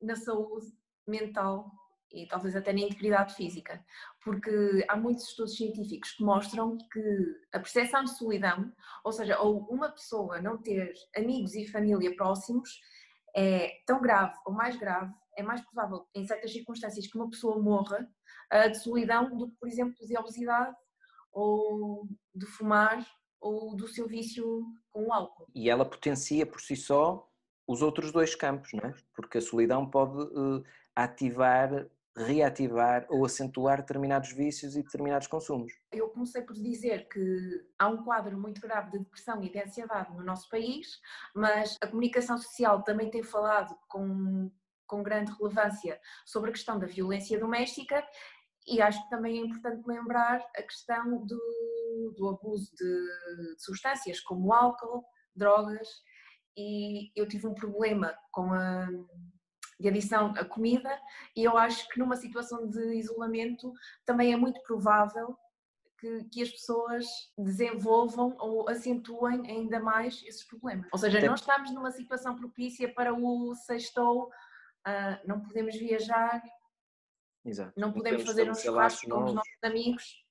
na 0.00 0.14
saúde 0.14 0.66
mental 1.06 1.70
e 2.12 2.26
talvez 2.26 2.54
até 2.54 2.72
na 2.72 2.80
integridade 2.80 3.34
física, 3.34 3.84
porque 4.22 4.84
há 4.88 4.96
muitos 4.96 5.28
estudos 5.28 5.56
científicos 5.56 6.12
que 6.12 6.22
mostram 6.22 6.78
que 6.92 7.00
a 7.52 7.58
percepção 7.58 8.04
de 8.04 8.16
solidão, 8.16 8.72
ou 9.02 9.12
seja, 9.12 9.38
ou 9.40 9.66
uma 9.68 9.90
pessoa 9.90 10.40
não 10.40 10.56
ter 10.56 10.94
amigos 11.16 11.54
e 11.54 11.66
família 11.66 12.14
próximos, 12.14 12.80
é 13.36 13.80
tão 13.84 14.00
grave 14.00 14.34
ou 14.46 14.52
mais 14.52 14.76
grave, 14.76 15.12
é 15.36 15.42
mais 15.42 15.60
provável 15.62 16.06
em 16.14 16.24
certas 16.24 16.52
circunstâncias 16.52 17.06
que 17.06 17.16
uma 17.16 17.28
pessoa 17.28 17.60
morra 17.60 18.08
uh, 18.52 18.70
de 18.70 18.78
solidão 18.78 19.36
do 19.36 19.48
que, 19.48 19.56
por 19.56 19.68
exemplo, 19.68 19.94
de 20.06 20.16
obesidade 20.16 20.76
ou 21.32 22.06
de 22.32 22.46
fumar 22.46 23.04
ou 23.44 23.76
do 23.76 23.86
seu 23.86 24.08
vício 24.08 24.64
com 24.90 25.06
o 25.06 25.12
álcool. 25.12 25.46
E 25.54 25.68
ela 25.68 25.84
potencia 25.84 26.46
por 26.46 26.62
si 26.62 26.74
só 26.74 27.30
os 27.66 27.82
outros 27.82 28.10
dois 28.10 28.34
campos, 28.34 28.72
não 28.72 28.88
é? 28.88 28.94
Porque 29.14 29.38
a 29.38 29.40
solidão 29.42 29.88
pode 29.88 30.16
uh, 30.16 30.64
ativar, 30.96 31.86
reativar 32.16 33.06
ou 33.10 33.26
acentuar 33.26 33.78
determinados 33.82 34.32
vícios 34.32 34.76
e 34.76 34.82
determinados 34.82 35.26
consumos. 35.26 35.72
Eu 35.92 36.08
comecei 36.08 36.40
por 36.40 36.54
dizer 36.54 37.06
que 37.08 37.66
há 37.78 37.88
um 37.88 38.02
quadro 38.02 38.38
muito 38.38 38.62
grave 38.62 38.90
de 38.92 38.98
depressão 38.98 39.42
e 39.42 39.50
de 39.50 39.60
ansiedade 39.60 40.10
no 40.14 40.24
nosso 40.24 40.48
país, 40.48 40.98
mas 41.34 41.76
a 41.82 41.86
comunicação 41.86 42.38
social 42.38 42.82
também 42.82 43.10
tem 43.10 43.22
falado 43.22 43.76
com 43.88 44.50
com 44.86 45.02
grande 45.02 45.32
relevância 45.32 45.98
sobre 46.26 46.50
a 46.50 46.52
questão 46.52 46.78
da 46.78 46.86
violência 46.86 47.40
doméstica 47.40 48.06
e 48.66 48.80
acho 48.80 49.02
que 49.02 49.10
também 49.10 49.38
é 49.38 49.40
importante 49.40 49.86
lembrar 49.86 50.40
a 50.56 50.62
questão 50.62 51.24
do, 51.24 51.40
do 52.16 52.28
abuso 52.28 52.70
de, 52.76 52.84
de, 52.84 53.62
substâncias 53.62 54.20
como 54.20 54.52
álcool, 54.52 55.04
drogas, 55.34 55.88
e 56.56 57.10
eu 57.16 57.26
tive 57.26 57.46
um 57.46 57.54
problema 57.54 58.16
com 58.30 58.52
a 58.52 58.88
de 59.78 59.88
adição 59.88 60.32
à 60.36 60.44
comida 60.44 60.88
e 61.36 61.42
eu 61.42 61.58
acho 61.58 61.88
que 61.88 61.98
numa 61.98 62.14
situação 62.14 62.68
de 62.68 62.94
isolamento 62.94 63.72
também 64.06 64.32
é 64.32 64.36
muito 64.36 64.62
provável 64.62 65.36
que, 65.98 66.24
que, 66.24 66.42
as 66.42 66.50
pessoas 66.50 67.04
desenvolvam 67.36 68.36
ou 68.38 68.68
acentuem 68.68 69.42
ainda 69.50 69.80
mais 69.80 70.22
esses 70.24 70.44
problemas. 70.44 70.86
Ou 70.92 70.98
seja, 70.98 71.20
não 71.20 71.34
estamos 71.34 71.72
numa 71.72 71.90
situação 71.90 72.36
propícia 72.36 72.92
para 72.94 73.12
o 73.12 73.54
sextou, 73.54 74.26
uh, 74.86 75.26
não 75.26 75.40
podemos 75.40 75.76
viajar, 75.76 76.40
Exato. 77.44 77.72
Não 77.76 77.92
podemos, 77.92 78.22
fazer 78.24 78.50
um 78.50 78.54
churrasco 78.54 79.08
com 79.08 79.24
os 79.24 79.34
nossos 79.34 79.62
amigos. 79.62 80.23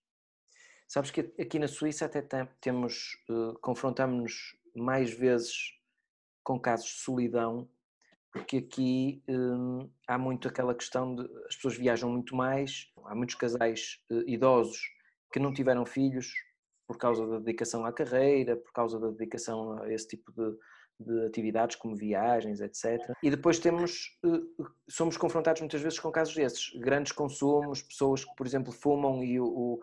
Sabes 0.93 1.09
que 1.09 1.21
aqui 1.41 1.57
na 1.57 1.67
Suíça 1.67 2.05
até 2.05 2.21
temos, 2.61 3.17
uh, 3.27 3.57
confrontamos-nos 3.61 4.55
mais 4.75 5.11
vezes 5.11 5.73
com 6.43 6.59
casos 6.59 6.85
de 6.85 6.99
solidão, 6.99 7.67
porque 8.31 8.57
aqui 8.57 9.23
um, 9.27 9.89
há 10.07 10.19
muito 10.19 10.47
aquela 10.47 10.75
questão 10.75 11.15
de 11.15 11.23
as 11.47 11.55
pessoas 11.55 11.75
viajam 11.77 12.11
muito 12.11 12.35
mais, 12.35 12.93
há 13.05 13.15
muitos 13.15 13.33
casais 13.33 14.03
uh, 14.11 14.21
idosos 14.29 14.77
que 15.31 15.39
não 15.39 15.51
tiveram 15.51 15.83
filhos 15.83 16.31
por 16.87 16.99
causa 16.99 17.25
da 17.25 17.39
dedicação 17.39 17.87
à 17.87 17.91
carreira, 17.91 18.55
por 18.55 18.71
causa 18.71 18.99
da 18.99 19.09
dedicação 19.09 19.81
a 19.81 19.91
esse 19.91 20.09
tipo 20.09 20.31
de, 20.31 20.55
de 20.99 21.25
atividades 21.25 21.75
como 21.75 21.95
viagens, 21.95 22.61
etc. 22.61 22.99
E 23.23 23.31
depois 23.31 23.57
temos, 23.57 24.15
eh, 24.23 24.63
somos 24.87 25.17
confrontados 25.17 25.61
muitas 25.61 25.81
vezes 25.81 25.99
com 25.99 26.11
casos 26.11 26.35
desses, 26.35 26.69
grandes 26.79 27.11
consumos, 27.11 27.81
pessoas 27.81 28.23
que, 28.23 28.35
por 28.35 28.45
exemplo, 28.45 28.71
fumam 28.71 29.23
e 29.23 29.39
o, 29.39 29.81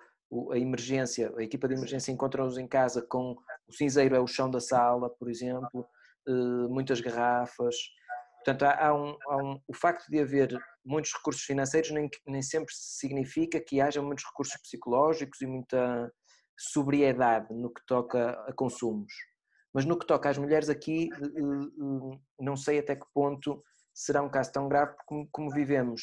a 0.53 0.59
emergência, 0.59 1.33
a 1.37 1.43
equipa 1.43 1.67
de 1.67 1.75
emergência 1.75 2.13
encontra-nos 2.13 2.57
em 2.57 2.67
casa 2.67 3.03
com 3.03 3.37
o 3.69 3.73
cinzeiro 3.73 4.15
é 4.15 4.21
o 4.21 4.27
chão 4.27 4.51
da 4.51 4.61
sala, 4.61 5.11
por 5.11 5.29
exemplo, 5.29 5.87
eh, 6.29 6.69
muitas 6.69 7.01
garrafas. 7.01 7.75
Portanto, 8.37 8.63
há, 8.63 8.87
há, 8.87 8.95
um, 8.95 9.17
há 9.29 9.37
um, 9.37 9.61
o 9.69 9.75
facto 9.75 10.07
de 10.09 10.21
haver 10.21 10.57
muitos 10.85 11.13
recursos 11.13 11.43
financeiros 11.43 11.91
nem, 11.91 12.09
nem 12.27 12.43
sempre 12.43 12.73
significa 12.75 13.61
que 13.61 13.81
haja 13.81 14.01
muitos 14.01 14.25
recursos 14.25 14.57
psicológicos 14.63 15.41
e 15.41 15.47
muita 15.47 16.11
sobriedade 16.59 17.53
no 17.53 17.73
que 17.73 17.85
toca 17.87 18.31
a 18.47 18.53
consumos. 18.53 19.13
Mas 19.75 19.85
no 19.85 19.99
que 19.99 20.07
toca 20.07 20.29
às 20.31 20.39
mulheres 20.39 20.69
aqui, 20.69 21.09
eh, 21.13 21.27
eh, 21.27 22.19
não 22.39 22.57
sei 22.57 22.79
até 22.79 22.95
que 22.97 23.07
ponto 23.13 23.63
será 23.93 24.23
um 24.23 24.31
caso 24.31 24.53
tão 24.53 24.69
grave 24.69 24.95
como, 25.07 25.29
como 25.33 25.51
vivemos, 25.51 26.03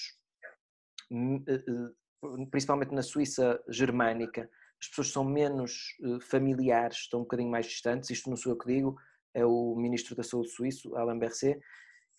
principalmente 2.51 2.93
na 2.93 3.01
Suíça 3.01 3.61
germânica, 3.70 4.49
as 4.82 4.88
pessoas 4.89 5.11
são 5.11 5.24
menos 5.24 5.95
familiares, 6.30 6.97
estão 6.97 7.22
um 7.22 7.24
bocadinho 7.24 7.49
mais 7.49 7.65
distantes, 7.65 8.09
isto 8.09 8.30
não 8.30 8.38
sou 8.38 8.51
eu 8.51 8.57
que 8.57 8.68
digo, 8.68 8.95
é 9.34 9.45
o 9.45 9.76
Ministro 9.76 10.15
da 10.15 10.24
Saúde 10.24 10.49
suíço, 10.49 10.95
Alain 10.95 11.20
Berset, 11.20 11.59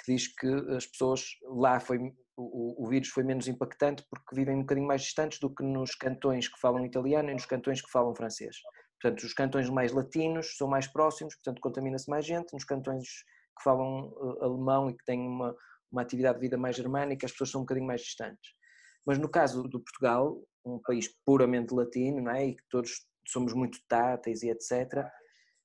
que 0.04 0.12
diz 0.12 0.28
que 0.28 0.46
as 0.76 0.86
pessoas 0.86 1.24
lá 1.42 1.80
foi 1.80 1.98
o, 2.36 2.84
o, 2.84 2.88
vírus 2.88 3.08
foi 3.08 3.24
menos 3.24 3.48
impactante 3.48 4.04
porque 4.08 4.34
vivem 4.34 4.56
um 4.56 4.60
bocadinho 4.60 4.86
mais 4.86 5.02
distantes 5.02 5.40
do 5.40 5.52
que 5.52 5.64
nos 5.64 5.96
cantões 5.96 6.46
que 6.46 6.58
falam 6.60 6.86
italiano 6.86 7.30
e 7.30 7.34
nos 7.34 7.46
cantões 7.46 7.82
que 7.82 7.90
falam 7.90 8.14
francês. 8.14 8.56
Portanto, 9.00 9.24
os 9.24 9.32
cantões 9.32 9.68
mais 9.68 9.92
latinos 9.92 10.56
são 10.56 10.68
mais 10.68 10.86
próximos, 10.86 11.34
portanto, 11.34 11.60
contamina-se 11.60 12.08
mais 12.08 12.24
gente. 12.24 12.52
Nos 12.52 12.64
cantões 12.64 13.04
que 13.56 13.64
falam 13.64 14.08
uh, 14.08 14.44
alemão 14.44 14.88
e 14.88 14.96
que 14.96 15.04
têm 15.04 15.20
uma, 15.20 15.54
uma 15.90 16.02
atividade 16.02 16.38
de 16.38 16.42
vida 16.42 16.56
mais 16.56 16.76
germânica, 16.76 17.26
as 17.26 17.32
pessoas 17.32 17.50
são 17.50 17.60
um 17.60 17.64
bocadinho 17.64 17.86
mais 17.86 18.02
distantes. 18.02 18.54
Mas 19.08 19.16
no 19.16 19.26
caso 19.26 19.62
do 19.62 19.80
Portugal, 19.80 20.38
um 20.62 20.78
país 20.78 21.08
puramente 21.24 21.72
latino, 21.72 22.20
não 22.20 22.30
é? 22.30 22.48
E 22.48 22.54
que 22.54 22.62
todos 22.68 23.06
somos 23.26 23.54
muito 23.54 23.78
táteis 23.88 24.42
e 24.42 24.50
etc., 24.50 25.02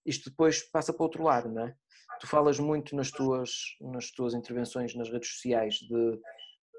isto 0.05 0.29
depois 0.29 0.63
passa 0.71 0.93
para 0.93 1.01
o 1.01 1.03
outro 1.03 1.21
lado, 1.21 1.51
não 1.51 1.67
é? 1.67 1.75
Tu 2.21 2.27
falas 2.27 2.57
muito 2.57 2.95
nas 2.95 3.11
tuas, 3.11 3.51
nas 3.81 4.11
tuas 4.11 4.33
intervenções 4.33 4.95
nas 4.95 5.09
redes 5.09 5.29
sociais 5.29 5.75
de 5.75 6.21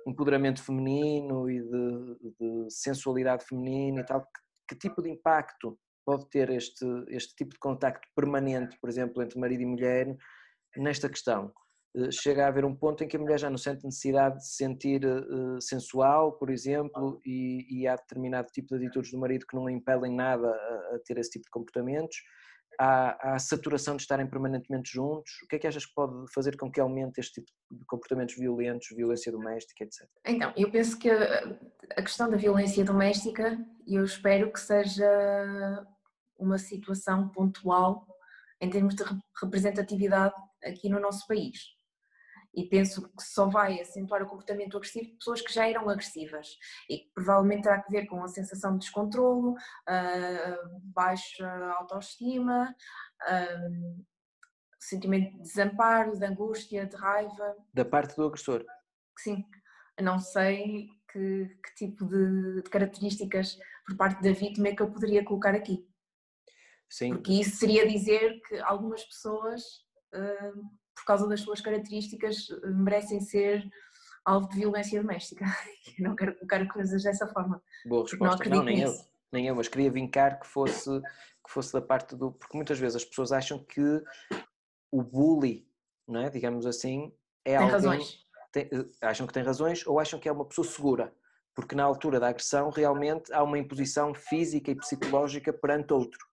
empoderamento 0.07 0.63
feminino 0.63 1.51
e 1.51 1.61
de, 1.61 2.35
de 2.41 2.71
sensualidade 2.71 3.45
feminina 3.45 4.01
e 4.01 4.05
tal. 4.07 4.23
Que, 4.23 4.75
que, 4.75 4.89
tipo 4.89 5.03
de 5.03 5.11
impacto 5.11 5.79
pode 6.03 6.31
ter 6.31 6.49
este, 6.49 6.87
este 7.09 7.35
tipo 7.35 7.53
de 7.53 7.59
contacto 7.59 8.09
permanente, 8.17 8.79
por 8.81 8.89
exemplo, 8.89 9.23
entre 9.23 9.39
marido 9.39 9.63
e 9.63 9.67
mulher 9.67 10.17
nesta 10.79 11.11
questão? 11.11 11.53
Eh, 11.97 12.11
chega 12.11 12.45
a 12.45 12.49
haver 12.49 12.65
um 12.65 12.75
ponto 12.75 13.05
em 13.05 13.09
que 13.09 13.17
a 13.17 13.21
mulher 13.21 13.39
já 13.39 13.49
não 13.49 13.59
sente 13.59 13.85
necessidade 13.85 14.39
de 14.39 14.47
se 14.47 14.57
sentir 14.57 15.05
uh, 15.05 15.61
sensual, 15.61 16.33
por 16.33 16.51
exemplo, 16.51 17.21
e, 17.25 17.67
e, 17.71 17.87
há 17.87 17.95
determinado 17.95 18.49
tipo 18.49 18.77
de 18.77 18.85
atitudes 18.85 19.13
do 19.13 19.19
marido 19.19 19.47
que 19.47 19.55
não 19.55 19.67
a 19.67 19.73
impelem 19.73 20.13
nada 20.13 20.49
a, 20.49 20.97
a 20.97 20.99
ter 21.05 21.19
esse 21.19 21.31
tipo 21.31 21.45
de 21.45 21.51
comportamentos 21.51 22.17
há, 22.79 23.35
há 23.35 23.39
saturação 23.39 23.95
de 23.97 24.03
estarem 24.03 24.27
permanentemente 24.27 24.91
juntos? 24.93 25.31
O 25.45 25.47
que 25.47 25.57
é 25.57 25.59
que 25.59 25.67
achas 25.67 25.87
que 25.87 25.95
pode 25.95 26.33
fazer 26.33 26.57
com 26.57 26.71
que 26.71 26.81
aumente 26.81 27.21
este 27.21 27.41
tipo 27.41 27.53
de 27.71 27.85
comportamentos 27.87 28.35
violentos, 28.35 28.89
violência 28.91 29.31
doméstica, 29.31 29.85
etc? 29.85 30.09
Então, 30.27 30.53
eu 30.57 30.71
penso 30.71 30.99
que 30.99 31.09
a 31.11 32.03
questão 32.03 32.29
da 32.29 32.37
violência 32.37 32.85
doméstica, 32.85 33.57
eu 33.87 34.05
espero 34.05 34.53
que 34.53 34.59
seja 34.59 35.87
uma 36.37 36.59
situação 36.59 37.29
pontual 37.29 38.05
em 38.61 38.69
termos 38.69 38.95
de 38.95 39.05
representatividade 39.41 40.35
aqui 40.65 40.89
no 40.89 40.99
nosso 40.99 41.27
país 41.27 41.75
e 42.57 42.69
penso 42.69 43.09
que 43.09 43.23
só 43.23 43.49
vai 43.49 43.81
acentuar 43.81 44.23
o 44.23 44.27
comportamento 44.27 44.77
agressivo 44.77 45.07
de 45.07 45.17
pessoas 45.17 45.41
que 45.41 45.53
já 45.53 45.69
eram 45.69 45.89
agressivas 45.89 46.57
e 46.89 46.99
que 46.99 47.11
provavelmente 47.15 47.63
terá 47.63 47.83
que 47.83 47.91
ver 47.91 48.07
com 48.07 48.23
a 48.23 48.29
sensação 48.29 48.73
de 48.73 48.81
descontrolo, 48.81 49.53
uh, 49.53 50.81
baixa 50.83 51.49
autoestima, 51.79 52.75
uh, 53.23 54.05
sentimento 54.79 55.33
de 55.33 55.43
desamparo, 55.43 56.19
de 56.19 56.25
angústia, 56.25 56.87
de 56.87 56.97
raiva. 56.97 57.57
Da 57.73 57.85
parte 57.85 58.15
do 58.17 58.25
agressor? 58.25 58.65
Sim, 59.19 59.45
não 60.01 60.19
sei 60.19 60.89
que, 61.11 61.47
que 61.47 61.75
tipo 61.77 62.05
de, 62.07 62.63
de, 62.63 62.71
características 62.71 63.59
por 63.87 63.97
parte 63.97 64.23
da 64.23 64.33
vítima 64.33 64.69
é 64.69 64.77
que 64.77 64.83
eu 64.83 64.91
poderia 64.91 65.25
colocar 65.25 65.55
aqui. 65.55 65.89
Sim. 66.91 67.11
Porque 67.11 67.33
isso 67.33 67.57
seria 67.57 67.89
dizer 67.89 68.41
que 68.47 68.59
algumas 68.61 69.03
pessoas 69.05 69.63
uh, 70.15 70.84
por 70.95 71.05
causa 71.05 71.29
das 71.29 71.41
suas 71.41 71.61
características, 71.61 72.49
merecem 72.65 73.21
ser 73.21 73.69
alvo 74.25 74.49
de 74.49 74.57
violência 74.57 75.01
doméstica. 75.01 75.45
Eu 75.99 76.05
não 76.09 76.17
quero 76.17 76.35
colocar 76.37 76.67
coisas 76.69 77.03
dessa 77.03 77.27
forma. 77.29 77.63
Boa 77.87 78.03
resposta. 78.03 78.49
Não, 78.49 78.57
não 78.59 78.65
nem 78.65 78.77
nisso. 78.79 79.01
eu. 79.01 79.15
Nem 79.33 79.47
eu, 79.49 79.57
mas 79.57 79.69
queria 79.69 79.91
vincar 79.91 80.39
que 80.39 80.47
fosse, 80.47 80.89
que 81.01 81.51
fosse 81.51 81.73
da 81.73 81.83
parte 81.83 82.15
do. 82.15 82.33
Porque 82.33 82.57
muitas 82.57 82.79
vezes 82.79 82.97
as 82.97 83.05
pessoas 83.05 83.33
acham 83.33 83.59
que 83.59 84.03
o 84.93 85.03
bully, 85.03 85.69
não 86.07 86.21
é? 86.21 86.31
digamos 86.31 86.67
assim, 86.67 87.13
é 87.45 87.51
tem 87.51 87.57
alguém. 87.57 87.73
Razões. 87.73 88.25
Tem, 88.53 88.69
eh, 88.73 88.87
acham 89.03 89.27
que 89.27 89.33
tem 89.33 89.43
razões 89.43 89.85
ou 89.87 89.99
acham 89.99 90.21
que 90.21 90.29
é 90.29 90.33
uma 90.33 90.45
pessoa 90.45 90.67
segura. 90.67 91.13
Porque 91.53 91.75
na 91.75 91.85
altura 91.85 92.19
da 92.19 92.29
agressão 92.29 92.71
realmente 92.71 93.33
há 93.33 93.43
uma 93.43 93.59
imposição 93.59 94.15
física 94.15 94.71
e 94.71 94.77
psicológica 94.77 95.53
perante 95.53 95.93
outro. 95.93 96.25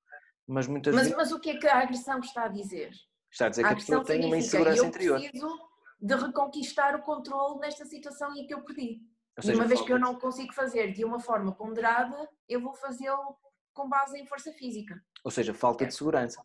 Mas 0.47 0.68
muitas 0.68 0.93
mas, 0.93 1.03
vezes. 1.03 1.18
Mas 1.18 1.32
o 1.32 1.39
que 1.39 1.51
é 1.51 1.57
que 1.57 1.68
a 1.68 1.80
agressão 1.80 2.20
está 2.20 2.45
a 2.45 2.47
dizer? 2.47 2.91
Está 3.32 3.46
a 3.46 3.50
dizer 3.50 3.66
a 3.66 3.70
que 3.70 3.74
a 3.74 3.78
pessoa 3.78 4.04
tem 4.04 4.26
uma 4.26 4.38
insegurança 4.38 4.84
eu 4.84 4.86
interior. 4.86 5.20
preciso 5.20 5.72
de 6.02 6.16
reconquistar 6.16 6.96
o 6.96 7.02
controle 7.02 7.60
nesta 7.60 7.86
situação 7.86 8.36
em 8.36 8.46
que 8.46 8.54
eu 8.54 8.64
perdi. 8.64 9.00
Seja, 9.40 9.54
e 9.54 9.56
uma 9.56 9.66
vez 9.66 9.82
que 9.82 9.94
eu 9.94 10.00
não 10.00 10.16
consigo 10.16 10.54
fazer 10.54 10.92
de 10.92 11.06
uma 11.06 11.20
forma 11.20 11.56
ponderada, 11.56 12.30
eu 12.50 12.60
vou 12.60 12.74
fazê-lo 12.74 13.38
com 13.74 13.88
base 13.88 14.20
em 14.20 14.26
força 14.26 14.52
física. 14.52 15.02
Ou 15.24 15.32
seja, 15.32 15.54
falta 15.54 15.86
é. 15.86 15.88
de 15.88 15.94
segurança. 15.94 16.44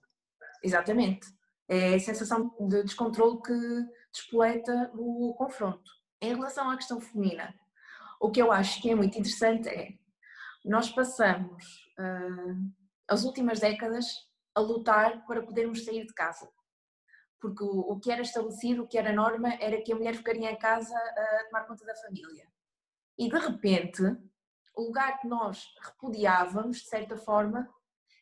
Exatamente. 0.63 1.27
É 1.69 1.95
a 1.95 1.99
sensação 1.99 2.55
de 2.61 2.85
descontrole 2.85 3.43
que 3.43 3.87
despoleta 4.13 4.93
o 4.95 5.35
confronto. 5.37 5.91
Em 6.21 6.35
relação 6.35 6.71
à 6.71 6.77
questão 6.77 7.01
feminina, 7.01 7.53
o 8.21 8.31
que 8.31 8.41
eu 8.41 8.53
acho 8.53 8.81
que 8.81 8.91
é 8.91 8.95
muito 8.95 9.19
interessante 9.19 9.69
é 9.69 9.95
nós 10.65 10.91
passamos 10.91 11.65
uh, 11.99 12.73
as 13.09 13.25
últimas 13.25 13.59
décadas 13.59 14.07
a 14.55 14.61
lutar 14.61 15.25
para 15.27 15.43
podermos 15.43 15.85
sair 15.85 16.07
de 16.07 16.15
casa 16.15 16.49
porque 17.47 17.63
o, 17.63 17.93
o, 17.93 18.01
que 18.01 18.11
era 18.11 18.23
estabelecido, 18.23 18.83
o 18.83 18.89
que 18.89 18.99
era 18.99 19.13
norma, 19.13 19.55
era 19.61 19.81
que 19.81 19.93
a 19.93 19.95
mulher 19.95 20.17
ficaria 20.17 20.51
em 20.51 20.59
casa 20.59 20.97
a 20.97 21.45
tomar 21.45 21.65
conta 21.65 21.87
da 21.87 21.95
família. 21.95 22.51
E 23.17 23.31
de 23.31 23.39
repente, 23.39 24.03
o 24.75 24.83
lugar 24.83 25.21
que 25.21 25.29
nós 25.29 25.65
repudiávamos, 25.81 26.79
de 26.79 26.89
certa 26.89 27.17
forma, 27.17 27.73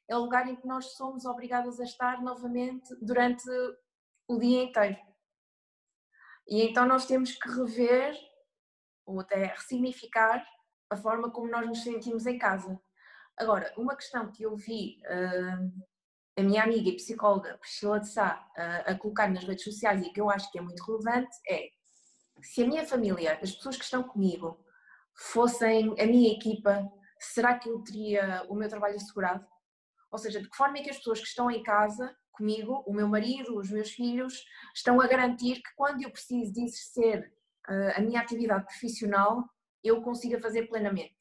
é 0.07 0.15
o 0.15 0.21
lugar 0.21 0.47
em 0.47 0.57
que 0.57 0.67
nós 0.67 0.93
somos 0.95 1.25
obrigadas 1.25 1.81
a 1.81 1.85
estar 1.85 2.23
novamente 2.23 2.95
durante 3.01 3.49
o 4.29 4.39
dia 4.39 4.65
inteiro. 4.65 4.99
E 6.47 6.61
então 6.61 6.87
nós 6.87 7.07
temos 7.07 7.35
que 7.35 7.49
rever, 7.49 8.15
ou 9.07 9.21
até 9.21 9.47
ressignificar, 9.47 10.47
a 10.91 10.97
forma 10.99 11.31
como 11.31 11.51
nós 11.51 11.67
nos 11.67 11.83
sentimos 11.83 12.27
em 12.27 12.37
casa. 12.37 12.79
Agora, 13.39 13.73
uma 13.79 13.97
questão 13.97 14.31
que 14.31 14.43
eu 14.43 14.55
vi 14.55 15.01
uh, 15.07 15.85
a 16.37 16.43
minha 16.43 16.63
amiga 16.63 16.89
e 16.89 16.97
psicóloga 16.97 17.59
Priscila 17.59 18.01
de 18.01 18.09
Sá 18.09 18.47
a, 18.57 18.77
a 18.93 18.99
colocar 18.99 19.29
nas 19.31 19.45
redes 19.45 19.65
sociais 19.65 20.03
e 20.03 20.11
que 20.11 20.21
eu 20.21 20.31
acho 20.31 20.51
que 20.51 20.59
é 20.59 20.63
muito 20.63 20.83
relevante 20.85 21.37
é 21.49 21.71
se 22.43 22.63
a 22.63 22.67
minha 22.67 22.87
família, 22.87 23.39
as 23.43 23.53
pessoas 23.53 23.77
que 23.77 23.85
estão 23.85 24.03
comigo, 24.03 24.63
fossem 25.15 25.95
a 26.01 26.07
minha 26.07 26.33
equipa, 26.33 26.91
será 27.19 27.59
que 27.59 27.69
eu 27.69 27.83
teria 27.83 28.45
o 28.49 28.55
meu 28.55 28.69
trabalho 28.69 28.97
assegurado? 28.97 29.47
Ou 30.11 30.19
seja, 30.19 30.41
de 30.41 30.49
que 30.49 30.57
forma 30.57 30.79
é 30.79 30.83
que 30.83 30.91
as 30.91 30.99
pessoas 30.99 31.21
que 31.21 31.27
estão 31.27 31.51
em 31.51 31.63
casa 31.63 32.15
comigo, 32.33 32.85
o 32.87 32.93
meu 32.93 33.09
marido, 33.09 33.57
os 33.57 33.71
meus 33.71 33.93
filhos, 33.93 34.45
estão 34.75 35.01
a 35.01 35.07
garantir 35.07 35.57
que 35.57 35.75
quando 35.77 36.03
eu 36.03 36.11
preciso 36.11 36.53
de 36.53 36.65
exercer 36.65 37.33
uh, 37.69 37.97
a 37.99 38.01
minha 38.01 38.21
atividade 38.21 38.67
profissional, 38.67 39.45
eu 39.83 40.03
consiga 40.03 40.41
fazer 40.41 40.67
plenamente? 40.67 41.17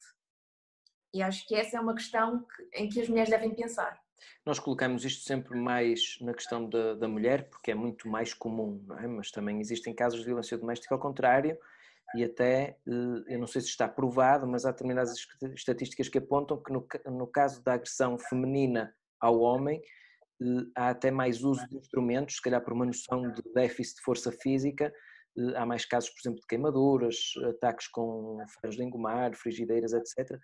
E 1.12 1.22
acho 1.22 1.46
que 1.46 1.54
essa 1.54 1.76
é 1.76 1.80
uma 1.80 1.94
questão 1.94 2.44
que, 2.44 2.82
em 2.82 2.88
que 2.88 3.00
as 3.00 3.08
mulheres 3.08 3.30
devem 3.30 3.54
pensar. 3.54 4.03
Nós 4.44 4.58
colocamos 4.58 5.04
isto 5.04 5.24
sempre 5.24 5.58
mais 5.58 6.18
na 6.20 6.34
questão 6.34 6.68
da, 6.68 6.94
da 6.94 7.08
mulher, 7.08 7.48
porque 7.48 7.70
é 7.70 7.74
muito 7.74 8.08
mais 8.08 8.34
comum, 8.34 8.84
é? 8.98 9.06
mas 9.06 9.30
também 9.30 9.60
existem 9.60 9.94
casos 9.94 10.20
de 10.20 10.26
violência 10.26 10.58
doméstica 10.58 10.94
ao 10.94 11.00
contrário, 11.00 11.58
e 12.14 12.22
até, 12.22 12.76
eh, 12.86 13.34
eu 13.34 13.38
não 13.38 13.46
sei 13.46 13.60
se 13.60 13.68
está 13.68 13.88
provado, 13.88 14.46
mas 14.46 14.64
há 14.64 14.70
determinadas 14.70 15.16
estatísticas 15.54 16.08
que 16.08 16.18
apontam 16.18 16.62
que 16.62 16.72
no, 16.72 16.86
no 17.06 17.26
caso 17.26 17.62
da 17.64 17.74
agressão 17.74 18.18
feminina 18.18 18.94
ao 19.20 19.40
homem, 19.40 19.80
eh, 20.40 20.66
há 20.76 20.90
até 20.90 21.10
mais 21.10 21.42
uso 21.42 21.66
de 21.68 21.76
instrumentos, 21.76 22.36
se 22.36 22.42
calhar 22.42 22.62
por 22.62 22.72
uma 22.72 22.86
noção 22.86 23.30
de 23.32 23.42
déficit 23.52 23.96
de 23.96 24.02
força 24.02 24.30
física, 24.30 24.92
eh, 25.36 25.56
há 25.56 25.66
mais 25.66 25.84
casos, 25.84 26.10
por 26.10 26.20
exemplo, 26.20 26.40
de 26.40 26.46
queimaduras, 26.46 27.16
ataques 27.48 27.88
com 27.88 28.38
ferros 28.60 28.76
de 28.76 28.84
engomar, 28.84 29.34
frigideiras, 29.34 29.92
etc. 29.92 30.38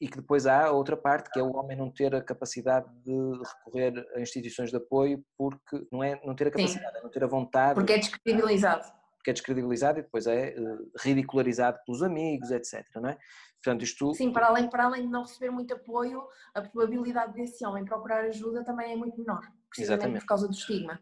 e 0.00 0.08
que 0.08 0.16
depois 0.16 0.46
há 0.46 0.66
a 0.66 0.70
outra 0.70 0.96
parte, 0.96 1.30
que 1.30 1.38
é 1.38 1.42
o 1.42 1.54
homem 1.54 1.76
não 1.76 1.90
ter 1.90 2.14
a 2.14 2.22
capacidade 2.22 2.88
de 3.04 3.42
recorrer 3.44 4.08
a 4.14 4.20
instituições 4.20 4.70
de 4.70 4.76
apoio, 4.76 5.22
porque 5.36 5.86
não 5.92 6.02
é 6.02 6.18
não 6.24 6.34
ter 6.34 6.48
a 6.48 6.50
capacidade, 6.50 6.92
Sim. 6.92 6.98
é 6.98 7.02
não 7.02 7.10
ter 7.10 7.22
a 7.22 7.26
vontade. 7.26 7.74
Porque 7.74 7.92
é 7.92 7.98
descredibilizado. 7.98 8.90
Porque 9.16 9.30
é 9.30 9.32
descredibilizado 9.34 9.98
e 9.98 10.02
depois 10.02 10.26
é 10.26 10.54
uh, 10.58 10.90
ridicularizado 10.98 11.78
pelos 11.84 12.02
amigos, 12.02 12.50
etc. 12.50 12.82
Não 12.96 13.10
é? 13.10 13.18
Portanto, 13.62 13.82
isto... 13.82 14.14
Sim, 14.14 14.32
para 14.32 14.46
além, 14.46 14.70
para 14.70 14.84
além 14.86 15.02
de 15.02 15.08
não 15.08 15.22
receber 15.22 15.50
muito 15.50 15.74
apoio, 15.74 16.26
a 16.54 16.62
probabilidade 16.62 17.34
desse 17.34 17.64
homem 17.66 17.84
procurar 17.84 18.24
ajuda 18.24 18.64
também 18.64 18.92
é 18.92 18.96
muito 18.96 19.18
menor, 19.18 19.42
precisamente 19.68 20.00
Exatamente. 20.00 20.20
por 20.20 20.26
causa 20.26 20.48
do 20.48 20.54
estigma. 20.54 20.98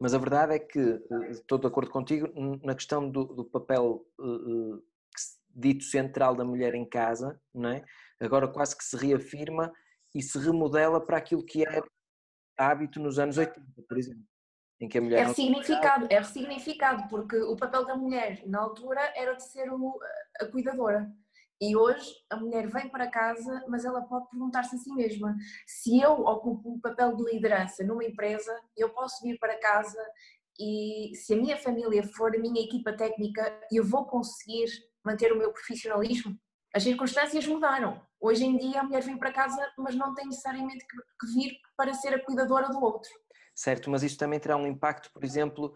Mas 0.00 0.14
a 0.14 0.18
verdade 0.18 0.54
é 0.54 0.58
que, 0.58 0.80
eh, 0.80 1.30
estou 1.30 1.58
de 1.58 1.66
acordo 1.68 1.92
contigo, 1.92 2.28
na 2.64 2.74
questão 2.74 3.08
do, 3.08 3.22
do 3.24 3.44
papel 3.44 4.04
uh, 4.18 4.82
dito 5.54 5.84
central 5.84 6.34
da 6.34 6.44
mulher 6.44 6.74
em 6.74 6.88
casa, 6.88 7.40
não 7.54 7.70
é? 7.70 7.84
agora 8.20 8.48
quase 8.48 8.76
que 8.76 8.84
se 8.84 8.96
reafirma 8.96 9.72
e 10.14 10.22
se 10.22 10.38
remodela 10.38 11.04
para 11.04 11.16
aquilo 11.16 11.44
que 11.44 11.66
era 11.66 11.82
hábito 12.56 13.00
nos 13.00 13.18
anos 13.18 13.38
80, 13.38 13.60
por 13.88 13.98
exemplo. 13.98 14.22
Em 14.80 14.88
que 14.88 14.98
a 14.98 15.00
mulher 15.00 15.20
é 15.20 15.26
ressignificado, 15.26 16.06
é 16.10 16.18
ressignificado, 16.18 17.08
porque 17.08 17.36
o 17.36 17.56
papel 17.56 17.86
da 17.86 17.96
mulher 17.96 18.42
na 18.46 18.60
altura 18.60 19.00
era 19.16 19.34
de 19.34 19.44
ser 19.44 19.70
o, 19.70 19.98
a 20.40 20.46
cuidadora. 20.46 21.08
E 21.60 21.76
hoje 21.76 22.10
a 22.28 22.36
mulher 22.36 22.66
vem 22.66 22.88
para 22.88 23.08
casa, 23.08 23.64
mas 23.68 23.84
ela 23.84 24.02
pode 24.02 24.28
perguntar-se 24.28 24.74
a 24.74 24.78
si 24.78 24.92
mesma: 24.92 25.36
se 25.64 26.00
eu 26.00 26.12
ocupo 26.12 26.68
um 26.68 26.80
papel 26.80 27.14
de 27.14 27.22
liderança 27.32 27.84
numa 27.84 28.04
empresa, 28.04 28.52
eu 28.76 28.90
posso 28.90 29.22
vir 29.22 29.38
para 29.38 29.58
casa 29.60 30.02
e 30.58 31.12
se 31.14 31.34
a 31.34 31.36
minha 31.36 31.56
família 31.56 32.02
for 32.02 32.34
a 32.34 32.38
minha 32.38 32.62
equipa 32.62 32.92
técnica, 32.92 33.60
eu 33.70 33.84
vou 33.84 34.04
conseguir 34.06 34.66
manter 35.04 35.32
o 35.32 35.38
meu 35.38 35.52
profissionalismo? 35.52 36.38
As 36.74 36.82
circunstâncias 36.82 37.46
mudaram. 37.46 38.00
Hoje 38.20 38.44
em 38.44 38.56
dia 38.56 38.80
a 38.80 38.84
mulher 38.84 39.02
vem 39.02 39.18
para 39.18 39.32
casa, 39.32 39.70
mas 39.76 39.94
não 39.94 40.14
tem 40.14 40.26
necessariamente 40.26 40.86
que 40.86 41.26
vir 41.34 41.58
para 41.76 41.92
ser 41.92 42.14
a 42.14 42.24
cuidadora 42.24 42.68
do 42.68 42.82
outro. 42.82 43.10
Certo, 43.54 43.90
mas 43.90 44.02
isto 44.02 44.18
também 44.18 44.40
terá 44.40 44.56
um 44.56 44.66
impacto, 44.66 45.12
por 45.12 45.22
exemplo, 45.24 45.74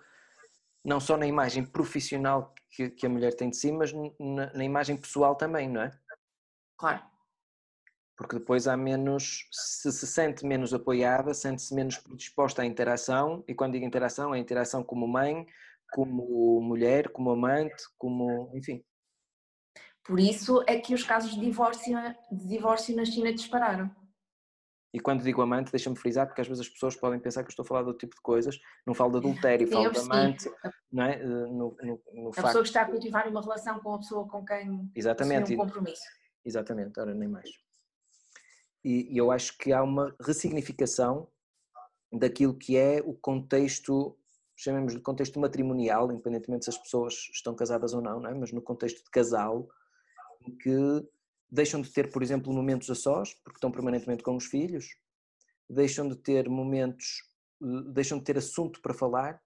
não 0.84 1.00
só 1.00 1.16
na 1.16 1.26
imagem 1.26 1.64
profissional 1.64 2.54
que, 2.70 2.88
que 2.90 3.04
a 3.04 3.08
mulher 3.08 3.34
tem 3.34 3.50
de 3.50 3.56
si, 3.56 3.72
mas 3.72 3.92
na, 3.92 4.52
na 4.54 4.64
imagem 4.64 4.96
pessoal 4.96 5.34
também, 5.34 5.68
não 5.68 5.82
é? 5.82 5.90
Claro. 6.78 7.02
Porque 8.16 8.38
depois 8.38 8.66
há 8.66 8.76
menos, 8.76 9.46
se 9.52 9.92
se 9.92 10.06
sente 10.06 10.46
menos 10.46 10.72
apoiada, 10.72 11.34
sente-se 11.34 11.74
menos 11.74 11.98
predisposta 11.98 12.62
à 12.62 12.64
interação, 12.64 13.44
e 13.46 13.54
quando 13.54 13.72
digo 13.72 13.84
interação, 13.84 14.34
é 14.34 14.38
interação 14.38 14.82
como 14.82 15.06
mãe, 15.06 15.46
como 15.92 16.60
mulher, 16.62 17.10
como 17.10 17.30
amante, 17.30 17.82
como, 17.98 18.50
enfim. 18.54 18.82
Por 20.06 20.20
isso 20.20 20.62
é 20.66 20.78
que 20.78 20.94
os 20.94 21.02
casos 21.02 21.34
de 21.34 21.40
divórcio, 21.40 21.98
de 22.30 22.46
divórcio 22.46 22.94
na 22.94 23.04
China 23.04 23.32
dispararam. 23.32 23.90
E 24.94 25.00
quando 25.00 25.22
digo 25.22 25.42
amante, 25.42 25.70
deixa-me 25.70 25.96
frisar, 25.96 26.26
porque 26.26 26.40
às 26.40 26.48
vezes 26.48 26.62
as 26.62 26.68
pessoas 26.68 26.96
podem 26.96 27.20
pensar 27.20 27.42
que 27.42 27.48
eu 27.48 27.50
estou 27.50 27.64
a 27.64 27.66
falar 27.66 27.82
de 27.82 27.88
outro 27.88 28.06
tipo 28.06 28.16
de 28.16 28.22
coisas. 28.22 28.58
Não 28.86 28.94
falo 28.94 29.10
de 29.12 29.18
adultério, 29.18 29.66
Sim, 29.66 29.72
falo 29.74 29.90
de 29.90 29.98
amante. 29.98 30.50
Não 30.90 31.04
é? 31.04 31.20
Eh, 31.20 31.26
no, 31.26 31.76
no, 31.82 32.02
no 32.14 32.28
a 32.30 32.32
facto... 32.32 32.46
pessoa 32.46 32.62
que 32.62 32.68
está 32.68 32.82
a 32.82 32.86
cultivar 32.86 33.28
uma 33.28 33.42
relação 33.42 33.78
com 33.80 33.94
a 33.94 33.98
pessoa 33.98 34.26
com 34.26 34.44
quem 34.44 34.90
Exatamente. 34.94 35.54
um 35.54 35.58
compromisso. 35.58 36.04
Exatamente, 36.44 36.98
ora 36.98 37.12
nem 37.12 37.28
mais. 37.28 37.50
E, 38.84 39.12
e 39.12 39.18
eu 39.18 39.32
acho 39.32 39.58
que 39.58 39.72
há 39.72 39.82
uma 39.82 40.14
ressignificação 40.20 41.28
daquilo 42.12 42.54
que 42.54 42.76
é 42.76 43.02
o 43.04 43.12
contexto, 43.12 44.16
chamemos 44.54 44.94
de 44.94 45.00
contexto 45.00 45.40
matrimonial, 45.40 46.10
independentemente 46.10 46.64
se 46.64 46.70
as 46.70 46.78
pessoas 46.78 47.28
estão 47.32 47.54
casadas 47.54 47.92
ou 47.92 48.00
não, 48.00 48.20
não 48.20 48.30
é? 48.30 48.34
mas 48.34 48.52
no 48.52 48.62
contexto 48.62 49.04
de 49.04 49.10
casal, 49.10 49.68
que 50.52 51.06
deixam 51.50 51.80
de 51.80 51.90
ter, 51.90 52.10
por 52.10 52.22
exemplo, 52.22 52.52
momentos 52.52 52.90
a 52.90 52.94
sós, 52.94 53.34
porque 53.34 53.56
estão 53.58 53.70
permanentemente 53.70 54.22
com 54.22 54.36
os 54.36 54.46
filhos, 54.46 54.86
deixam 55.68 56.08
de 56.08 56.16
ter 56.16 56.48
momentos, 56.48 57.22
eh, 57.62 57.92
deixam 57.92 58.18
de 58.18 58.24
ter 58.24 58.38
assunto 58.38 58.80
para 58.80 58.94
falar, 58.94 59.40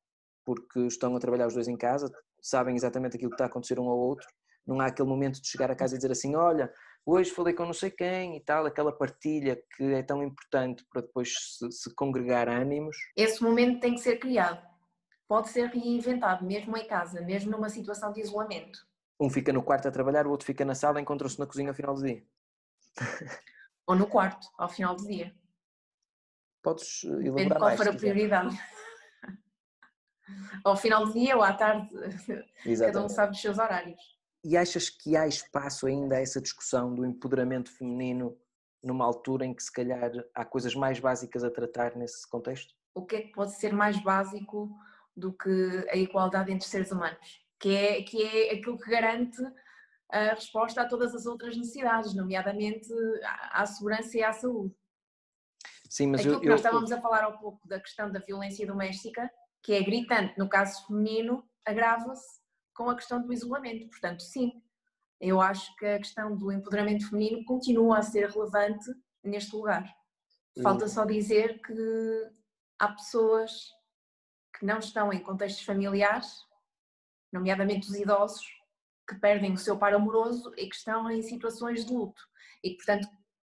porque 0.44 0.80
estão 0.80 1.14
a 1.14 1.20
trabalhar 1.20 1.46
os 1.46 1.54
dois 1.54 1.68
em 1.68 1.76
casa, 1.76 2.10
sabem 2.40 2.74
exatamente 2.74 3.16
aquilo 3.16 3.30
que 3.30 3.34
está 3.34 3.44
a 3.44 3.48
acontecer 3.48 3.78
um 3.78 3.88
ao 3.88 3.98
outro, 3.98 4.26
não 4.66 4.80
há 4.80 4.86
aquele 4.86 5.08
momento 5.08 5.40
de 5.40 5.48
chegar 5.48 5.70
a 5.70 5.76
casa 5.76 5.94
e 5.94 5.98
dizer 5.98 6.12
assim, 6.12 6.34
olha, 6.34 6.72
hoje 7.04 7.30
falei 7.30 7.54
com 7.54 7.64
não 7.64 7.72
sei 7.72 7.90
quem 7.90 8.36
e 8.36 8.40
tal, 8.40 8.66
aquela 8.66 8.92
partilha 8.92 9.60
que 9.76 9.84
é 9.84 10.02
tão 10.02 10.22
importante 10.22 10.84
para 10.90 11.02
depois 11.02 11.32
se, 11.58 11.70
se 11.70 11.94
congregar 11.94 12.48
ânimos. 12.48 12.96
Esse 13.16 13.42
momento 13.42 13.80
tem 13.80 13.94
que 13.94 14.00
ser 14.00 14.18
criado, 14.18 14.64
pode 15.26 15.48
ser 15.48 15.68
reinventado, 15.68 16.44
mesmo 16.44 16.76
em 16.76 16.86
casa, 16.86 17.20
mesmo 17.20 17.50
numa 17.50 17.68
situação 17.68 18.12
de 18.12 18.20
isolamento. 18.20 18.89
Um 19.20 19.28
fica 19.28 19.52
no 19.52 19.62
quarto 19.62 19.86
a 19.86 19.90
trabalhar, 19.90 20.26
o 20.26 20.30
outro 20.30 20.46
fica 20.46 20.64
na 20.64 20.74
sala, 20.74 21.00
encontram-se 21.00 21.38
na 21.38 21.46
cozinha 21.46 21.68
ao 21.68 21.74
final 21.74 21.94
do 21.94 22.02
dia. 22.02 22.24
Ou 23.86 23.94
no 23.94 24.06
quarto, 24.06 24.48
ao 24.56 24.68
final 24.68 24.96
do 24.96 25.06
dia. 25.06 25.34
Podes 26.62 27.04
eh, 27.04 27.08
elaborar 27.08 27.34
Depende 27.34 27.58
qual 27.58 27.76
for 27.76 27.88
a 27.88 27.92
prioridade. 27.92 28.58
ao 30.64 30.76
final 30.76 31.06
do 31.06 31.12
dia 31.12 31.36
ou 31.36 31.42
à 31.42 31.52
tarde, 31.52 31.88
Exatamente. 32.64 32.78
cada 32.80 33.04
um 33.04 33.08
sabe 33.08 33.32
os 33.32 33.40
seus 33.40 33.58
horários. 33.58 34.00
E 34.44 34.56
achas 34.56 34.88
que 34.88 35.16
há 35.16 35.26
espaço 35.26 35.86
ainda 35.86 36.16
a 36.16 36.20
essa 36.20 36.40
discussão 36.40 36.94
do 36.94 37.04
empoderamento 37.04 37.70
feminino 37.70 38.38
numa 38.82 39.04
altura 39.04 39.44
em 39.44 39.52
que 39.52 39.62
se 39.62 39.72
calhar 39.72 40.10
há 40.34 40.44
coisas 40.44 40.74
mais 40.74 40.98
básicas 40.98 41.44
a 41.44 41.50
tratar 41.50 41.96
nesse 41.96 42.28
contexto? 42.28 42.74
O 42.94 43.04
que 43.04 43.16
é 43.16 43.22
que 43.22 43.32
pode 43.32 43.52
ser 43.56 43.72
mais 43.72 44.02
básico 44.02 44.70
do 45.16 45.32
que 45.32 45.86
a 45.90 45.96
igualdade 45.96 46.52
entre 46.52 46.66
seres 46.66 46.90
humanos? 46.90 47.44
Que 47.60 47.68
é, 47.68 48.02
que 48.02 48.22
é 48.22 48.54
aquilo 48.54 48.78
que 48.78 48.90
garante 48.90 49.40
a 50.10 50.30
resposta 50.30 50.80
a 50.80 50.88
todas 50.88 51.14
as 51.14 51.26
outras 51.26 51.56
necessidades, 51.56 52.14
nomeadamente 52.14 52.88
à, 53.52 53.64
segurança 53.66 54.16
e 54.16 54.22
à 54.24 54.32
saúde. 54.32 54.74
Sim, 55.88 56.08
mas 56.08 56.20
aquilo 56.20 56.36
eu, 56.36 56.40
que 56.40 56.48
nós 56.48 56.60
estávamos 56.60 56.90
a 56.90 57.00
falar 57.00 57.22
há 57.22 57.32
pouco 57.32 57.68
da 57.68 57.78
questão 57.78 58.10
da 58.10 58.18
violência 58.18 58.66
doméstica, 58.66 59.30
que 59.62 59.72
é 59.72 59.82
gritante 59.82 60.36
no 60.38 60.48
caso 60.48 60.86
feminino, 60.86 61.48
agrava-se 61.64 62.40
com 62.74 62.88
a 62.88 62.96
questão 62.96 63.22
do 63.22 63.32
isolamento. 63.32 63.88
Portanto, 63.88 64.22
sim, 64.22 64.52
eu 65.20 65.40
acho 65.40 65.74
que 65.76 65.84
a 65.84 65.98
questão 65.98 66.34
do 66.34 66.50
empoderamento 66.50 67.08
feminino 67.08 67.44
continua 67.44 67.98
a 67.98 68.02
ser 68.02 68.30
relevante 68.30 68.90
neste 69.22 69.54
lugar. 69.54 69.84
Falta 70.62 70.88
só 70.88 71.04
dizer 71.04 71.60
que 71.60 72.30
há 72.78 72.88
pessoas 72.88 73.70
que 74.58 74.64
não 74.64 74.78
estão 74.78 75.12
em 75.12 75.22
contextos 75.22 75.64
familiares 75.64 76.49
nomeadamente 77.32 77.88
os 77.88 77.94
idosos, 77.94 78.44
que 79.08 79.16
perdem 79.16 79.52
o 79.52 79.58
seu 79.58 79.76
par 79.76 79.92
amoroso 79.92 80.52
e 80.56 80.68
que 80.68 80.76
estão 80.76 81.10
em 81.10 81.22
situações 81.22 81.84
de 81.84 81.92
luto. 81.92 82.22
E, 82.62 82.76
portanto, 82.76 83.08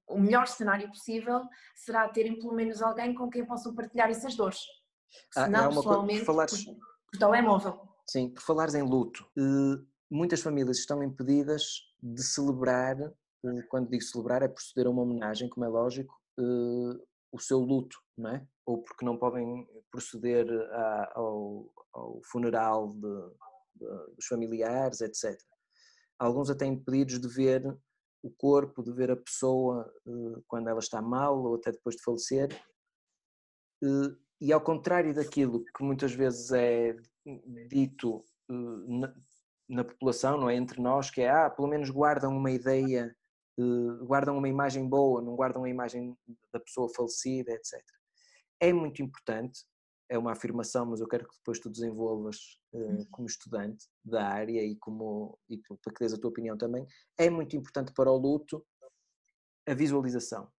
o 0.07 0.19
melhor 0.19 0.47
cenário 0.47 0.87
possível 0.87 1.41
será 1.75 2.07
terem 2.09 2.39
pelo 2.39 2.53
menos 2.53 2.81
alguém 2.81 3.13
com 3.13 3.29
quem 3.29 3.45
possam 3.45 3.75
partilhar 3.75 4.09
essas 4.09 4.35
dores. 4.35 4.59
Ah, 5.35 5.45
Se 5.45 5.49
não, 5.49 5.69
pessoalmente, 5.69 6.19
por, 6.19 6.25
falares... 6.25 6.65
por, 6.65 6.75
por 7.11 7.19
telemóvel. 7.19 7.89
Sim, 8.07 8.29
por 8.29 8.41
falares 8.41 8.73
em 8.73 8.81
luto, 8.81 9.29
eh, 9.37 9.83
muitas 10.09 10.41
famílias 10.41 10.79
estão 10.79 11.03
impedidas 11.03 11.63
de 12.01 12.23
celebrar, 12.23 12.99
eh, 12.99 13.61
quando 13.69 13.89
digo 13.89 14.03
celebrar 14.03 14.41
é 14.41 14.47
proceder 14.47 14.87
a 14.87 14.89
uma 14.89 15.03
homenagem, 15.03 15.49
como 15.49 15.65
é 15.65 15.69
lógico, 15.69 16.19
eh, 16.39 17.05
o 17.31 17.39
seu 17.39 17.59
luto, 17.59 17.97
não 18.17 18.31
é? 18.31 18.47
Ou 18.65 18.81
porque 18.81 19.05
não 19.05 19.17
podem 19.17 19.67
proceder 19.91 20.47
ao, 21.13 21.71
ao 21.93 22.19
funeral 22.23 22.89
de, 22.89 23.31
dos 24.15 24.25
familiares, 24.25 25.01
etc. 25.01 25.37
Alguns 26.17 26.49
até 26.49 26.65
impedidos 26.65 27.19
de 27.19 27.27
ver 27.27 27.63
o 28.21 28.29
corpo, 28.31 28.83
de 28.83 28.91
ver 28.91 29.11
a 29.11 29.15
pessoa 29.15 29.91
eh, 30.05 30.41
quando 30.47 30.67
ela 30.67 30.79
está 30.79 31.01
mal 31.01 31.41
ou 31.41 31.55
até 31.55 31.71
depois 31.71 31.95
de 31.95 32.03
falecer. 32.03 32.49
Eh, 33.83 34.15
e 34.41 34.53
ao 34.53 34.61
contrário 34.61 35.13
daquilo 35.13 35.63
que 35.63 35.83
muitas 35.83 36.13
vezes 36.13 36.51
é 36.51 36.95
dito 37.69 38.23
eh, 38.49 39.13
na, 39.69 39.83
população, 39.83 40.37
não 40.37 40.49
é 40.49 40.55
entre 40.55 40.81
nós, 40.81 41.09
que 41.09 41.21
é 41.21 41.29
ah, 41.29 41.49
pelo 41.49 41.67
menos 41.67 41.89
guardam 41.89 42.35
uma 42.35 42.51
ideia, 42.51 43.15
guardam 44.05 44.37
uma 44.37 44.49
imagem 44.49 44.87
boa, 44.87 45.21
não 45.21 45.35
guardam 45.35 45.63
a 45.63 45.69
imagem 45.69 46.17
da 46.51 46.59
pessoa 46.59 46.89
falecida, 46.95 47.51
etc. 47.51 47.79
É 48.59 48.73
muito 48.73 49.01
importante 49.03 49.65
é 50.09 50.17
uma 50.17 50.31
afirmação, 50.31 50.87
mas 50.87 50.99
eu 50.99 51.07
quero 51.07 51.27
que 51.27 51.35
depois 51.37 51.59
tu 51.59 51.69
desenvolvas 51.69 52.59
uh, 52.73 53.05
como 53.11 53.27
estudante 53.27 53.85
da 54.03 54.27
área 54.27 54.61
e, 54.63 54.75
como, 54.75 55.37
e 55.47 55.57
para 55.57 55.93
que 55.93 55.99
dês 55.99 56.13
a 56.13 56.17
tua 56.17 56.31
opinião 56.31 56.57
também. 56.57 56.85
É 57.17 57.29
muito 57.29 57.55
importante 57.55 57.93
para 57.93 58.11
o 58.11 58.17
luto 58.17 58.65
a 59.67 59.73
visualização. 59.73 60.51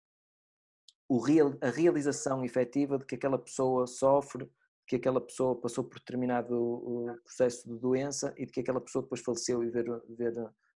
O 1.09 1.19
real, 1.19 1.53
a 1.61 1.69
realização 1.69 2.45
efetiva 2.45 2.97
de 2.97 3.05
que 3.05 3.17
aquela 3.17 3.39
pessoa 3.39 3.89
sofre, 3.89 4.49
que 4.87 4.97
aquela 4.97 5.21
pessoa 5.21 5.61
passou 5.61 5.85
por 5.85 5.99
determinado 5.99 7.19
processo 7.25 7.69
de 7.69 7.77
doença 7.77 8.33
e 8.37 8.47
de 8.47 8.53
que 8.53 8.61
aquela 8.61 8.81
pessoa 8.81 9.03
depois 9.03 9.21
faleceu 9.21 9.65
e 9.65 9.71
ver, 9.71 9.87
ver 10.09 10.35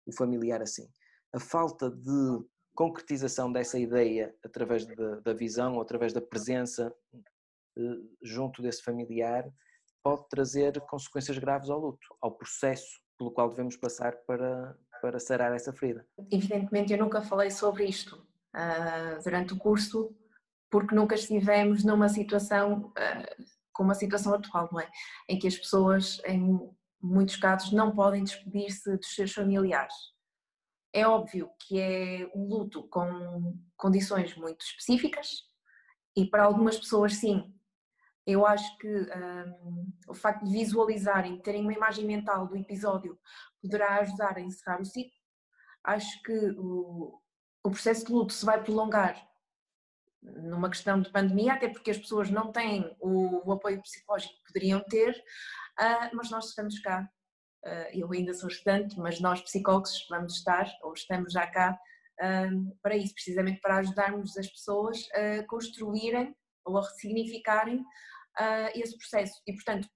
o 0.06 0.12
familiar 0.16 0.62
assim. 0.62 0.88
A 1.34 1.38
falta 1.38 1.90
de 1.90 2.44
concretização 2.74 3.52
dessa 3.52 3.78
ideia 3.78 4.34
através 4.42 4.86
da, 4.86 5.20
da 5.20 5.34
visão 5.34 5.74
ou 5.74 5.82
através 5.82 6.12
da 6.12 6.20
presença 6.22 6.94
junto 8.22 8.62
desse 8.62 8.82
familiar 8.82 9.44
pode 10.02 10.28
trazer 10.28 10.80
consequências 10.82 11.38
graves 11.38 11.70
ao 11.70 11.78
luto, 11.78 12.06
ao 12.20 12.36
processo 12.36 13.00
pelo 13.18 13.30
qual 13.30 13.48
devemos 13.48 13.76
passar 13.76 14.16
para, 14.26 14.76
para 15.00 15.18
sarar 15.20 15.54
essa 15.54 15.72
ferida. 15.72 16.06
Evidentemente, 16.30 16.92
eu 16.92 16.98
nunca 16.98 17.22
falei 17.22 17.50
sobre 17.50 17.84
isto 17.84 18.16
uh, 18.54 19.22
durante 19.22 19.52
o 19.52 19.58
curso, 19.58 20.14
porque 20.70 20.94
nunca 20.94 21.14
estivemos 21.14 21.84
numa 21.84 22.08
situação 22.08 22.86
uh, 22.86 23.44
como 23.72 23.92
a 23.92 23.94
situação 23.94 24.34
atual, 24.34 24.68
não 24.72 24.80
é? 24.80 24.90
Em 25.28 25.38
que 25.38 25.46
as 25.46 25.56
pessoas, 25.56 26.20
em 26.26 26.58
muitos 27.00 27.36
casos, 27.36 27.72
não 27.72 27.94
podem 27.94 28.24
despedir-se 28.24 28.96
dos 28.96 29.14
seus 29.14 29.32
familiares. 29.32 29.94
É 30.92 31.06
óbvio 31.06 31.48
que 31.60 31.80
é 31.80 32.30
um 32.34 32.46
luto 32.46 32.86
com 32.88 33.58
condições 33.76 34.36
muito 34.36 34.60
específicas 34.60 35.44
e 36.14 36.26
para 36.26 36.44
algumas 36.44 36.78
pessoas, 36.78 37.14
sim. 37.14 37.52
Eu 38.26 38.46
acho 38.46 38.78
que 38.78 38.88
um, 38.88 39.92
o 40.08 40.14
facto 40.14 40.44
de 40.44 40.52
visualizarem, 40.52 41.40
terem 41.40 41.62
uma 41.62 41.72
imagem 41.72 42.04
mental 42.04 42.46
do 42.46 42.56
episódio, 42.56 43.18
poderá 43.60 43.96
ajudar 43.96 44.36
a 44.36 44.40
encerrar 44.40 44.80
o 44.80 44.84
ciclo. 44.84 45.12
Acho 45.82 46.22
que 46.22 46.54
o, 46.56 47.20
o 47.64 47.70
processo 47.70 48.06
de 48.06 48.12
luto 48.12 48.32
se 48.32 48.44
vai 48.44 48.62
prolongar 48.62 49.28
numa 50.22 50.70
questão 50.70 51.00
de 51.00 51.10
pandemia, 51.10 51.54
até 51.54 51.68
porque 51.68 51.90
as 51.90 51.98
pessoas 51.98 52.30
não 52.30 52.52
têm 52.52 52.96
o, 53.00 53.48
o 53.48 53.52
apoio 53.52 53.82
psicológico 53.82 54.34
que 54.34 54.52
poderiam 54.52 54.80
ter, 54.84 55.12
uh, 55.80 56.14
mas 56.14 56.30
nós 56.30 56.50
estamos 56.50 56.78
cá. 56.78 57.08
Uh, 57.64 57.88
eu 57.92 58.12
ainda 58.12 58.32
sou 58.34 58.48
estudante, 58.48 58.98
mas 58.98 59.20
nós 59.20 59.40
psicólogos 59.40 60.06
vamos 60.08 60.36
estar, 60.36 60.70
ou 60.82 60.92
estamos 60.92 61.32
já 61.32 61.46
cá, 61.48 61.76
uh, 62.20 62.76
para 62.80 62.96
isso, 62.96 63.14
precisamente 63.14 63.60
para 63.60 63.78
ajudarmos 63.78 64.36
as 64.36 64.46
pessoas 64.46 65.08
a 65.12 65.44
construírem 65.46 66.36
ou 66.64 66.78
a 66.78 66.82
ressignificarem 66.82 67.84
esse 68.74 68.96
processo. 68.96 69.42
E, 69.46 69.52
portanto, 69.52 69.88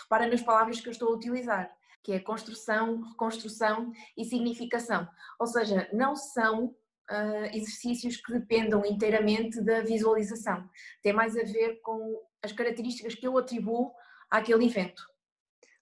repara 0.00 0.26
nas 0.26 0.40
palavras 0.40 0.80
que 0.80 0.88
eu 0.88 0.92
estou 0.92 1.08
a 1.08 1.16
utilizar, 1.16 1.70
que 2.02 2.12
é 2.12 2.20
construção, 2.20 3.02
reconstrução 3.02 3.92
e 4.16 4.24
significação. 4.24 5.06
Ou 5.38 5.46
seja, 5.46 5.88
não 5.92 6.16
são 6.16 6.66
uh, 7.10 7.44
exercícios 7.52 8.16
que 8.16 8.32
dependam 8.32 8.84
inteiramente 8.84 9.60
da 9.62 9.82
visualização. 9.82 10.68
Tem 11.02 11.12
mais 11.12 11.36
a 11.36 11.42
ver 11.42 11.80
com 11.82 12.20
as 12.42 12.52
características 12.52 13.14
que 13.14 13.26
eu 13.26 13.36
atribuo 13.38 13.92
àquele 14.30 14.66
evento. 14.66 15.02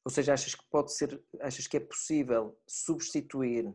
Ou 0.04 0.10
seja, 0.10 0.32
achas 0.34 0.54
que 0.54 0.64
pode 0.70 0.94
ser, 0.94 1.22
achas 1.40 1.66
que 1.66 1.76
é 1.76 1.80
possível 1.80 2.58
substituir 2.66 3.74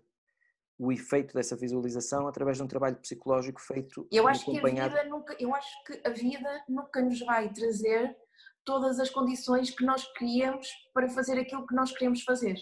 o 0.78 0.92
efeito 0.92 1.34
dessa 1.34 1.56
visualização 1.56 2.28
através 2.28 2.58
de 2.58 2.64
um 2.64 2.68
trabalho 2.68 2.98
psicológico 2.98 3.62
feito 3.62 4.08
eu 4.12 4.28
acho 4.28 4.50
acompanhado... 4.50 4.94
que 4.94 5.00
a 5.00 5.04
vida 5.04 5.10
nunca 5.10 5.36
eu 5.40 5.56
acho 5.56 5.84
que 5.86 6.02
a 6.06 6.10
vida 6.10 6.64
nunca 6.68 7.02
nos 7.02 7.20
vai 7.22 7.52
trazer 7.52 8.16
todas 8.64 9.00
as 9.00 9.10
condições 9.10 9.70
que 9.70 9.86
nós 9.86 10.06
queríamos 10.14 10.68
para 10.94 11.08
fazer 11.10 11.40
aquilo 11.40 11.66
que 11.66 11.76
nós 11.76 11.92
queremos 11.92 12.24
fazer 12.24 12.58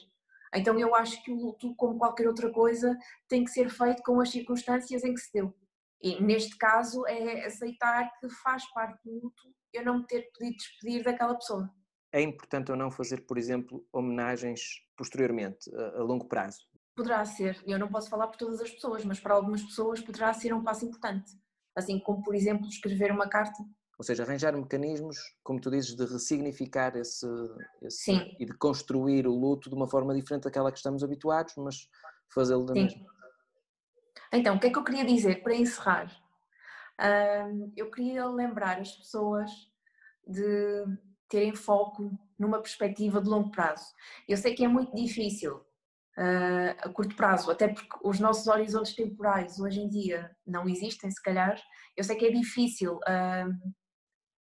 então 0.55 0.79
eu 0.79 0.93
acho 0.95 1.21
que 1.23 1.31
o 1.31 1.35
luto, 1.35 1.73
como 1.75 1.97
qualquer 1.97 2.27
outra 2.27 2.51
coisa, 2.51 2.97
tem 3.27 3.43
que 3.43 3.51
ser 3.51 3.69
feito 3.69 4.03
com 4.03 4.21
as 4.21 4.29
circunstâncias 4.29 5.03
em 5.03 5.13
que 5.13 5.19
se 5.19 5.33
deu. 5.33 5.53
E 6.01 6.21
neste 6.21 6.57
caso 6.57 7.05
é 7.07 7.45
aceitar 7.45 8.11
que 8.19 8.29
faz 8.29 8.65
parte 8.73 9.01
do 9.03 9.13
luto 9.13 9.53
eu 9.71 9.83
não 9.83 9.99
me 9.99 10.05
ter 10.05 10.29
podido 10.31 10.57
despedir 10.57 11.03
daquela 11.03 11.33
pessoa. 11.33 11.73
É 12.11 12.21
importante 12.21 12.69
ou 12.69 12.77
não 12.77 12.91
fazer, 12.91 13.25
por 13.25 13.39
exemplo, 13.39 13.83
homenagens 13.91 14.61
posteriormente, 14.95 15.73
a, 15.75 15.99
a 15.99 16.03
longo 16.03 16.25
prazo? 16.25 16.59
Poderá 16.95 17.25
ser, 17.25 17.61
eu 17.65 17.79
não 17.79 17.87
posso 17.87 18.09
falar 18.09 18.27
por 18.27 18.37
todas 18.37 18.61
as 18.61 18.69
pessoas, 18.69 19.03
mas 19.03 19.19
para 19.19 19.33
algumas 19.33 19.63
pessoas 19.63 19.99
poderá 19.99 20.31
ser 20.33 20.53
um 20.53 20.63
passo 20.63 20.85
importante. 20.85 21.31
Assim 21.75 21.99
como, 21.99 22.21
por 22.21 22.35
exemplo, 22.35 22.67
escrever 22.67 23.11
uma 23.11 23.27
carta 23.27 23.63
ou 23.97 24.03
seja, 24.03 24.23
arranjar 24.23 24.53
mecanismos, 24.53 25.17
como 25.43 25.61
tu 25.61 25.69
dizes, 25.69 25.95
de 25.95 26.05
ressignificar 26.05 26.95
esse, 26.97 27.27
esse 27.81 28.11
e 28.39 28.45
de 28.45 28.53
construir 28.57 29.27
o 29.27 29.33
luto 29.33 29.69
de 29.69 29.75
uma 29.75 29.87
forma 29.87 30.13
diferente 30.13 30.43
daquela 30.43 30.71
que 30.71 30.77
estamos 30.77 31.03
habituados, 31.03 31.53
mas 31.57 31.87
fazê-lo 32.33 32.65
da 32.65 32.73
Sim. 32.73 32.83
mesma. 32.83 33.05
Então, 34.31 34.55
o 34.55 34.59
que 34.59 34.67
é 34.67 34.71
que 34.71 34.77
eu 34.77 34.83
queria 34.83 35.05
dizer 35.05 35.43
para 35.43 35.55
encerrar? 35.55 36.21
eu 37.75 37.89
queria 37.89 38.25
lembrar 38.27 38.79
as 38.79 38.91
pessoas 38.91 39.49
de 40.25 40.85
terem 41.27 41.55
foco 41.55 42.17
numa 42.37 42.59
perspectiva 42.59 43.19
de 43.19 43.27
longo 43.27 43.51
prazo. 43.51 43.85
Eu 44.27 44.37
sei 44.37 44.53
que 44.53 44.63
é 44.63 44.67
muito 44.67 44.95
difícil 44.95 45.59
uh, 46.17 46.75
a 46.79 46.89
curto 46.89 47.15
prazo, 47.15 47.51
até 47.51 47.67
porque 47.67 47.97
os 48.03 48.19
nossos 48.19 48.47
horizontes 48.47 48.95
temporais 48.95 49.59
hoje 49.59 49.79
em 49.79 49.89
dia 49.89 50.35
não 50.45 50.67
existem, 50.67 51.09
se 51.09 51.21
calhar. 51.21 51.61
Eu 51.95 52.03
sei 52.03 52.15
que 52.15 52.25
é 52.25 52.31
difícil 52.31 52.95
uh, 52.95 53.73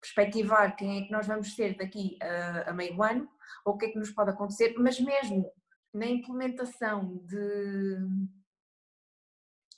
perspectivar 0.01 0.75
quem 0.75 0.99
é 0.99 1.05
que 1.05 1.11
nós 1.11 1.27
vamos 1.27 1.55
ser 1.55 1.77
daqui 1.77 2.17
a, 2.21 2.71
a 2.71 2.73
meio 2.73 3.01
ano, 3.01 3.29
ou 3.65 3.73
o 3.73 3.77
que 3.77 3.85
é 3.85 3.89
que 3.89 3.99
nos 3.99 4.11
pode 4.11 4.31
acontecer, 4.31 4.75
mas 4.77 4.99
mesmo 4.99 5.49
na 5.93 6.07
implementação 6.07 7.17
de, 7.25 7.97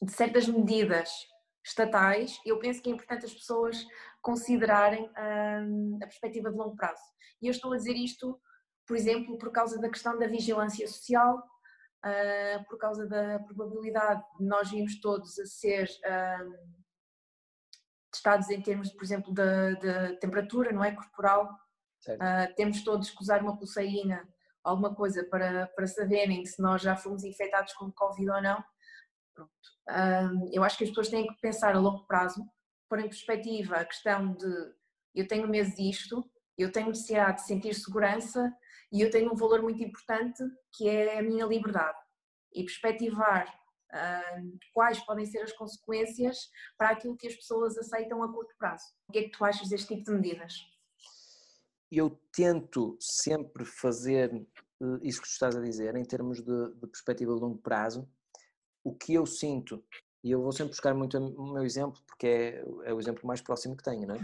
de 0.01 0.11
certas 0.11 0.47
medidas 0.47 1.09
estatais, 1.63 2.39
eu 2.45 2.57
penso 2.59 2.81
que 2.81 2.89
é 2.89 2.93
importante 2.93 3.25
as 3.25 3.33
pessoas 3.33 3.85
considerarem 4.21 5.09
hum, 5.63 5.97
a 6.01 6.05
perspectiva 6.05 6.49
de 6.49 6.57
longo 6.57 6.75
prazo. 6.75 7.01
E 7.41 7.47
eu 7.47 7.51
estou 7.51 7.73
a 7.73 7.77
dizer 7.77 7.95
isto, 7.95 8.39
por 8.87 8.95
exemplo, 8.95 9.37
por 9.37 9.51
causa 9.51 9.79
da 9.79 9.89
questão 9.89 10.17
da 10.17 10.27
vigilância 10.27 10.87
social, 10.87 11.43
uh, 12.05 12.63
por 12.65 12.77
causa 12.77 13.07
da 13.07 13.39
probabilidade 13.39 14.23
de 14.39 14.45
nós 14.45 14.69
virmos 14.69 14.99
todos 14.99 15.37
a 15.39 15.45
ser 15.45 15.89
uh, 16.05 16.75
testados 18.11 18.49
em 18.49 18.61
termos, 18.61 18.91
por 18.91 19.03
exemplo, 19.03 19.33
da, 19.33 20.15
temperatura, 20.17 20.71
não 20.71 20.83
é? 20.83 20.91
Corporal. 20.91 21.49
Uh, 22.07 22.53
temos 22.55 22.83
todos 22.83 23.09
que 23.09 23.21
usar 23.21 23.41
uma 23.41 23.57
pulseirina, 23.57 24.27
alguma 24.63 24.93
coisa 24.93 25.23
para, 25.23 25.67
para 25.67 25.87
saberem 25.87 26.45
se 26.45 26.61
nós 26.61 26.81
já 26.81 26.95
fomos 26.95 27.23
infectados 27.23 27.73
com 27.73 27.91
Covid 27.91 28.29
ou 28.29 28.41
não. 28.41 28.63
Uh, 29.39 30.49
eu 30.51 30.63
acho 30.63 30.77
que 30.77 30.83
as 30.83 30.89
pessoas 30.89 31.09
têm 31.09 31.27
que 31.27 31.41
pensar 31.41 31.75
a 31.75 31.79
longo 31.79 32.05
prazo, 32.05 32.45
pôr 32.87 32.99
em 32.99 33.09
perspectiva 33.09 33.77
a 33.77 33.85
questão 33.85 34.33
de 34.33 34.75
eu 35.13 35.27
tenho 35.27 35.47
medo 35.47 35.73
disto, 35.75 36.29
eu 36.57 36.71
tenho 36.71 36.87
necessidade 36.87 37.41
de 37.41 37.47
sentir 37.47 37.73
segurança 37.73 38.51
e 38.91 39.01
eu 39.01 39.09
tenho 39.09 39.31
um 39.31 39.35
valor 39.35 39.61
muito 39.61 39.83
importante 39.83 40.43
que 40.73 40.87
é 40.87 41.19
a 41.19 41.23
minha 41.23 41.45
liberdade. 41.45 41.97
E 42.53 42.63
perspectivar 42.63 43.45
quais 44.73 44.99
podem 45.05 45.25
ser 45.25 45.39
as 45.39 45.53
consequências 45.53 46.49
para 46.77 46.89
aquilo 46.89 47.17
que 47.17 47.27
as 47.27 47.35
pessoas 47.35 47.77
aceitam 47.77 48.23
a 48.23 48.31
curto 48.31 48.53
prazo. 48.57 48.85
O 49.07 49.11
que 49.11 49.19
é 49.19 49.23
que 49.23 49.31
tu 49.31 49.45
achas 49.45 49.69
deste 49.69 49.95
tipo 49.95 50.03
de 50.03 50.11
medidas? 50.11 50.53
Eu 51.91 52.19
tento 52.33 52.97
sempre 52.99 53.63
fazer 53.63 54.33
eh, 54.33 54.99
isso 55.03 55.21
que 55.21 55.27
tu 55.27 55.31
estás 55.31 55.55
a 55.55 55.61
dizer, 55.61 55.95
em 55.95 56.03
termos 56.03 56.41
de, 56.41 56.73
de 56.73 56.87
perspectiva 56.87 57.33
de 57.33 57.39
longo 57.39 57.59
prazo. 57.59 58.09
O 58.83 58.93
que 58.93 59.13
eu 59.13 59.25
sinto 59.25 59.83
e 60.25 60.31
eu 60.31 60.41
vou 60.41 60.51
sempre 60.51 60.71
buscar 60.71 60.95
muito 60.95 61.19
o 61.19 61.53
meu 61.53 61.63
exemplo, 61.63 62.01
porque 62.07 62.25
é, 62.25 62.65
é 62.85 62.91
o 62.91 62.99
exemplo 62.99 63.27
mais 63.27 63.41
próximo 63.41 63.77
que 63.77 63.83
tenho, 63.83 64.07
não 64.07 64.15
é? 64.15 64.19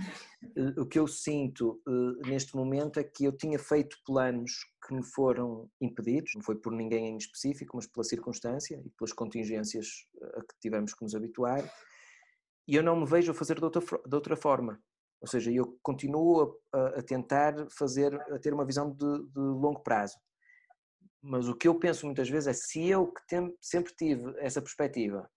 Eh, 0.55 0.73
o 0.81 0.85
que 0.87 0.97
eu 0.97 1.05
sinto 1.05 1.79
uh, 1.87 2.27
neste 2.27 2.55
momento 2.55 2.99
é 2.99 3.03
que 3.03 3.23
eu 3.23 3.31
tinha 3.31 3.59
feito 3.59 3.95
planos 4.03 4.65
que 4.83 4.95
me 4.95 5.03
foram 5.03 5.69
impedidos, 5.79 6.31
não 6.33 6.41
foi 6.41 6.55
por 6.55 6.73
ninguém 6.73 7.09
em 7.09 7.17
específico, 7.17 7.77
mas 7.77 7.85
pela 7.85 8.03
circunstância 8.03 8.81
e 8.83 8.89
pelas 8.89 9.13
contingências 9.13 10.07
a 10.33 10.41
que 10.41 10.59
tivemos 10.59 10.95
que 10.95 11.03
nos 11.03 11.13
habituar, 11.13 11.71
e 12.67 12.75
eu 12.75 12.81
não 12.81 12.99
me 12.99 13.05
vejo 13.05 13.31
a 13.31 13.35
fazer 13.35 13.59
de 13.59 13.63
outra, 13.63 13.81
de 13.81 14.15
outra 14.15 14.35
forma. 14.35 14.81
Ou 15.21 15.27
seja, 15.27 15.51
eu 15.51 15.77
continuo 15.83 16.57
a, 16.73 16.87
a 16.97 17.03
tentar 17.03 17.53
fazer, 17.69 18.15
a 18.15 18.39
ter 18.39 18.55
uma 18.55 18.65
visão 18.65 18.89
de, 18.89 18.97
de 18.97 19.39
longo 19.39 19.83
prazo. 19.83 20.17
Mas 21.21 21.47
o 21.47 21.55
que 21.55 21.67
eu 21.67 21.75
penso 21.75 22.07
muitas 22.07 22.27
vezes 22.27 22.47
é 22.47 22.53
se 22.53 22.89
eu 22.89 23.05
que 23.05 23.21
sempre 23.61 23.93
tive 23.95 24.33
essa 24.39 24.59
perspectiva 24.59 25.29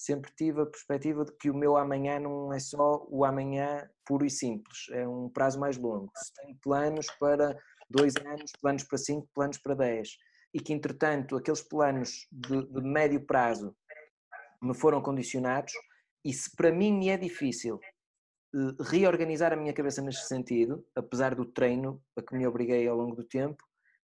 sempre 0.00 0.30
tive 0.34 0.62
a 0.62 0.66
perspectiva 0.66 1.24
de 1.24 1.32
que 1.32 1.50
o 1.50 1.54
meu 1.54 1.76
amanhã 1.76 2.18
não 2.18 2.52
é 2.52 2.58
só 2.58 3.06
o 3.10 3.22
amanhã 3.24 3.88
puro 4.06 4.24
e 4.24 4.30
simples, 4.30 4.86
é 4.92 5.06
um 5.06 5.28
prazo 5.28 5.60
mais 5.60 5.76
longo. 5.76 6.10
Se 6.16 6.32
tenho 6.34 6.56
planos 6.62 7.06
para 7.18 7.56
dois 7.88 8.14
anos, 8.16 8.50
planos 8.62 8.84
para 8.84 8.96
cinco, 8.96 9.28
planos 9.34 9.58
para 9.58 9.74
dez, 9.74 10.16
e 10.54 10.60
que 10.60 10.72
entretanto 10.72 11.36
aqueles 11.36 11.60
planos 11.60 12.26
de, 12.32 12.66
de 12.66 12.80
médio 12.80 13.24
prazo 13.26 13.76
me 14.62 14.74
foram 14.74 15.02
condicionados, 15.02 15.72
e 16.24 16.32
se 16.32 16.54
para 16.56 16.72
mim 16.72 16.92
me 16.92 17.10
é 17.10 17.18
difícil 17.18 17.78
eh, 18.54 18.82
reorganizar 18.82 19.52
a 19.52 19.56
minha 19.56 19.72
cabeça 19.72 20.00
neste 20.00 20.26
sentido, 20.26 20.84
apesar 20.94 21.34
do 21.34 21.44
treino 21.44 22.02
a 22.16 22.22
que 22.22 22.34
me 22.34 22.46
obriguei 22.46 22.88
ao 22.88 22.96
longo 22.96 23.16
do 23.16 23.24
tempo, 23.24 23.62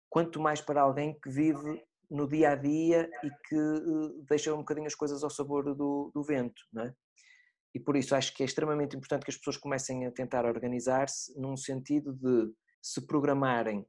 quanto 0.10 0.40
mais 0.40 0.62
para 0.62 0.82
alguém 0.82 1.20
que 1.20 1.30
vive 1.30 1.84
no 2.14 2.28
dia 2.28 2.52
a 2.52 2.56
dia 2.56 3.10
e 3.24 3.30
que 3.48 3.56
uh, 3.56 4.24
deixa 4.30 4.54
um 4.54 4.60
bocadinho 4.60 4.88
as 4.88 4.96
coisas 4.96 5.24
ao 5.24 5.30
sabor 5.30 5.76
do, 5.76 6.12
do 6.14 6.24
vento, 6.24 6.62
não 6.72 6.84
é? 6.84 6.94
E 7.76 7.80
por 7.80 7.98
isso 7.98 8.16
acho 8.16 8.34
que 8.36 8.44
é 8.44 8.46
extremamente 8.46 8.96
importante 8.96 9.24
que 9.24 9.32
as 9.32 9.38
pessoas 9.38 9.58
comecem 9.58 10.06
a 10.06 10.12
tentar 10.12 10.46
organizar-se 10.46 11.34
num 11.40 11.58
sentido 11.58 12.14
de 12.14 12.54
se 12.80 13.02
programarem 13.08 13.84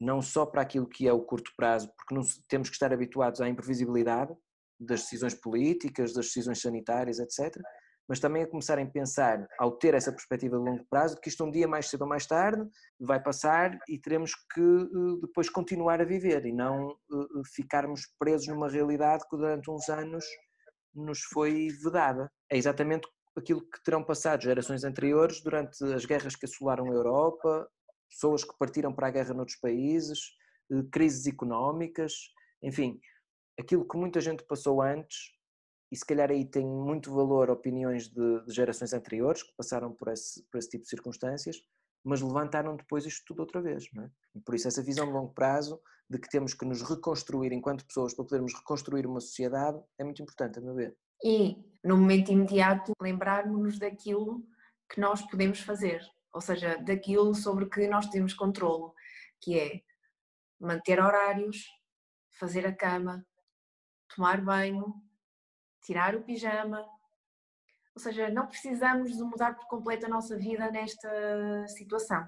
não 0.00 0.22
só 0.22 0.46
para 0.46 0.62
aquilo 0.62 0.88
que 0.88 1.06
é 1.06 1.12
o 1.12 1.20
curto 1.20 1.52
prazo, 1.56 1.92
porque 1.96 2.14
não, 2.14 2.22
temos 2.48 2.68
que 2.68 2.74
estar 2.74 2.92
habituados 2.92 3.40
à 3.40 3.48
imprevisibilidade 3.48 4.34
das 4.80 5.02
decisões 5.02 5.34
políticas, 5.34 6.14
das 6.14 6.26
decisões 6.26 6.60
sanitárias, 6.60 7.18
etc., 7.18 7.60
mas 8.08 8.18
também 8.18 8.42
a 8.42 8.46
começarem 8.46 8.86
a 8.86 8.90
pensar, 8.90 9.46
ao 9.58 9.72
ter 9.72 9.92
essa 9.92 10.10
perspectiva 10.10 10.56
de 10.56 10.64
longo 10.64 10.84
prazo, 10.88 11.20
que 11.20 11.28
isto 11.28 11.44
um 11.44 11.50
dia 11.50 11.68
mais 11.68 11.90
cedo 11.90 12.02
ou 12.02 12.08
mais 12.08 12.26
tarde 12.26 12.66
vai 12.98 13.22
passar 13.22 13.78
e 13.86 13.98
teremos 13.98 14.32
que 14.54 14.60
uh, 14.60 15.20
depois 15.20 15.50
continuar 15.50 16.00
a 16.00 16.04
viver 16.04 16.46
e 16.46 16.52
não 16.52 16.88
uh, 16.88 17.42
ficarmos 17.54 18.02
presos 18.18 18.48
numa 18.48 18.68
realidade 18.68 19.24
que 19.28 19.36
durante 19.36 19.70
uns 19.70 19.88
anos 19.90 20.24
nos 20.94 21.20
foi 21.20 21.68
vedada. 21.82 22.30
É 22.50 22.56
exatamente 22.56 23.06
aquilo 23.36 23.60
que 23.60 23.82
terão 23.84 24.02
passado 24.02 24.42
gerações 24.42 24.84
anteriores 24.84 25.42
durante 25.42 25.84
as 25.84 26.04
guerras 26.06 26.34
que 26.34 26.46
assolaram 26.46 26.86
a 26.86 26.94
Europa, 26.94 27.68
pessoas 28.10 28.42
que 28.42 28.56
partiram 28.58 28.92
para 28.92 29.08
a 29.08 29.10
guerra 29.10 29.34
noutros 29.34 29.58
países, 29.58 30.18
crises 30.90 31.26
económicas, 31.26 32.14
enfim, 32.62 32.98
aquilo 33.60 33.86
que 33.86 33.96
muita 33.96 34.20
gente 34.20 34.44
passou 34.44 34.82
antes, 34.82 35.37
e 35.90 35.96
se 35.96 36.04
calhar 36.04 36.30
aí 36.30 36.44
tem 36.44 36.66
muito 36.66 37.12
valor 37.12 37.50
opiniões 37.50 38.08
de, 38.08 38.44
de 38.44 38.52
gerações 38.52 38.92
anteriores 38.92 39.42
que 39.42 39.54
passaram 39.56 39.92
por 39.92 40.08
esse, 40.08 40.42
por 40.50 40.58
esse 40.58 40.68
tipo 40.68 40.84
de 40.84 40.90
circunstâncias, 40.90 41.56
mas 42.04 42.20
levantaram 42.20 42.76
depois 42.76 43.06
isto 43.06 43.24
tudo 43.26 43.40
outra 43.40 43.60
vez. 43.60 43.86
Não 43.92 44.04
é? 44.04 44.10
E 44.34 44.40
por 44.40 44.54
isso 44.54 44.68
essa 44.68 44.82
visão 44.82 45.06
de 45.06 45.12
longo 45.12 45.32
prazo, 45.32 45.80
de 46.08 46.18
que 46.18 46.28
temos 46.28 46.54
que 46.54 46.64
nos 46.64 46.82
reconstruir 46.82 47.52
enquanto 47.52 47.86
pessoas 47.86 48.14
para 48.14 48.24
podermos 48.24 48.54
reconstruir 48.54 49.06
uma 49.06 49.20
sociedade, 49.20 49.78
é 49.98 50.04
muito 50.04 50.22
importante, 50.22 50.58
a 50.58 50.62
meu 50.62 50.74
ver. 50.74 50.96
E, 51.22 51.56
no 51.84 51.96
momento 51.96 52.30
imediato, 52.30 52.92
lembrarmos-nos 53.00 53.78
daquilo 53.78 54.44
que 54.88 55.00
nós 55.00 55.20
podemos 55.22 55.60
fazer, 55.60 56.00
ou 56.32 56.40
seja, 56.40 56.78
daquilo 56.78 57.34
sobre 57.34 57.68
que 57.68 57.86
nós 57.88 58.06
temos 58.08 58.32
controle, 58.32 58.92
que 59.40 59.58
é 59.58 59.82
manter 60.58 61.00
horários, 61.00 61.66
fazer 62.38 62.66
a 62.66 62.74
cama, 62.74 63.26
tomar 64.14 64.40
banho, 64.42 64.94
tirar 65.88 66.14
o 66.14 66.22
pijama. 66.22 66.86
Ou 67.94 68.02
seja, 68.02 68.28
não 68.28 68.46
precisamos 68.46 69.16
de 69.16 69.22
mudar 69.22 69.56
por 69.56 69.66
completo 69.66 70.04
a 70.04 70.08
nossa 70.08 70.36
vida 70.36 70.70
nesta 70.70 71.66
situação. 71.66 72.24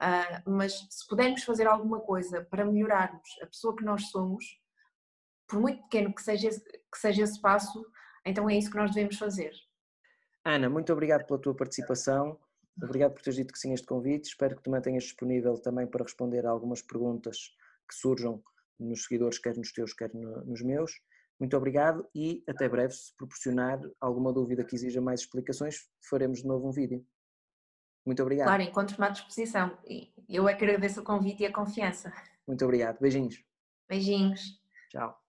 Uh, 0.00 0.50
mas 0.50 0.72
se 0.90 1.06
pudermos 1.06 1.44
fazer 1.44 1.66
alguma 1.66 2.00
coisa 2.00 2.42
para 2.50 2.64
melhorarmos 2.64 3.28
a 3.42 3.46
pessoa 3.46 3.76
que 3.76 3.84
nós 3.84 4.08
somos, 4.10 4.44
por 5.46 5.60
muito 5.60 5.82
pequeno 5.84 6.14
que 6.14 6.22
seja, 6.22 6.48
que 6.50 6.98
seja 6.98 7.22
esse 7.22 7.40
passo, 7.40 7.84
então 8.24 8.48
é 8.48 8.56
isso 8.56 8.70
que 8.70 8.76
nós 8.78 8.92
devemos 8.92 9.18
fazer. 9.18 9.52
Ana, 10.42 10.68
muito 10.68 10.92
obrigado 10.92 11.26
pela 11.26 11.38
tua 11.38 11.54
participação. 11.54 12.38
Obrigado 12.82 13.12
por 13.12 13.22
teres 13.22 13.36
dito 13.36 13.52
que 13.52 13.58
sim 13.58 13.72
a 13.72 13.74
este 13.74 13.86
convite. 13.86 14.28
Espero 14.28 14.56
que 14.56 14.62
te 14.62 14.70
mantenhas 14.70 15.04
disponível 15.04 15.58
também 15.60 15.86
para 15.86 16.02
responder 16.02 16.46
a 16.46 16.50
algumas 16.50 16.80
perguntas 16.80 17.54
que 17.88 17.94
surjam 17.94 18.42
nos 18.78 19.04
seguidores, 19.04 19.38
quer 19.38 19.56
nos 19.56 19.72
teus, 19.72 19.92
quer 19.92 20.12
nos 20.14 20.62
meus. 20.62 20.92
Muito 21.38 21.56
obrigado 21.56 22.08
e 22.14 22.42
até 22.48 22.68
breve. 22.68 22.94
Se 22.94 23.14
proporcionar 23.14 23.78
alguma 24.00 24.32
dúvida 24.32 24.64
que 24.64 24.74
exija 24.74 25.00
mais 25.00 25.20
explicações, 25.20 25.88
faremos 26.08 26.40
de 26.40 26.46
novo 26.46 26.68
um 26.68 26.72
vídeo. 26.72 27.04
Muito 28.04 28.22
obrigado. 28.22 28.46
Claro, 28.46 28.62
encontro-me 28.62 29.06
à 29.06 29.10
disposição. 29.10 29.76
Eu 30.28 30.48
é 30.48 30.54
que 30.54 30.64
agradeço 30.64 31.00
o 31.00 31.04
convite 31.04 31.42
e 31.42 31.46
a 31.46 31.52
confiança. 31.52 32.12
Muito 32.46 32.64
obrigado. 32.64 32.98
Beijinhos. 33.00 33.44
Beijinhos. 33.88 34.60
Tchau. 34.90 35.20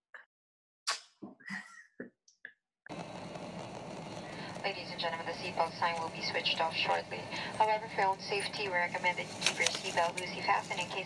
Ladies 4.63 4.91
and 4.91 4.99
gentlemen, 4.99 5.25
the 5.25 5.33
seatbelt 5.33 5.71
sign 5.79 5.95
will 6.01 6.09
be 6.09 6.21
switched 6.21 6.59
off 6.59 6.75
shortly. 6.75 7.21
However, 7.57 7.87
for 7.95 8.01
your 8.01 8.11
own 8.11 8.19
safety, 8.19 8.67
we 8.67 8.75
recommend 8.75 9.17
that 9.17 9.23
you 9.23 9.37
keep 9.39 9.57
your 9.57 9.69
seatbelt 9.69 10.19
loosely 10.19 10.41
fastened 10.41 10.81
in 10.81 10.87
case 10.89 11.05